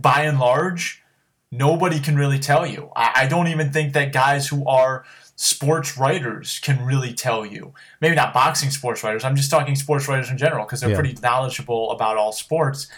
by 0.00 0.22
and 0.22 0.38
large, 0.38 1.02
nobody 1.50 1.98
can 1.98 2.16
really 2.16 2.38
tell 2.38 2.66
you. 2.66 2.90
I, 2.94 3.12
I 3.16 3.26
don't 3.26 3.48
even 3.48 3.72
think 3.72 3.92
that 3.94 4.12
guys 4.12 4.48
who 4.48 4.66
are 4.66 5.04
sports 5.36 5.98
writers 5.98 6.60
can 6.60 6.84
really 6.84 7.12
tell 7.12 7.44
you. 7.44 7.74
Maybe 8.00 8.14
not 8.14 8.32
boxing 8.32 8.70
sports 8.70 9.02
writers. 9.02 9.24
I'm 9.24 9.36
just 9.36 9.50
talking 9.50 9.74
sports 9.74 10.06
writers 10.08 10.30
in 10.30 10.38
general 10.38 10.64
because 10.64 10.80
they're 10.80 10.90
yeah. 10.90 10.96
pretty 10.96 11.16
knowledgeable 11.20 11.90
about 11.90 12.16
all 12.16 12.32
sports. 12.32 12.88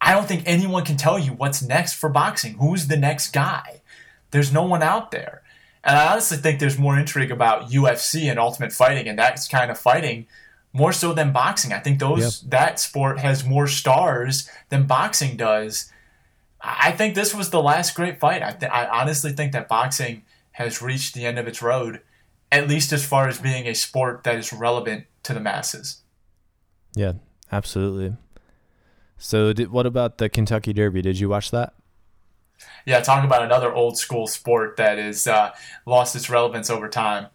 I 0.00 0.14
don't 0.14 0.28
think 0.28 0.44
anyone 0.46 0.84
can 0.84 0.96
tell 0.96 1.18
you 1.18 1.32
what's 1.32 1.62
next 1.62 1.94
for 1.94 2.08
boxing. 2.08 2.54
Who's 2.54 2.86
the 2.86 2.96
next 2.96 3.32
guy? 3.32 3.82
There's 4.30 4.52
no 4.52 4.62
one 4.62 4.82
out 4.82 5.10
there. 5.10 5.42
And 5.88 5.96
I 5.96 6.12
honestly 6.12 6.36
think 6.36 6.60
there's 6.60 6.78
more 6.78 6.98
intrigue 6.98 7.30
about 7.30 7.70
UFC 7.70 8.30
and 8.30 8.38
ultimate 8.38 8.74
fighting 8.74 9.08
and 9.08 9.18
that 9.18 9.40
kind 9.50 9.70
of 9.70 9.78
fighting 9.78 10.26
more 10.74 10.92
so 10.92 11.14
than 11.14 11.32
boxing. 11.32 11.72
I 11.72 11.78
think 11.78 11.98
those 11.98 12.42
yep. 12.42 12.50
that 12.50 12.78
sport 12.78 13.18
has 13.20 13.46
more 13.46 13.66
stars 13.66 14.50
than 14.68 14.86
boxing 14.86 15.38
does. 15.38 15.90
I 16.60 16.92
think 16.92 17.14
this 17.14 17.34
was 17.34 17.48
the 17.48 17.62
last 17.62 17.94
great 17.94 18.20
fight. 18.20 18.42
I, 18.42 18.52
th- 18.52 18.70
I 18.70 18.86
honestly 19.00 19.32
think 19.32 19.52
that 19.52 19.66
boxing 19.66 20.24
has 20.52 20.82
reached 20.82 21.14
the 21.14 21.24
end 21.24 21.38
of 21.38 21.48
its 21.48 21.62
road, 21.62 22.02
at 22.52 22.68
least 22.68 22.92
as 22.92 23.06
far 23.06 23.26
as 23.26 23.38
being 23.40 23.66
a 23.66 23.74
sport 23.74 24.24
that 24.24 24.36
is 24.36 24.52
relevant 24.52 25.06
to 25.22 25.32
the 25.32 25.40
masses. 25.40 26.02
Yeah, 26.94 27.12
absolutely. 27.50 28.14
So, 29.16 29.54
did, 29.54 29.70
what 29.70 29.86
about 29.86 30.18
the 30.18 30.28
Kentucky 30.28 30.74
Derby? 30.74 31.00
Did 31.00 31.18
you 31.18 31.30
watch 31.30 31.50
that? 31.50 31.72
Yeah, 32.86 33.00
talk 33.00 33.24
about 33.24 33.42
another 33.42 33.72
old 33.72 33.98
school 33.98 34.26
sport 34.26 34.76
that 34.76 34.98
has 34.98 35.26
uh, 35.26 35.52
lost 35.86 36.16
its 36.16 36.30
relevance 36.30 36.70
over 36.70 36.88
time. 36.88 37.26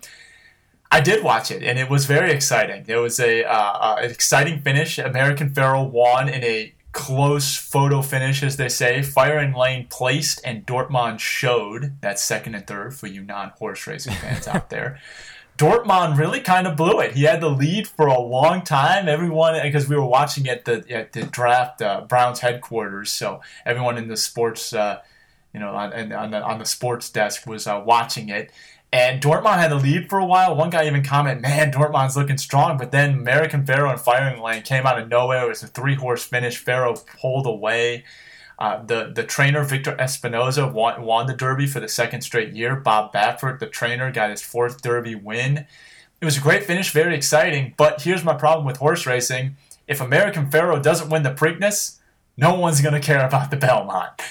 I 0.91 1.01
did 1.01 1.23
watch 1.23 1.49
it, 1.49 1.63
and 1.63 1.79
it 1.79 1.89
was 1.89 2.05
very 2.05 2.31
exciting. 2.31 2.85
It 2.87 2.97
was 2.97 3.19
a 3.19 3.43
uh, 3.43 3.51
uh, 3.51 3.95
an 3.99 4.11
exciting 4.11 4.61
finish. 4.61 4.99
American 4.99 5.53
Pharoah 5.53 5.85
won 5.85 6.29
in 6.29 6.43
a 6.43 6.73
close 6.91 7.57
photo 7.57 8.01
finish, 8.01 8.43
as 8.43 8.57
they 8.57 8.69
say. 8.69 9.01
Firing 9.01 9.53
Line 9.53 9.87
placed, 9.89 10.39
and 10.45 10.65
Dortmund 10.65 11.19
showed. 11.19 11.93
That's 12.01 12.23
second 12.23 12.55
and 12.55 12.67
third 12.67 12.95
for 12.95 13.07
you 13.07 13.21
non 13.21 13.49
horse 13.57 13.87
racing 13.87 14.13
fans 14.13 14.47
out 14.47 14.69
there. 14.69 14.99
Dortmund 15.57 16.17
really 16.17 16.39
kind 16.39 16.65
of 16.65 16.75
blew 16.75 16.99
it. 16.99 17.13
He 17.13 17.23
had 17.23 17.41
the 17.41 17.49
lead 17.49 17.87
for 17.87 18.07
a 18.07 18.19
long 18.19 18.63
time. 18.63 19.07
Everyone, 19.07 19.59
because 19.61 19.87
we 19.87 19.95
were 19.95 20.05
watching 20.05 20.47
at 20.49 20.65
the 20.65 20.83
at 20.89 21.11
the 21.11 21.23
draft 21.23 21.81
uh, 21.81 22.01
Browns 22.01 22.39
headquarters, 22.39 23.11
so 23.11 23.41
everyone 23.65 23.97
in 23.97 24.07
the 24.07 24.17
sports, 24.17 24.73
uh, 24.73 25.01
you 25.53 25.59
know, 25.59 25.69
on, 25.69 26.11
on 26.11 26.31
the 26.31 26.41
on 26.41 26.59
the 26.59 26.65
sports 26.65 27.09
desk 27.09 27.45
was 27.45 27.67
uh, 27.67 27.81
watching 27.85 28.29
it. 28.29 28.51
And 28.91 29.21
Dortmund 29.21 29.57
had 29.57 29.71
the 29.71 29.75
lead 29.75 30.07
for 30.07 30.19
a 30.19 30.25
while. 30.25 30.55
One 30.55 30.69
guy 30.69 30.85
even 30.85 31.03
commented, 31.03 31.41
"Man, 31.41 31.71
Dortmund's 31.71 32.15
looking 32.15 32.37
strong." 32.37 32.77
But 32.77 32.91
then 32.91 33.13
American 33.15 33.65
Pharoah 33.65 33.93
and 33.93 34.01
Firing 34.01 34.39
Line 34.39 34.61
came 34.61 34.85
out 34.85 34.99
of 34.99 35.09
nowhere. 35.09 35.45
It 35.45 35.49
was 35.49 35.63
a 35.63 35.67
three 35.67 35.95
horse 35.95 36.23
finish. 36.23 36.57
Pharoah 36.57 36.97
pulled 37.19 37.47
away. 37.47 38.03
Uh, 38.59 38.83
the 38.83 39.11
the 39.13 39.23
trainer 39.23 39.63
Victor 39.63 39.95
Espinoza 39.99 40.71
won, 40.71 41.01
won 41.01 41.25
the 41.25 41.33
Derby 41.33 41.65
for 41.65 41.79
the 41.79 41.87
second 41.87 42.21
straight 42.21 42.53
year. 42.53 42.75
Bob 42.75 43.11
Baffert, 43.11 43.59
the 43.59 43.65
trainer, 43.65 44.11
got 44.11 44.29
his 44.29 44.43
fourth 44.43 44.81
Derby 44.81 45.15
win. 45.15 45.65
It 46.21 46.25
was 46.25 46.37
a 46.37 46.41
great 46.41 46.63
finish, 46.63 46.91
very 46.91 47.15
exciting. 47.15 47.73
But 47.77 48.03
here's 48.03 48.23
my 48.23 48.35
problem 48.35 48.65
with 48.65 48.77
horse 48.77 49.07
racing: 49.07 49.57
if 49.87 50.01
American 50.01 50.51
Pharoah 50.51 50.81
doesn't 50.81 51.09
win 51.09 51.23
the 51.23 51.33
Preakness, 51.33 51.97
no 52.37 52.53
one's 52.53 52.81
going 52.81 52.93
to 52.93 52.99
care 52.99 53.25
about 53.25 53.49
the 53.49 53.57
Belmont. 53.57 54.21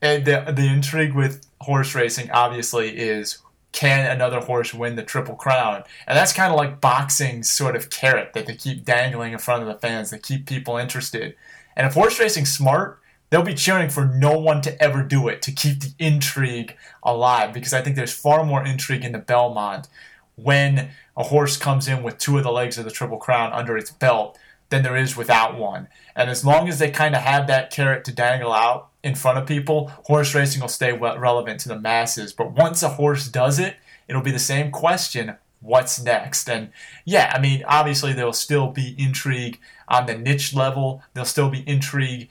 And 0.00 0.24
the 0.24 0.52
the 0.54 0.66
intrigue 0.66 1.14
with 1.14 1.46
horse 1.60 1.94
racing 1.94 2.30
obviously 2.30 2.96
is 2.96 3.38
can 3.72 4.10
another 4.10 4.40
horse 4.40 4.72
win 4.72 4.96
the 4.96 5.02
Triple 5.02 5.34
Crown? 5.34 5.82
And 6.06 6.16
that's 6.16 6.32
kind 6.32 6.52
of 6.52 6.56
like 6.56 6.80
boxing's 6.80 7.50
sort 7.50 7.76
of 7.76 7.90
carrot 7.90 8.32
that 8.32 8.46
they 8.46 8.54
keep 8.54 8.84
dangling 8.84 9.32
in 9.32 9.38
front 9.38 9.62
of 9.62 9.68
the 9.68 9.74
fans 9.74 10.10
that 10.10 10.22
keep 10.22 10.46
people 10.46 10.76
interested. 10.76 11.36
And 11.76 11.86
if 11.86 11.94
horse 11.94 12.18
racing's 12.18 12.52
smart, 12.52 13.00
they'll 13.30 13.42
be 13.42 13.54
cheering 13.54 13.90
for 13.90 14.06
no 14.06 14.38
one 14.38 14.62
to 14.62 14.82
ever 14.82 15.02
do 15.02 15.28
it 15.28 15.42
to 15.42 15.52
keep 15.52 15.80
the 15.80 15.92
intrigue 15.98 16.76
alive 17.02 17.52
because 17.52 17.72
I 17.72 17.82
think 17.82 17.96
there's 17.96 18.12
far 18.12 18.44
more 18.44 18.64
intrigue 18.64 19.04
in 19.04 19.12
the 19.12 19.18
Belmont 19.18 19.88
when 20.36 20.90
a 21.16 21.24
horse 21.24 21.56
comes 21.56 21.88
in 21.88 22.02
with 22.02 22.18
two 22.18 22.38
of 22.38 22.44
the 22.44 22.52
legs 22.52 22.78
of 22.78 22.84
the 22.84 22.90
Triple 22.90 23.18
Crown 23.18 23.52
under 23.52 23.76
its 23.76 23.90
belt 23.90 24.38
than 24.70 24.82
there 24.82 24.96
is 24.96 25.16
without 25.16 25.58
one. 25.58 25.88
And 26.14 26.30
as 26.30 26.44
long 26.44 26.68
as 26.68 26.78
they 26.78 26.90
kind 26.90 27.14
of 27.14 27.22
have 27.22 27.46
that 27.46 27.70
carrot 27.70 28.04
to 28.04 28.12
dangle 28.12 28.52
out 28.52 28.88
in 29.08 29.14
front 29.14 29.38
of 29.38 29.46
people, 29.46 29.88
horse 30.04 30.34
racing 30.34 30.60
will 30.60 30.68
stay 30.68 30.92
relevant 30.92 31.60
to 31.60 31.68
the 31.68 31.78
masses. 31.78 32.32
But 32.32 32.52
once 32.52 32.82
a 32.82 32.90
horse 32.90 33.26
does 33.28 33.58
it, 33.58 33.76
it'll 34.06 34.22
be 34.22 34.30
the 34.30 34.38
same 34.38 34.70
question 34.70 35.36
what's 35.60 36.00
next? 36.00 36.48
And 36.48 36.70
yeah, 37.04 37.32
I 37.34 37.40
mean, 37.40 37.64
obviously, 37.66 38.12
there'll 38.12 38.32
still 38.32 38.68
be 38.68 38.94
intrigue 38.98 39.58
on 39.88 40.06
the 40.06 40.16
niche 40.16 40.54
level, 40.54 41.02
there'll 41.14 41.26
still 41.26 41.50
be 41.50 41.68
intrigue 41.68 42.28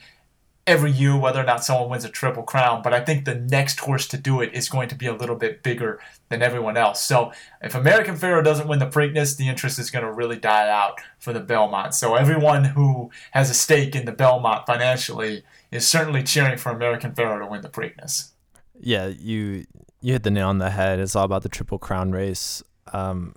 every 0.68 0.90
year 0.90 1.16
whether 1.16 1.40
or 1.40 1.44
not 1.44 1.64
someone 1.64 1.88
wins 1.88 2.04
a 2.04 2.10
triple 2.10 2.42
crown, 2.42 2.82
but 2.82 2.92
I 2.92 3.00
think 3.00 3.24
the 3.24 3.34
next 3.34 3.80
horse 3.80 4.06
to 4.08 4.18
do 4.18 4.42
it 4.42 4.52
is 4.52 4.68
going 4.68 4.90
to 4.90 4.94
be 4.94 5.06
a 5.06 5.14
little 5.14 5.34
bit 5.34 5.62
bigger 5.62 5.98
than 6.28 6.42
everyone 6.42 6.76
else. 6.76 7.02
So 7.02 7.32
if 7.62 7.74
American 7.74 8.16
Pharoah 8.16 8.44
doesn't 8.44 8.68
win 8.68 8.78
the 8.78 8.86
Preakness, 8.86 9.34
the 9.34 9.48
interest 9.48 9.78
is 9.78 9.90
going 9.90 10.04
to 10.04 10.12
really 10.12 10.36
die 10.36 10.68
out 10.68 11.00
for 11.18 11.32
the 11.32 11.40
Belmont. 11.40 11.94
So 11.94 12.16
everyone 12.16 12.64
who 12.64 13.10
has 13.30 13.48
a 13.48 13.54
stake 13.54 13.96
in 13.96 14.04
the 14.04 14.12
Belmont 14.12 14.66
financially 14.66 15.42
is 15.70 15.86
certainly 15.86 16.22
cheering 16.22 16.58
for 16.58 16.70
American 16.70 17.14
Pharoah 17.14 17.40
to 17.40 17.46
win 17.46 17.62
the 17.62 17.68
Preakness. 17.68 18.32
Yeah, 18.78 19.06
you 19.06 19.66
you 20.00 20.12
hit 20.12 20.22
the 20.22 20.30
nail 20.30 20.48
on 20.48 20.58
the 20.58 20.70
head. 20.70 21.00
It's 21.00 21.16
all 21.16 21.24
about 21.24 21.42
the 21.42 21.48
Triple 21.48 21.78
Crown 21.78 22.12
race. 22.12 22.62
Um, 22.92 23.34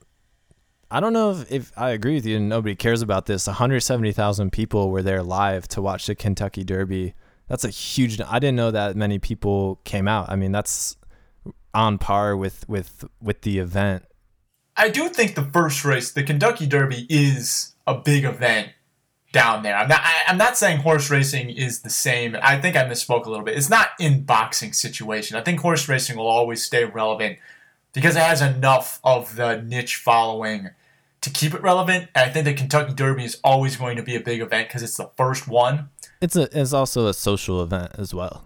I 0.92 1.00
don't 1.00 1.14
know 1.14 1.32
if, 1.32 1.52
if 1.52 1.72
I 1.78 1.92
agree 1.92 2.16
with 2.16 2.26
you. 2.26 2.40
Nobody 2.40 2.76
cares 2.76 3.02
about 3.02 3.26
this. 3.26 3.48
170,000 3.48 4.52
people 4.52 4.92
were 4.92 5.02
there 5.02 5.24
live 5.24 5.68
to 5.70 5.82
watch 5.82 6.06
the 6.06 6.16
Kentucky 6.16 6.64
Derby. 6.64 7.14
That's 7.48 7.64
a 7.64 7.70
huge. 7.70 8.20
I 8.22 8.40
didn't 8.40 8.56
know 8.56 8.72
that 8.72 8.96
many 8.96 9.18
people 9.18 9.80
came 9.84 10.08
out. 10.08 10.30
I 10.30 10.36
mean, 10.36 10.52
that's 10.52 10.98
on 11.74 11.98
par 11.98 12.36
with 12.38 12.68
with 12.70 13.06
with 13.22 13.42
the 13.42 13.60
event. 13.60 14.04
I 14.78 14.90
do 14.90 15.10
think 15.10 15.36
the 15.36 15.44
first 15.44 15.84
race, 15.84 16.12
the 16.12 16.24
Kentucky 16.24 16.66
Derby, 16.66 17.06
is 17.10 17.76
a 17.86 17.96
big 17.96 18.24
event 18.24 18.70
down 19.32 19.64
there. 19.64 19.76
I'm 19.76 19.88
not. 19.88 20.02
I, 20.02 20.24
am 20.28 20.38
not 20.38 20.58
saying 20.58 20.80
horse 20.80 21.10
racing 21.10 21.50
is 21.50 21.82
the 21.82 21.90
same. 21.90 22.36
I 22.42 22.60
think 22.60 22.76
I 22.76 22.84
misspoke 22.84 23.26
a 23.26 23.30
little 23.30 23.46
bit. 23.46 23.58
It's 23.58 23.70
not 23.70 23.90
in 24.00 24.24
boxing 24.24 24.74
situation. 24.74 25.38
I 25.38 25.42
think 25.42 25.60
horse 25.60 25.88
racing 25.88 26.18
will 26.18 26.28
always 26.28 26.64
stay 26.64 26.84
relevant 26.86 27.40
because 27.94 28.16
it 28.16 28.22
has 28.22 28.42
enough 28.42 29.00
of 29.04 29.36
the 29.36 29.62
niche 29.62 29.98
following 29.98 30.70
to 31.22 31.30
keep 31.30 31.54
it 31.54 31.62
relevant. 31.62 32.10
And 32.16 32.30
I 32.30 32.34
think 32.34 32.46
the 32.46 32.54
Kentucky 32.54 32.94
Derby 32.94 33.26
is 33.26 33.40
always 33.44 33.78
going 33.78 33.98
to 33.98 34.04
be 34.04 34.16
a 34.16 34.22
big 34.22 34.42
event 34.42 34.68
because 34.68 34.84
it's 34.84 34.98
the 34.98 35.10
first 35.16 35.48
one. 35.48 35.90
It's 36.20 36.36
a. 36.36 36.50
It's 36.60 36.74
also 36.74 37.08
a 37.08 37.14
social 37.14 37.62
event 37.62 37.92
as 37.98 38.14
well. 38.14 38.44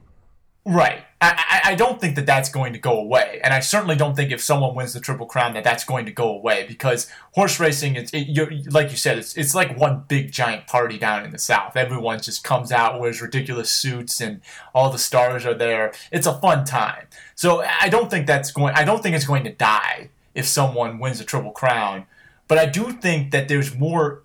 Right. 0.65 1.03
I, 1.21 1.61
I, 1.65 1.75
don't 1.75 2.01
think 2.01 2.15
that 2.15 2.25
that's 2.25 2.49
going 2.49 2.73
to 2.73 2.79
go 2.79 2.99
away, 2.99 3.39
and 3.43 3.53
I 3.53 3.59
certainly 3.59 3.95
don't 3.95 4.15
think 4.15 4.31
if 4.31 4.41
someone 4.41 4.75
wins 4.75 4.93
the 4.93 4.99
Triple 4.99 5.25
Crown 5.25 5.53
that 5.53 5.63
that's 5.63 5.83
going 5.83 6.05
to 6.05 6.11
go 6.11 6.29
away 6.29 6.65
because 6.67 7.09
horse 7.33 7.59
racing, 7.59 7.95
it's 7.95 8.11
it, 8.13 8.71
like 8.71 8.91
you 8.91 8.97
said, 8.97 9.17
it's 9.17 9.35
it's 9.37 9.55
like 9.55 9.77
one 9.77 10.03
big 10.07 10.31
giant 10.31 10.67
party 10.67 10.97
down 10.97 11.23
in 11.23 11.31
the 11.31 11.39
South. 11.39 11.77
Everyone 11.77 12.21
just 12.21 12.43
comes 12.43 12.71
out, 12.71 12.99
wears 12.99 13.21
ridiculous 13.21 13.69
suits, 13.69 14.19
and 14.19 14.41
all 14.73 14.89
the 14.89 14.99
stars 14.99 15.45
are 15.45 15.53
there. 15.53 15.93
It's 16.11 16.27
a 16.27 16.39
fun 16.39 16.65
time. 16.65 17.07
So 17.33 17.63
I 17.63 17.89
don't 17.89 18.09
think 18.09 18.27
that's 18.27 18.51
going. 18.51 18.73
I 18.75 18.83
don't 18.83 19.01
think 19.01 19.15
it's 19.15 19.25
going 19.25 19.45
to 19.45 19.53
die 19.53 20.09
if 20.33 20.45
someone 20.45 20.99
wins 20.99 21.19
the 21.19 21.25
Triple 21.25 21.51
Crown, 21.51 22.05
but 22.47 22.57
I 22.57 22.65
do 22.65 22.91
think 22.91 23.31
that 23.31 23.47
there's 23.47 23.75
more 23.75 24.23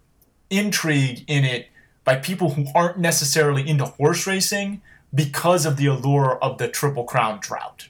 intrigue 0.50 1.24
in 1.28 1.44
it 1.44 1.68
by 2.04 2.16
people 2.16 2.50
who 2.50 2.66
aren't 2.74 2.98
necessarily 2.98 3.66
into 3.66 3.84
horse 3.84 4.26
racing 4.26 4.82
because 5.14 5.66
of 5.66 5.76
the 5.76 5.86
allure 5.86 6.38
of 6.42 6.58
the 6.58 6.68
Triple 6.68 7.04
Crown 7.04 7.40
drought. 7.40 7.88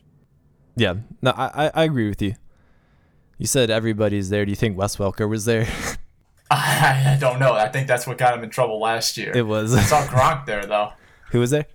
Yeah, 0.77 0.95
no, 1.21 1.33
I, 1.37 1.71
I 1.75 1.85
agree 1.85 2.09
with 2.09 2.23
you. 2.23 2.35
You 3.39 3.47
said 3.47 3.71
everybody's 3.71 4.31
there. 4.31 4.45
Do 4.45 4.51
you 4.51 4.57
think 4.57 4.77
Wes 4.77 4.97
Welker 4.97 5.29
was 5.29 5.45
there? 5.45 5.67
I, 6.51 7.15
I 7.15 7.17
don't 7.21 7.39
know. 7.39 7.53
I 7.55 7.69
think 7.69 7.87
that's 7.87 8.07
what 8.07 8.19
got 8.19 8.37
him 8.37 8.45
in 8.45 8.51
trouble 8.51 8.81
last 8.81 9.17
year. 9.17 9.33
It 9.35 9.47
was. 9.47 9.75
I 9.75 9.83
saw 9.83 10.03
Gronk 10.03 10.47
there 10.47 10.67
though. 10.67 10.93
Who 11.31 11.41
was 11.41 11.51
there? 11.51 11.67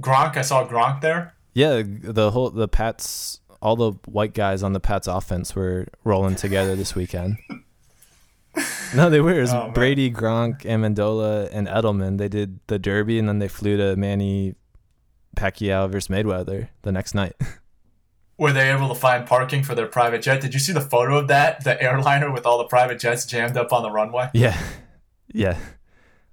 Gronk. 0.00 0.36
I 0.36 0.42
saw 0.42 0.66
Gronk 0.66 1.00
there. 1.00 1.34
Yeah, 1.54 1.82
the 1.84 2.30
whole 2.30 2.50
the 2.50 2.68
Pats, 2.68 3.40
all 3.62 3.76
the 3.76 3.92
white 4.04 4.34
guys 4.34 4.62
on 4.62 4.74
the 4.74 4.80
Pats 4.80 5.06
offense 5.06 5.56
were 5.56 5.86
rolling 6.04 6.36
together 6.36 6.76
this 6.76 6.94
weekend. 6.94 7.38
No, 8.94 9.10
they 9.10 9.20
were. 9.20 9.34
It 9.34 9.40
was 9.40 9.52
oh, 9.52 9.70
Brady, 9.74 10.10
Gronk, 10.10 10.62
Amendola, 10.62 11.50
and 11.52 11.66
Edelman. 11.68 12.18
They 12.18 12.28
did 12.28 12.60
the 12.66 12.78
Derby, 12.78 13.18
and 13.18 13.28
then 13.28 13.38
they 13.38 13.48
flew 13.48 13.76
to 13.76 13.96
Manny 13.96 14.54
Pacquiao 15.36 15.90
versus 15.90 16.08
Mayweather 16.08 16.68
the 16.82 16.92
next 16.92 17.14
night. 17.14 17.34
Were 18.38 18.52
they 18.52 18.70
able 18.70 18.88
to 18.88 18.94
find 18.94 19.26
parking 19.26 19.62
for 19.62 19.74
their 19.74 19.86
private 19.86 20.22
jet? 20.22 20.42
Did 20.42 20.52
you 20.52 20.60
see 20.60 20.72
the 20.72 20.80
photo 20.80 21.18
of 21.18 21.28
that? 21.28 21.64
The 21.64 21.80
airliner 21.82 22.30
with 22.30 22.44
all 22.44 22.58
the 22.58 22.64
private 22.64 22.98
jets 22.98 23.24
jammed 23.24 23.56
up 23.56 23.72
on 23.72 23.82
the 23.82 23.90
runway? 23.90 24.30
Yeah. 24.32 24.58
Yeah. 25.34 25.58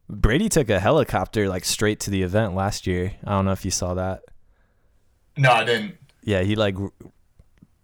Brady 0.07 0.47
took 0.47 0.69
a 0.69 0.80
helicopter 0.80 1.49
like 1.49 1.65
straight 1.65 1.99
to 2.01 2.11
the 2.11 2.21
event 2.21 2.55
last 2.55 2.88
year. 2.88 3.15
I 3.26 3.32
don't 3.32 3.43
know 3.43 3.51
if 3.51 3.65
you 3.65 3.71
saw 3.71 3.95
that. 3.95 4.21
No, 5.36 5.51
I 5.51 5.65
didn't. 5.65 5.97
Yeah, 6.24 6.43
he 6.43 6.55
like 6.55 6.76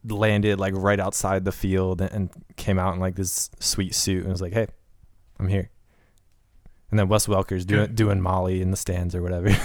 landed 0.06 0.60
like 0.60 0.74
right 0.76 1.00
outside 1.00 1.46
the 1.46 1.52
field 1.52 2.02
and 2.02 2.30
came 2.56 2.80
out 2.80 2.94
in 2.94 3.00
like 3.00 3.16
this 3.16 3.50
sweet 3.60 3.94
suit 3.96 4.24
and 4.24 4.32
was 4.32 4.42
like, 4.42 4.54
"Hey, 4.54 4.68
I'm 5.40 5.48
here." 5.48 5.70
And 6.92 7.00
then 7.00 7.08
Wes 7.08 7.28
Welker's 7.28 7.66
doing 7.66 7.94
doing 7.94 8.22
Molly 8.22 8.62
in 8.62 8.72
the 8.72 8.78
stands 8.78 9.14
or 9.14 9.22
whatever. 9.22 9.50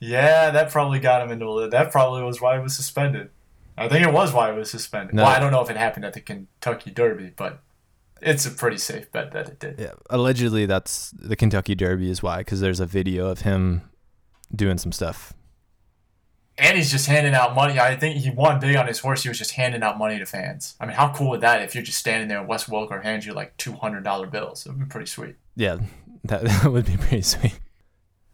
yeah, 0.00 0.50
that 0.50 0.70
probably 0.70 1.00
got 1.00 1.22
him 1.22 1.30
into 1.30 1.68
that. 1.70 1.90
Probably 1.90 2.22
was 2.22 2.40
why 2.40 2.56
he 2.56 2.62
was 2.62 2.76
suspended. 2.76 3.30
I 3.78 3.88
think 3.88 4.06
it 4.06 4.12
was 4.12 4.32
why 4.32 4.52
he 4.52 4.58
was 4.58 4.70
suspended. 4.70 5.14
No. 5.14 5.24
Well, 5.24 5.32
I 5.32 5.38
don't 5.38 5.52
know 5.52 5.62
if 5.62 5.68
it 5.68 5.76
happened 5.76 6.04
at 6.04 6.14
the 6.14 6.20
Kentucky 6.20 6.90
Derby, 6.90 7.32
but 7.36 7.60
it's 8.22 8.46
a 8.46 8.50
pretty 8.50 8.78
safe 8.78 9.10
bet 9.12 9.32
that 9.32 9.48
it 9.48 9.58
did. 9.58 9.78
Yeah, 9.78 9.92
allegedly 10.08 10.64
that's 10.66 11.10
the 11.10 11.36
Kentucky 11.36 11.74
Derby 11.74 12.10
is 12.10 12.22
why 12.22 12.38
because 12.38 12.60
there's 12.60 12.80
a 12.80 12.86
video 12.86 13.26
of 13.26 13.40
him 13.40 13.82
doing 14.54 14.78
some 14.78 14.92
stuff 14.92 15.34
and 16.58 16.76
he's 16.76 16.90
just 16.90 17.06
handing 17.06 17.34
out 17.34 17.54
money. 17.54 17.78
I 17.78 17.96
think 17.96 18.16
he 18.16 18.30
won 18.30 18.60
big 18.60 18.76
on 18.76 18.86
his 18.86 18.98
horse. 18.98 19.22
He 19.22 19.28
was 19.28 19.38
just 19.38 19.52
handing 19.52 19.82
out 19.82 19.98
money 19.98 20.18
to 20.18 20.26
fans. 20.26 20.74
I 20.80 20.86
mean, 20.86 20.96
how 20.96 21.12
cool 21.12 21.30
would 21.30 21.42
that 21.42 21.62
if 21.62 21.74
you're 21.74 21.84
just 21.84 21.98
standing 21.98 22.28
there 22.28 22.38
and 22.38 22.48
Wes 22.48 22.64
Welker 22.64 23.02
hands 23.02 23.26
you 23.26 23.34
like 23.34 23.56
two 23.56 23.72
hundred 23.72 24.04
dollar 24.04 24.26
bills? 24.26 24.64
It 24.64 24.70
would 24.70 24.78
be 24.78 24.86
pretty 24.86 25.06
sweet. 25.06 25.36
Yeah, 25.54 25.78
that, 26.24 26.44
that 26.44 26.72
would 26.72 26.86
be 26.86 26.96
pretty 26.96 27.22
sweet. 27.22 27.58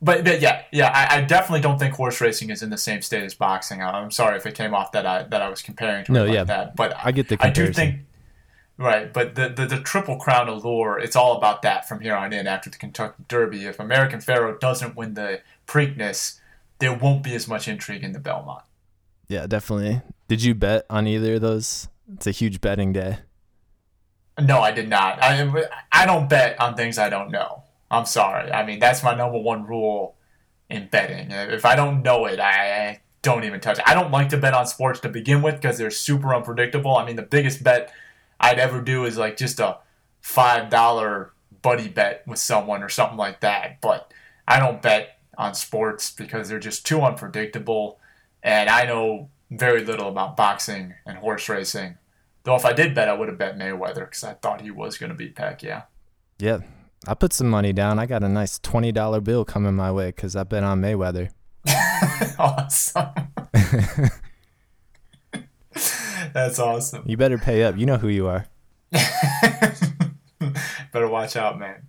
But, 0.01 0.25
but 0.25 0.41
yeah, 0.41 0.62
yeah, 0.73 0.89
I, 0.89 1.18
I, 1.18 1.20
definitely 1.20 1.61
don't 1.61 1.79
think 1.79 1.95
horse 1.95 2.20
racing 2.20 2.51
is 2.51 2.61
in 2.61 2.70
the 2.70 2.77
same 2.77 3.03
state 3.03 3.23
as 3.23 3.35
boxing. 3.35 3.81
I'm 3.81 4.11
sorry 4.11 4.37
if 4.37 4.45
it 4.47 4.57
came 4.57 4.75
off 4.75 4.91
that 4.93 5.07
I 5.07 5.23
that 5.25 5.41
I 5.41 5.49
was 5.49 5.62
comparing 5.62 6.05
to 6.07 6.12
no, 6.12 6.25
yeah, 6.25 6.41
like 6.41 6.49
that, 6.49 6.77
but 6.77 6.97
I 6.97 7.12
get 7.12 7.29
the 7.29 7.37
comparison. 7.37 7.62
I 7.62 7.66
do 7.66 7.73
think 7.73 8.07
right, 8.79 9.12
but 9.12 9.37
the, 9.37 9.49
the 9.49 9.66
the 9.66 9.79
triple 9.79 10.16
crown 10.16 10.49
allure, 10.49 10.99
it's 10.99 11.14
all 11.14 11.37
about 11.37 11.62
that 11.62 11.87
from 11.87 12.01
here 12.01 12.16
on 12.16 12.33
in. 12.33 12.49
After 12.49 12.68
the 12.68 12.79
Kentucky 12.79 13.23
Derby, 13.29 13.64
if 13.66 13.79
American 13.79 14.20
Pharoah 14.20 14.59
doesn't 14.59 14.97
win 14.97 15.14
the 15.14 15.41
Preakness 15.68 16.41
there 16.83 16.93
won't 16.93 17.22
be 17.22 17.33
as 17.37 17.47
much 17.47 17.68
intrigue 17.68 18.03
in 18.03 18.11
the 18.11 18.18
Belmont. 18.18 18.64
Yeah, 19.28 19.47
definitely. 19.47 20.03
Did 20.26 20.43
you 20.43 20.53
bet 20.53 20.85
on 20.91 21.07
either 21.07 21.35
of 21.35 21.41
those? 21.41 21.89
It's 22.12 22.26
a 22.26 22.33
huge 22.33 22.61
betting 22.61 22.93
day. 22.93 23.18
No, 24.41 24.61
I 24.61 24.72
did 24.72 24.89
not. 24.89 25.22
I 25.22 25.68
I 25.93 26.07
don't 26.07 26.28
bet 26.28 26.61
on 26.61 26.74
things 26.74 26.99
I 26.99 27.09
don't 27.09 27.30
know. 27.30 27.62
I'm 27.89 28.05
sorry. 28.05 28.51
I 28.51 28.66
mean, 28.66 28.80
that's 28.80 29.05
my 29.05 29.14
number 29.14 29.39
one 29.39 29.64
rule 29.64 30.16
in 30.68 30.89
betting. 30.89 31.30
If 31.30 31.64
I 31.64 31.76
don't 31.76 32.03
know 32.03 32.26
it, 32.26 32.41
I 32.41 33.01
don't 33.22 33.45
even 33.45 33.61
touch 33.61 33.78
it. 33.78 33.85
I 33.87 33.95
don't 33.95 34.11
like 34.11 34.30
to 34.30 34.37
bet 34.37 34.53
on 34.53 34.66
sports 34.66 34.99
to 35.01 35.09
begin 35.09 35.41
with 35.41 35.55
because 35.55 35.78
they're 35.78 35.91
super 35.91 36.35
unpredictable. 36.35 36.97
I 36.97 37.07
mean, 37.07 37.14
the 37.14 37.22
biggest 37.22 37.62
bet 37.62 37.93
I'd 38.41 38.59
ever 38.59 38.80
do 38.80 39.05
is 39.05 39.16
like 39.16 39.37
just 39.37 39.61
a 39.61 39.78
five 40.20 40.68
dollar 40.68 41.30
buddy 41.62 41.89
bet 41.89 42.24
with 42.26 42.41
someone 42.41 42.83
or 42.83 42.89
something 42.89 43.18
like 43.18 43.41
that. 43.43 43.80
But 43.80 44.12
I 44.49 44.59
don't 44.59 44.83
bet 44.83 45.20
on 45.39 45.55
sports 45.55 46.11
because 46.11 46.49
they're 46.49 46.59
just 46.59 46.87
too 46.87 47.01
unpredictable. 47.01 47.99
And 48.43 48.68
I 48.68 48.85
know 48.85 49.30
very 49.51 49.85
little 49.85 50.09
about 50.09 50.37
boxing 50.37 50.95
and 51.07 51.18
horse 51.18 51.49
racing. 51.49 51.99
Though 52.45 52.57
if 52.57 52.64
I 52.64 52.72
did 52.72 52.95
bet, 52.95 53.09
I 53.09 53.12
would 53.12 53.28
have 53.28 53.39
bet 53.39 53.57
Mayweather 53.57 54.01
because 54.01 54.24
I 54.24 54.35
thought 54.35 54.61
he 54.61 54.70
was 54.70 54.99
going 54.99 55.11
to 55.11 55.16
beat 55.16 55.37
Pacquiao. 55.37 55.85
Yeah, 56.39 56.59
I 57.07 57.14
put 57.14 57.33
some 57.33 57.49
money 57.49 57.72
down. 57.72 57.99
I 57.99 58.07
got 58.07 58.24
a 58.24 58.28
nice 58.28 58.59
twenty 58.59 58.91
dollar 58.91 59.20
bill 59.20 59.45
coming 59.45 59.74
my 59.74 59.93
way 59.93 60.07
because 60.07 60.35
I 60.35 60.43
bet 60.43 60.64
on 60.64 60.80
Mayweather. 60.80 61.30
awesome. 62.39 63.11
That's 66.33 66.59
awesome. 66.59 67.05
You 67.07 67.16
better 67.16 67.39
pay 67.39 67.62
up. 67.62 67.78
You 67.78 67.87
know 67.87 67.99
who 67.99 68.09
you 68.09 68.26
are. 68.26 68.47
better 70.93 71.09
watch 71.09 71.37
out, 71.37 71.59
man. 71.59 71.87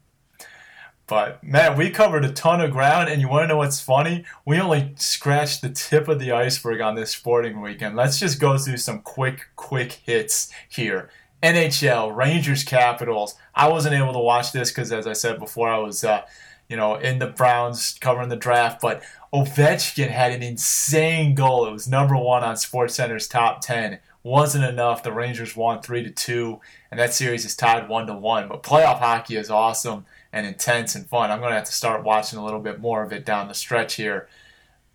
But 1.05 1.43
man, 1.43 1.77
we 1.77 1.89
covered 1.89 2.23
a 2.23 2.31
ton 2.31 2.61
of 2.61 2.71
ground, 2.71 3.09
and 3.09 3.21
you 3.21 3.27
want 3.27 3.43
to 3.43 3.47
know 3.47 3.57
what's 3.57 3.81
funny? 3.81 4.23
We 4.45 4.59
only 4.59 4.93
scratched 4.95 5.61
the 5.61 5.69
tip 5.69 6.07
of 6.07 6.19
the 6.19 6.31
iceberg 6.31 6.79
on 6.79 6.95
this 6.95 7.11
sporting 7.11 7.59
weekend. 7.61 7.95
Let's 7.95 8.19
just 8.19 8.39
go 8.39 8.57
through 8.57 8.77
some 8.77 9.01
quick, 9.01 9.47
quick 9.55 9.93
hits 10.05 10.49
here. 10.69 11.09
NHL, 11.41 12.15
Rangers, 12.15 12.63
Capitals. 12.63 13.35
I 13.53 13.67
wasn't 13.67 13.95
able 13.95 14.13
to 14.13 14.19
watch 14.19 14.53
this 14.53 14.71
because, 14.71 14.93
as 14.93 15.05
I 15.05 15.13
said 15.13 15.39
before, 15.39 15.67
I 15.67 15.77
was, 15.77 16.05
uh, 16.05 16.21
you 16.69 16.77
know, 16.77 16.95
in 16.95 17.19
the 17.19 17.27
Browns 17.27 17.97
covering 17.99 18.29
the 18.29 18.37
draft. 18.37 18.81
But 18.81 19.03
Ovechkin 19.33 20.09
had 20.09 20.31
an 20.31 20.41
insane 20.41 21.35
goal. 21.35 21.67
It 21.67 21.73
was 21.73 21.85
number 21.85 22.15
one 22.15 22.43
on 22.43 22.55
SportsCenter's 22.55 23.27
top 23.27 23.59
ten. 23.59 23.99
Wasn't 24.23 24.63
enough. 24.63 25.03
The 25.03 25.11
Rangers 25.11 25.53
won 25.53 25.81
three 25.81 26.01
to 26.01 26.09
two, 26.09 26.61
and 26.89 26.97
that 26.97 27.13
series 27.13 27.43
is 27.43 27.57
tied 27.57 27.89
one 27.89 28.07
to 28.07 28.13
one. 28.13 28.47
But 28.47 28.63
playoff 28.63 28.99
hockey 28.99 29.35
is 29.35 29.49
awesome 29.49 30.05
and 30.33 30.47
intense 30.47 30.95
and 30.95 31.07
fun. 31.07 31.31
I'm 31.31 31.39
going 31.39 31.51
to 31.51 31.55
have 31.55 31.65
to 31.65 31.71
start 31.71 32.03
watching 32.03 32.39
a 32.39 32.43
little 32.43 32.59
bit 32.59 32.81
more 32.81 33.03
of 33.03 33.13
it 33.13 33.23
down 33.23 33.47
the 33.47 33.53
stretch 33.53 33.93
here. 33.93 34.27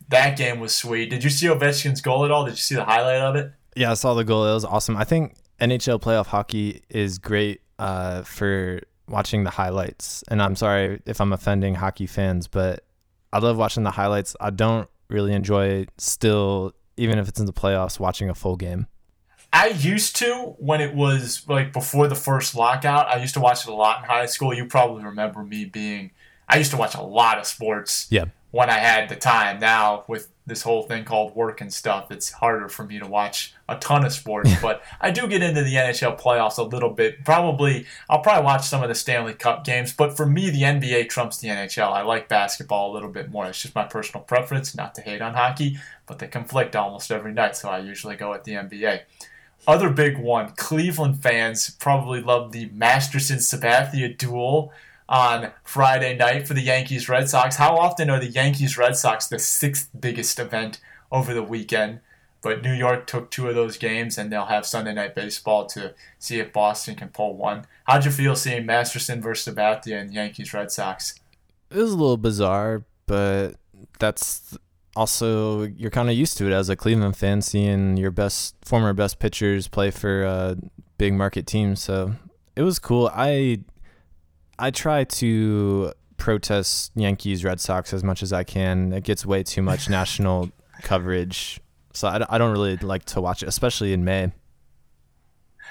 That 0.09 0.37
game 0.37 0.59
was 0.59 0.75
sweet. 0.75 1.11
Did 1.11 1.23
you 1.23 1.31
see 1.31 1.47
Ovechkin's 1.47 2.01
goal 2.01 2.25
at 2.25 2.31
all? 2.31 2.45
Did 2.45 2.53
you 2.53 2.57
see 2.57 2.75
the 2.75 2.85
highlight 2.85 3.21
of 3.21 3.37
it? 3.37 3.53
Yeah, 3.77 3.93
I 3.93 3.95
saw 3.95 4.15
the 4.15 4.25
goal. 4.25 4.45
It 4.47 4.53
was 4.53 4.65
awesome. 4.65 4.97
I 4.97 5.05
think 5.05 5.37
NHL 5.61 6.01
playoff 6.01 6.27
hockey 6.27 6.83
is 6.91 7.19
great 7.19 7.61
uh, 7.79 8.23
for 8.23 8.81
watching 9.09 9.45
the 9.45 9.51
highlights. 9.51 10.25
And 10.29 10.43
I'm 10.43 10.57
sorry 10.57 11.01
if 11.07 11.21
I'm 11.21 11.33
offending 11.33 11.77
hockey 11.77 12.07
fans, 12.07 12.49
but 12.49 12.85
I 13.33 13.39
love 13.39 13.57
watching 13.57 13.85
the 13.85 13.93
highlights. 13.93 14.35
I 14.41 14.51
don't 14.51 14.89
really 15.09 15.33
enjoy 15.33 15.87
still, 15.99 16.73
even 16.97 17.19
if 17.19 17.29
it's 17.29 17.39
in 17.39 17.47
the 17.47 17.53
playoffs, 17.53 18.01
watching 18.01 18.29
a 18.29 18.35
full 18.35 18.57
game. 18.57 18.89
I 19.53 19.69
used 19.69 20.17
to 20.17 20.55
when 20.59 20.81
it 20.81 20.95
was 20.95 21.45
like 21.49 21.73
before 21.73 22.07
the 22.07 22.15
first 22.15 22.55
lockout. 22.55 23.09
I 23.09 23.17
used 23.17 23.35
to 23.35 23.41
watch 23.41 23.67
it 23.67 23.71
a 23.71 23.75
lot 23.75 24.03
in 24.03 24.05
high 24.05 24.27
school. 24.27 24.53
You 24.53 24.67
probably 24.67 25.05
remember 25.05 25.43
me 25.43 25.65
being. 25.65 26.11
I 26.49 26.59
used 26.59 26.71
to 26.73 26.77
watch 26.77 26.95
a 26.95 27.03
lot 27.03 27.39
of 27.39 27.47
sports. 27.47 28.07
Yeah. 28.11 28.27
When 28.51 28.71
I 28.71 28.79
had 28.79 29.09
the 29.09 29.17
time. 29.17 29.61
Now 29.61 30.05
with 30.07 30.29
this 30.47 30.63
whole 30.63 30.83
thing 30.83 31.05
called 31.05 31.35
work 31.35 31.61
and 31.61 31.73
stuff, 31.73 32.11
it's 32.11 32.31
harder 32.31 32.69
for 32.69 32.85
me 32.85 32.99
to 32.99 33.07
watch 33.07 33.55
a 33.69 33.77
ton 33.77 34.05
of 34.05 34.13
sports. 34.13 34.51
but 34.63 34.83
I 35.01 35.11
do 35.11 35.27
get 35.27 35.43
into 35.43 35.63
the 35.63 35.75
NHL 35.75 36.21
playoffs 36.21 36.59
a 36.59 36.63
little 36.63 36.91
bit. 36.91 37.25
Probably 37.25 37.87
I'll 38.11 38.21
probably 38.21 38.45
watch 38.45 38.67
some 38.67 38.83
of 38.83 38.89
the 38.91 38.95
Stanley 38.95 39.35
Cup 39.35 39.65
games. 39.65 39.95
But 39.95 40.15
for 40.15 40.27
me, 40.27 40.51
the 40.51 40.63
NBA 40.63 41.09
trumps 41.09 41.39
the 41.39 41.49
NHL. 41.49 41.91
I 41.91 42.03
like 42.03 42.29
basketball 42.29 42.93
a 42.93 42.95
little 42.95 43.11
bit 43.11 43.31
more. 43.31 43.47
It's 43.47 43.63
just 43.63 43.75
my 43.75 43.85
personal 43.85 44.25
preference. 44.25 44.75
Not 44.75 44.95
to 44.97 45.01
hate 45.01 45.23
on 45.23 45.33
hockey, 45.33 45.79
but 46.07 46.19
they 46.19 46.27
conflict 46.27 46.77
almost 46.77 47.11
every 47.11 47.33
night. 47.33 47.57
So 47.57 47.71
I 47.71 47.79
usually 47.79 48.17
go 48.17 48.31
with 48.31 48.45
the 48.45 48.53
NBA. 48.53 49.01
Other 49.67 49.91
big 49.91 50.19
one, 50.19 50.53
Cleveland 50.57 51.23
fans 51.23 51.71
probably 51.71 52.23
love 52.23 52.53
the 52.53 52.71
Masterson 52.73 53.39
Sabathia 53.39 54.17
duel 54.17 54.73
on 55.09 55.53
Friday 55.65 56.17
night 56.17 56.47
for 56.47 56.55
the 56.55 56.63
Yankees 56.63 57.09
Red 57.09 57.29
Sox. 57.29 57.57
How 57.57 57.77
often 57.77 58.09
are 58.11 58.21
the 58.21 58.29
Yankees 58.29 58.79
Red 58.79 58.97
Sox 58.97 59.27
the 59.27 59.39
sixth 59.39 59.91
biggest 59.99 60.39
event 60.39 60.81
over 61.11 61.35
the 61.35 61.43
weekend? 61.43 62.01
But 62.41 62.63
New 62.63 62.73
York 62.73 63.07
took 63.07 63.31
two 63.31 63.49
of 63.49 63.57
those 63.57 63.77
games, 63.77 64.17
and 64.17 64.31
they'll 64.33 64.47
have 64.47 64.65
Sunday 64.65 64.95
night 64.95 65.15
baseball 65.15 65.67
to 65.67 65.95
see 66.19 66.39
if 66.39 66.53
Boston 66.53 66.95
can 66.95 67.09
pull 67.09 67.35
one. 67.35 67.67
How'd 67.85 68.05
you 68.05 68.11
feel 68.13 68.37
seeing 68.37 68.65
Masterson 68.65 69.21
versus 69.21 69.53
Sabathia 69.53 70.01
and 70.01 70.15
Yankees 70.15 70.55
Red 70.55 70.71
Sox? 70.71 71.15
It 71.71 71.77
was 71.79 71.93
a 71.93 71.97
little 71.97 72.17
bizarre, 72.17 72.85
but 73.07 73.55
that's 73.99 74.57
also 74.99 75.63
you're 75.63 75.93
kind 75.93 76.11
of 76.11 76.17
used 76.17 76.37
to 76.39 76.47
it 76.47 76.53
as 76.53 76.69
a 76.69 76.75
Cleveland 76.75 77.17
fan, 77.17 77.41
seeing 77.41 77.97
your 77.97 78.11
best 78.11 78.57
former 78.65 78.93
best 78.93 79.21
pitchers 79.21 79.69
play 79.69 79.93
for 79.93 80.25
uh, 80.25 80.57
big 80.99 81.15
market 81.15 81.47
teams. 81.47 81.81
So 81.81 82.17
it 82.57 82.63
was 82.63 82.81
cool. 82.81 83.09
I 83.15 83.61
I 84.59 84.73
try 84.73 85.05
to 85.05 85.93
protest 86.17 86.91
Yankees 86.97 87.45
Red 87.45 87.61
Sox 87.61 87.93
as 87.93 88.03
much 88.03 88.25
as 88.25 88.33
I 88.33 88.43
can. 88.43 88.93
It 88.93 89.05
gets 89.05 89.25
way 89.25 89.45
too 89.45 89.63
much 89.63 89.89
national 90.01 90.51
coverage, 90.83 91.61
so 91.93 92.09
I, 92.09 92.27
I 92.29 92.37
don't 92.37 92.51
really 92.51 92.77
like 92.79 93.05
to 93.07 93.21
watch 93.21 93.45
it, 93.45 93.49
especially 93.49 93.93
in 93.93 94.05
May. 94.05 94.33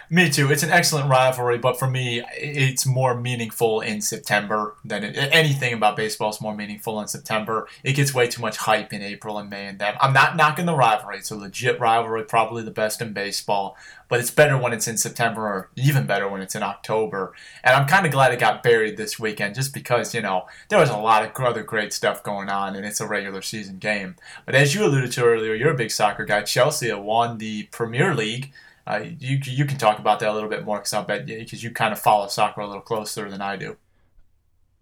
Me 0.09 0.29
too. 0.29 0.49
It's 0.49 0.63
an 0.63 0.69
excellent 0.69 1.09
rivalry, 1.09 1.57
but 1.57 1.77
for 1.77 1.89
me, 1.89 2.23
it's 2.37 2.85
more 2.85 3.13
meaningful 3.19 3.81
in 3.81 3.99
September 3.99 4.75
than 4.85 5.03
it, 5.03 5.17
anything 5.17 5.73
about 5.73 5.97
baseball 5.97 6.29
is 6.29 6.39
more 6.39 6.55
meaningful 6.55 7.01
in 7.01 7.09
September. 7.09 7.67
It 7.83 7.93
gets 7.93 8.13
way 8.13 8.27
too 8.27 8.41
much 8.41 8.55
hype 8.55 8.93
in 8.93 9.01
April 9.01 9.37
and 9.37 9.49
May 9.49 9.65
and 9.65 9.79
then. 9.79 9.95
I'm 9.99 10.13
not 10.13 10.37
knocking 10.37 10.65
the 10.65 10.75
rivalry. 10.75 11.17
It's 11.17 11.31
a 11.31 11.35
legit 11.35 11.77
rivalry, 11.77 12.23
probably 12.23 12.63
the 12.63 12.71
best 12.71 13.01
in 13.01 13.11
baseball, 13.11 13.75
but 14.07 14.21
it's 14.21 14.31
better 14.31 14.57
when 14.57 14.71
it's 14.71 14.87
in 14.87 14.95
September 14.95 15.41
or 15.41 15.69
even 15.75 16.07
better 16.07 16.29
when 16.29 16.39
it's 16.41 16.55
in 16.55 16.63
October. 16.63 17.33
And 17.61 17.75
I'm 17.75 17.85
kind 17.85 18.05
of 18.05 18.13
glad 18.13 18.31
it 18.31 18.39
got 18.39 18.63
buried 18.63 18.95
this 18.95 19.19
weekend 19.19 19.55
just 19.55 19.73
because, 19.73 20.15
you 20.15 20.21
know, 20.21 20.47
there 20.69 20.79
was 20.79 20.89
a 20.89 20.95
lot 20.95 21.25
of 21.25 21.43
other 21.43 21.63
great 21.63 21.91
stuff 21.91 22.23
going 22.23 22.47
on 22.47 22.77
and 22.77 22.85
it's 22.85 23.01
a 23.01 23.07
regular 23.07 23.41
season 23.41 23.77
game. 23.77 24.15
But 24.45 24.55
as 24.55 24.73
you 24.73 24.85
alluded 24.85 25.11
to 25.11 25.25
earlier, 25.25 25.53
you're 25.53 25.73
a 25.73 25.77
big 25.77 25.91
soccer 25.91 26.23
guy. 26.23 26.43
Chelsea 26.43 26.93
won 26.93 27.39
the 27.39 27.63
Premier 27.71 28.15
League 28.15 28.53
uh, 28.88 29.03
you 29.19 29.39
you 29.43 29.65
can 29.65 29.77
talk 29.77 29.99
about 29.99 30.19
that 30.19 30.29
a 30.29 30.33
little 30.33 30.49
bit 30.49 30.63
more 30.63 30.77
because 30.77 30.93
I 30.93 31.03
bet 31.03 31.25
because 31.25 31.63
you 31.63 31.71
kind 31.71 31.91
of 31.91 31.99
follow 31.99 32.27
soccer 32.27 32.61
a 32.61 32.67
little 32.67 32.81
closer 32.81 33.29
than 33.29 33.41
I 33.41 33.57
do. 33.57 33.77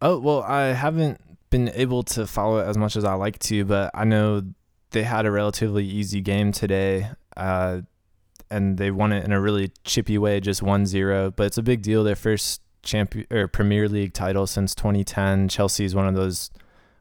Oh 0.02 0.20
well, 0.20 0.44
I 0.44 0.68
haven't 0.68 1.20
been 1.50 1.72
able 1.74 2.04
to 2.04 2.28
follow 2.28 2.60
it 2.60 2.66
as 2.66 2.78
much 2.78 2.96
as 2.96 3.04
I 3.04 3.14
like 3.14 3.40
to, 3.40 3.66
but 3.66 3.92
I 3.94 4.04
know 4.04 4.44
they 4.92 5.04
had 5.04 5.26
a 5.26 5.32
relatively 5.32 5.86
easy 5.86 6.22
game 6.22 6.52
today, 6.52 7.10
uh, 7.36 7.82
and 8.52 8.78
they 8.78 8.92
won 8.92 9.12
it 9.12 9.26
in 9.26 9.32
a 9.32 9.42
really 9.42 9.72
chippy 9.84 10.18
way, 10.18 10.40
just 10.40 10.62
1-0. 10.62 11.36
But 11.36 11.48
it's 11.48 11.58
a 11.58 11.64
big 11.64 11.82
deal. 11.82 12.04
Their 12.04 12.16
first 12.16 12.62
champion 12.84 13.26
or 13.32 13.48
Premier 13.48 13.90
League 13.90 14.14
title 14.14 14.46
since 14.48 14.76
2010. 14.76 15.50
Chelsea 15.50 15.84
is 15.84 15.96
one 15.96 16.08
of 16.08 16.16
those 16.16 16.52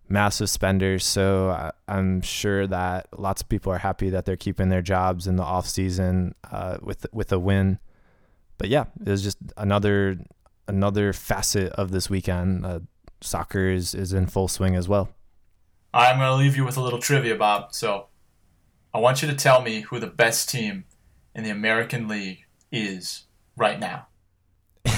massive 0.09 0.51
spenders. 0.51 1.05
So 1.05 1.51
I, 1.51 1.73
am 1.89 2.21
sure 2.21 2.67
that 2.67 3.09
lots 3.19 3.43
of 3.43 3.49
people 3.49 3.73
are 3.73 3.79
happy 3.79 4.11
that 4.11 4.25
they're 4.25 4.37
keeping 4.37 4.69
their 4.69 4.83
jobs 4.83 5.27
in 5.27 5.37
the 5.37 5.43
off 5.43 5.69
season 5.69 6.35
uh, 6.51 6.79
with 6.83 7.07
with 7.13 7.33
a 7.33 7.39
win. 7.39 7.79
But 8.59 8.69
yeah, 8.69 8.85
it 9.05 9.11
was 9.11 9.23
just 9.23 9.39
another 9.57 10.19
another 10.69 11.13
facet 11.13 11.73
of 11.73 11.91
this 11.91 12.09
weekend. 12.09 12.65
Uh, 12.65 12.81
soccer 13.21 13.69
is, 13.69 13.95
is 13.95 14.13
in 14.13 14.27
full 14.27 14.49
swing 14.49 14.75
as 14.75 14.89
well. 14.89 15.09
I'm 15.93 16.19
going 16.19 16.29
to 16.29 16.35
leave 16.35 16.57
you 16.57 16.65
with 16.65 16.77
a 16.77 16.83
little 16.83 16.99
trivia, 16.99 17.37
Bob. 17.37 17.73
So 17.73 18.09
I 18.93 18.99
want 18.99 19.23
you 19.23 19.29
to 19.29 19.35
tell 19.35 19.63
me 19.63 19.83
who 19.83 19.99
the 19.99 20.09
best 20.09 20.49
team 20.49 20.85
in 21.35 21.45
the 21.45 21.51
American 21.51 22.09
League 22.09 22.45
is 22.73 23.25
right 23.57 23.79
now. 23.79 24.09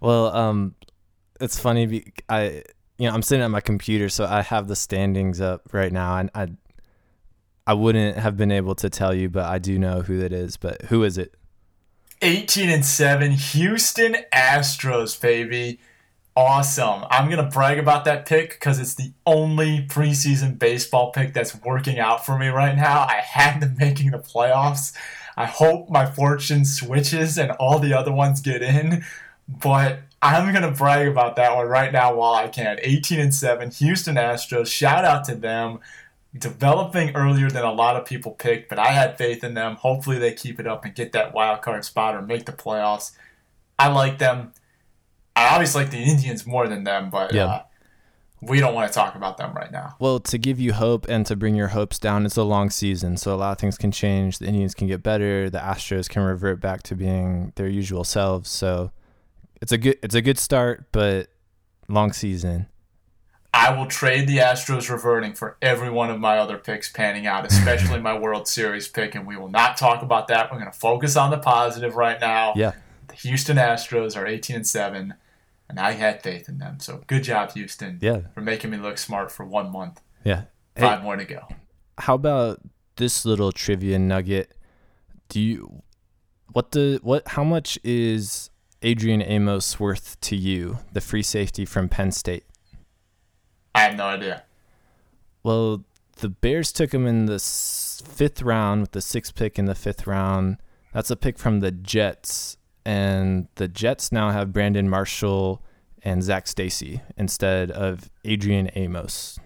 well, 0.00 0.34
um, 0.34 0.74
it's 1.40 1.58
funny. 1.58 2.04
I 2.28 2.62
you 2.98 3.08
know, 3.08 3.14
I'm 3.14 3.22
sitting 3.22 3.44
at 3.44 3.50
my 3.50 3.60
computer, 3.60 4.08
so 4.08 4.24
I 4.24 4.42
have 4.42 4.68
the 4.68 4.76
standings 4.76 5.40
up 5.40 5.68
right 5.72 5.92
now, 5.92 6.16
and 6.16 6.30
I, 6.34 6.48
I 7.66 7.74
wouldn't 7.74 8.18
have 8.18 8.36
been 8.36 8.52
able 8.52 8.74
to 8.76 8.90
tell 8.90 9.14
you, 9.14 9.28
but 9.28 9.44
I 9.44 9.58
do 9.58 9.78
know 9.78 10.02
who 10.02 10.20
it 10.20 10.32
is. 10.32 10.56
But 10.56 10.82
who 10.82 11.04
is 11.04 11.18
it? 11.18 11.34
18 12.22 12.68
and 12.68 12.84
7 12.84 13.32
Houston 13.32 14.16
Astros, 14.32 15.20
baby. 15.20 15.80
Awesome. 16.34 17.04
I'm 17.10 17.28
going 17.28 17.44
to 17.44 17.50
brag 17.50 17.78
about 17.78 18.04
that 18.06 18.24
pick 18.24 18.50
because 18.50 18.78
it's 18.78 18.94
the 18.94 19.12
only 19.26 19.86
preseason 19.86 20.58
baseball 20.58 21.10
pick 21.10 21.34
that's 21.34 21.54
working 21.62 21.98
out 21.98 22.24
for 22.24 22.38
me 22.38 22.48
right 22.48 22.74
now. 22.74 23.00
I 23.00 23.16
had 23.16 23.60
them 23.60 23.76
making 23.78 24.12
the 24.12 24.18
playoffs. 24.18 24.94
I 25.36 25.46
hope 25.46 25.90
my 25.90 26.06
fortune 26.06 26.64
switches 26.64 27.36
and 27.36 27.50
all 27.52 27.78
the 27.78 27.92
other 27.92 28.12
ones 28.12 28.40
get 28.40 28.62
in, 28.62 29.04
but 29.48 30.00
I'm 30.22 30.52
gonna 30.54 30.70
brag 30.70 31.08
about 31.08 31.34
that 31.36 31.54
one 31.56 31.66
right 31.66 31.92
now 31.92 32.14
while 32.14 32.34
I 32.34 32.46
can. 32.46 32.78
18 32.80 33.18
and 33.18 33.34
7, 33.34 33.72
Houston 33.72 34.14
Astros. 34.14 34.68
Shout 34.68 35.04
out 35.04 35.24
to 35.24 35.34
them. 35.34 35.80
Developing 36.38 37.14
earlier 37.14 37.50
than 37.50 37.64
a 37.64 37.72
lot 37.72 37.96
of 37.96 38.06
people 38.06 38.30
picked, 38.32 38.70
but 38.70 38.78
I 38.78 38.92
had 38.92 39.18
faith 39.18 39.44
in 39.44 39.54
them. 39.54 39.76
Hopefully 39.76 40.18
they 40.18 40.32
keep 40.32 40.58
it 40.58 40.66
up 40.66 40.84
and 40.84 40.94
get 40.94 41.12
that 41.12 41.34
wild 41.34 41.60
card 41.60 41.84
spot 41.84 42.14
or 42.14 42.22
make 42.22 42.46
the 42.46 42.52
playoffs. 42.52 43.10
I 43.78 43.88
like 43.88 44.18
them. 44.18 44.52
I 45.34 45.48
obviously 45.48 45.82
like 45.82 45.90
the 45.90 46.02
Indians 46.02 46.46
more 46.46 46.68
than 46.68 46.84
them, 46.84 47.10
but 47.10 47.34
yeah. 47.34 47.44
Uh, 47.44 47.62
we 48.42 48.58
don't 48.58 48.74
want 48.74 48.90
to 48.90 48.94
talk 48.94 49.14
about 49.14 49.38
them 49.38 49.54
right 49.54 49.70
now. 49.70 49.94
Well, 50.00 50.18
to 50.18 50.36
give 50.36 50.58
you 50.58 50.72
hope 50.72 51.06
and 51.08 51.24
to 51.26 51.36
bring 51.36 51.54
your 51.54 51.68
hopes 51.68 51.98
down, 51.98 52.26
it's 52.26 52.36
a 52.36 52.42
long 52.42 52.70
season, 52.70 53.16
so 53.16 53.32
a 53.32 53.36
lot 53.36 53.52
of 53.52 53.58
things 53.58 53.78
can 53.78 53.92
change. 53.92 54.38
The 54.38 54.46
Indians 54.46 54.74
can 54.74 54.88
get 54.88 55.02
better. 55.02 55.48
The 55.48 55.58
Astros 55.58 56.08
can 56.08 56.22
revert 56.22 56.60
back 56.60 56.82
to 56.84 56.96
being 56.96 57.52
their 57.54 57.68
usual 57.68 58.02
selves. 58.02 58.50
So 58.50 58.90
it's 59.62 59.72
a 59.72 59.78
good 59.78 59.96
it's 60.02 60.14
a 60.14 60.20
good 60.20 60.38
start, 60.38 60.88
but 60.92 61.28
long 61.88 62.12
season. 62.12 62.66
I 63.54 63.70
will 63.70 63.86
trade 63.86 64.26
the 64.26 64.38
Astros 64.38 64.90
reverting 64.90 65.34
for 65.34 65.56
every 65.62 65.88
one 65.88 66.10
of 66.10 66.18
my 66.18 66.38
other 66.38 66.56
picks 66.58 66.90
panning 66.90 67.26
out, 67.26 67.46
especially 67.46 68.00
my 68.00 68.18
World 68.18 68.48
Series 68.48 68.88
pick, 68.88 69.14
and 69.14 69.26
we 69.26 69.36
will 69.36 69.50
not 69.50 69.76
talk 69.76 70.02
about 70.02 70.26
that. 70.28 70.50
We're 70.50 70.58
going 70.58 70.72
to 70.72 70.76
focus 70.76 71.16
on 71.16 71.30
the 71.30 71.38
positive 71.38 71.94
right 71.94 72.20
now. 72.20 72.54
Yeah. 72.56 72.72
The 73.08 73.14
Houston 73.14 73.58
Astros 73.58 74.16
are 74.16 74.26
18 74.26 74.56
and 74.56 74.66
7, 74.66 75.14
and 75.68 75.78
I 75.78 75.92
had 75.92 76.22
faith 76.22 76.48
in 76.48 76.58
them. 76.58 76.80
So 76.80 77.02
good 77.06 77.22
job, 77.22 77.52
Houston. 77.52 77.98
Yeah. 78.00 78.22
For 78.34 78.40
making 78.40 78.70
me 78.70 78.78
look 78.78 78.96
smart 78.98 79.30
for 79.30 79.44
one 79.44 79.70
month. 79.70 80.00
Yeah. 80.24 80.44
Five 80.76 81.00
hey, 81.00 81.04
more 81.04 81.16
to 81.16 81.24
go. 81.24 81.46
How 81.98 82.14
about 82.14 82.60
this 82.96 83.24
little 83.24 83.52
trivia 83.52 83.98
nugget? 83.98 84.54
Do 85.28 85.40
you 85.40 85.82
what 86.52 86.72
the 86.72 86.98
what 87.02 87.28
how 87.28 87.44
much 87.44 87.78
is 87.84 88.50
Adrian 88.82 89.22
Amos 89.22 89.78
worth 89.78 90.20
to 90.20 90.36
you, 90.36 90.78
the 90.92 91.00
free 91.00 91.22
safety 91.22 91.64
from 91.64 91.88
Penn 91.88 92.12
State? 92.12 92.44
I 93.74 93.80
have 93.80 93.96
no 93.96 94.04
idea. 94.04 94.44
Well, 95.42 95.84
the 96.18 96.28
Bears 96.28 96.72
took 96.72 96.92
him 96.92 97.06
in 97.06 97.26
the 97.26 97.38
fifth 97.38 98.42
round 98.42 98.82
with 98.82 98.92
the 98.92 99.00
sixth 99.00 99.34
pick 99.34 99.58
in 99.58 99.64
the 99.64 99.74
fifth 99.74 100.06
round. 100.06 100.58
That's 100.92 101.10
a 101.10 101.16
pick 101.16 101.38
from 101.38 101.60
the 101.60 101.70
Jets, 101.70 102.56
and 102.84 103.48
the 103.54 103.68
Jets 103.68 104.12
now 104.12 104.30
have 104.30 104.52
Brandon 104.52 104.88
Marshall 104.88 105.62
and 106.02 106.22
Zac 106.22 106.46
Stacy 106.46 107.00
instead 107.16 107.70
of 107.70 108.10
Adrian 108.24 108.70
Amos 108.74 109.38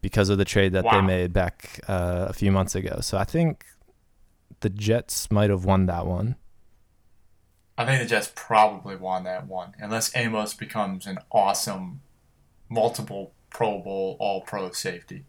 because 0.00 0.28
of 0.28 0.38
the 0.38 0.44
trade 0.44 0.72
that 0.72 0.84
wow. 0.84 0.92
they 0.92 1.06
made 1.06 1.32
back 1.32 1.80
uh, 1.88 2.26
a 2.28 2.32
few 2.32 2.52
months 2.52 2.74
ago. 2.74 2.98
So 3.00 3.18
I 3.18 3.24
think 3.24 3.64
the 4.60 4.70
Jets 4.70 5.30
might 5.30 5.50
have 5.50 5.64
won 5.64 5.86
that 5.86 6.06
one. 6.06 6.36
I 7.78 7.84
think 7.84 8.00
the 8.00 8.08
Jets 8.08 8.32
probably 8.34 8.96
won 8.96 9.24
that 9.24 9.46
one, 9.46 9.74
unless 9.78 10.14
Amos 10.16 10.54
becomes 10.54 11.06
an 11.06 11.18
awesome 11.30 12.00
multiple 12.68 13.32
Pro 13.50 13.80
Bowl 13.80 14.16
All 14.18 14.40
Pro 14.40 14.70
safety. 14.70 15.24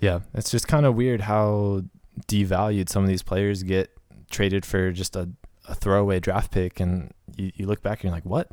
Yeah, 0.00 0.20
it's 0.32 0.50
just 0.50 0.66
kind 0.66 0.86
of 0.86 0.94
weird 0.94 1.22
how 1.22 1.82
devalued 2.26 2.88
some 2.88 3.02
of 3.02 3.08
these 3.08 3.22
players 3.22 3.62
get 3.62 3.90
traded 4.30 4.64
for 4.64 4.92
just 4.92 5.14
a, 5.14 5.28
a 5.68 5.74
throwaway 5.74 6.20
draft 6.20 6.50
pick, 6.52 6.80
and 6.80 7.12
you, 7.36 7.52
you 7.54 7.66
look 7.66 7.82
back 7.82 7.98
and 7.98 8.04
you're 8.04 8.14
like, 8.14 8.24
what? 8.24 8.48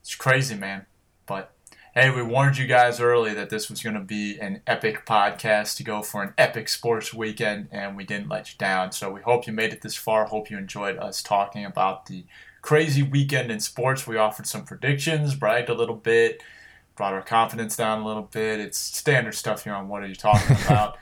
It's 0.00 0.14
crazy, 0.14 0.54
man. 0.54 0.86
Hey, 1.94 2.08
we 2.10 2.22
warned 2.22 2.56
you 2.56 2.66
guys 2.66 3.00
early 3.00 3.34
that 3.34 3.50
this 3.50 3.68
was 3.68 3.82
going 3.82 3.92
to 3.96 4.00
be 4.00 4.38
an 4.40 4.62
epic 4.66 5.04
podcast 5.04 5.76
to 5.76 5.84
go 5.84 6.00
for 6.00 6.22
an 6.22 6.32
epic 6.38 6.70
sports 6.70 7.12
weekend, 7.12 7.68
and 7.70 7.98
we 7.98 8.04
didn't 8.04 8.30
let 8.30 8.50
you 8.50 8.56
down. 8.56 8.92
So 8.92 9.10
we 9.10 9.20
hope 9.20 9.46
you 9.46 9.52
made 9.52 9.74
it 9.74 9.82
this 9.82 9.94
far. 9.94 10.24
Hope 10.24 10.50
you 10.50 10.56
enjoyed 10.56 10.96
us 10.96 11.22
talking 11.22 11.66
about 11.66 12.06
the 12.06 12.24
crazy 12.62 13.02
weekend 13.02 13.52
in 13.52 13.60
sports. 13.60 14.06
We 14.06 14.16
offered 14.16 14.46
some 14.46 14.64
predictions, 14.64 15.34
bragged 15.34 15.68
a 15.68 15.74
little 15.74 15.94
bit, 15.94 16.42
brought 16.96 17.12
our 17.12 17.20
confidence 17.20 17.76
down 17.76 18.00
a 18.00 18.06
little 18.06 18.22
bit. 18.22 18.58
It's 18.58 18.78
standard 18.78 19.34
stuff 19.34 19.64
here 19.64 19.74
on 19.74 19.88
What 19.88 20.02
Are 20.02 20.06
You 20.06 20.14
Talking 20.14 20.56
About? 20.64 20.96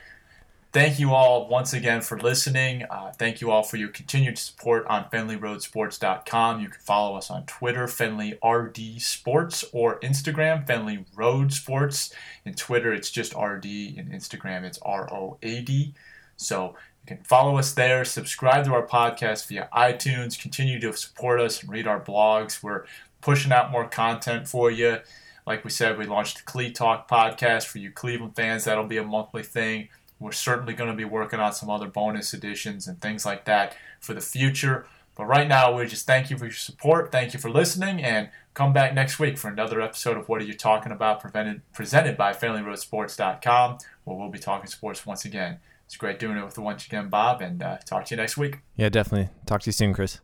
Thank 0.71 0.99
you 0.99 1.11
all 1.11 1.47
once 1.47 1.73
again 1.73 2.01
for 2.01 2.17
listening. 2.17 2.83
Uh, 2.89 3.11
thank 3.17 3.41
you 3.41 3.51
all 3.51 3.63
for 3.63 3.77
your 3.77 3.89
continued 3.89 4.37
support 4.37 4.85
on 4.87 5.05
FenleyRoadSports.com. 5.05 6.61
You 6.61 6.69
can 6.69 6.81
follow 6.81 7.17
us 7.17 7.29
on 7.29 7.45
Twitter, 7.45 7.85
Fenley 7.87 8.37
RD 8.43 9.01
Sports, 9.01 9.65
or 9.73 9.99
Instagram, 9.99 10.65
Fenley 10.65 11.05
Road 11.15 11.51
Sports. 11.53 12.13
In 12.45 12.53
Twitter, 12.53 12.93
it's 12.93 13.11
just 13.11 13.35
RD. 13.35 13.65
In 13.65 14.09
Instagram, 14.13 14.63
it's 14.63 14.79
R 14.81 15.11
O 15.13 15.37
A 15.41 15.61
D. 15.61 15.93
So 16.37 16.75
you 17.07 17.15
can 17.15 17.23
follow 17.23 17.57
us 17.57 17.73
there, 17.73 18.05
subscribe 18.05 18.65
to 18.65 18.73
our 18.73 18.85
podcast 18.85 19.47
via 19.47 19.69
iTunes, 19.73 20.39
continue 20.39 20.79
to 20.79 20.93
support 20.93 21.39
us 21.39 21.61
and 21.61 21.71
read 21.71 21.87
our 21.87 21.99
blogs. 21.99 22.63
We're 22.63 22.85
pushing 23.21 23.51
out 23.51 23.71
more 23.71 23.87
content 23.87 24.47
for 24.47 24.71
you. 24.71 24.99
Like 25.45 25.63
we 25.63 25.71
said, 25.71 25.97
we 25.97 26.05
launched 26.05 26.37
the 26.37 26.43
Clee 26.43 26.71
Talk 26.71 27.09
podcast 27.09 27.65
for 27.65 27.79
you 27.79 27.91
Cleveland 27.91 28.35
fans. 28.35 28.65
That'll 28.65 28.85
be 28.85 28.97
a 28.97 29.03
monthly 29.03 29.43
thing. 29.43 29.89
We're 30.21 30.31
certainly 30.31 30.73
going 30.73 30.91
to 30.91 30.95
be 30.95 31.03
working 31.03 31.39
on 31.39 31.51
some 31.51 31.69
other 31.69 31.87
bonus 31.87 32.33
editions 32.33 32.87
and 32.87 33.01
things 33.01 33.25
like 33.25 33.45
that 33.45 33.75
for 33.99 34.13
the 34.13 34.21
future. 34.21 34.85
But 35.17 35.25
right 35.25 35.47
now, 35.47 35.75
we 35.75 35.85
just 35.87 36.05
thank 36.05 36.29
you 36.29 36.37
for 36.37 36.45
your 36.45 36.53
support. 36.53 37.11
Thank 37.11 37.33
you 37.33 37.39
for 37.39 37.49
listening, 37.49 38.01
and 38.01 38.29
come 38.53 38.71
back 38.71 38.93
next 38.93 39.19
week 39.19 39.37
for 39.37 39.49
another 39.49 39.81
episode 39.81 40.17
of 40.17 40.29
What 40.29 40.41
Are 40.41 40.45
You 40.45 40.53
Talking 40.53 40.91
About, 40.91 41.19
presented, 41.19 41.61
presented 41.73 42.15
by 42.15 42.33
FenleyRoadSports.com, 42.33 43.77
where 44.03 44.17
we'll 44.17 44.29
be 44.29 44.39
talking 44.39 44.69
sports 44.69 45.05
once 45.05 45.25
again. 45.25 45.59
It's 45.85 45.97
great 45.97 46.19
doing 46.19 46.37
it 46.37 46.45
with 46.45 46.53
the 46.53 46.61
once 46.61 46.85
again, 46.85 47.09
Bob, 47.09 47.41
and 47.41 47.61
uh, 47.61 47.77
talk 47.79 48.05
to 48.05 48.15
you 48.15 48.21
next 48.21 48.37
week. 48.37 48.59
Yeah, 48.77 48.89
definitely. 48.89 49.29
Talk 49.45 49.61
to 49.61 49.67
you 49.67 49.73
soon, 49.73 49.93
Chris. 49.93 50.21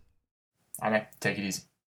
All 0.82 0.92
right, 0.92 1.08
take 1.20 1.38
it 1.38 1.44
easy. 1.44 1.64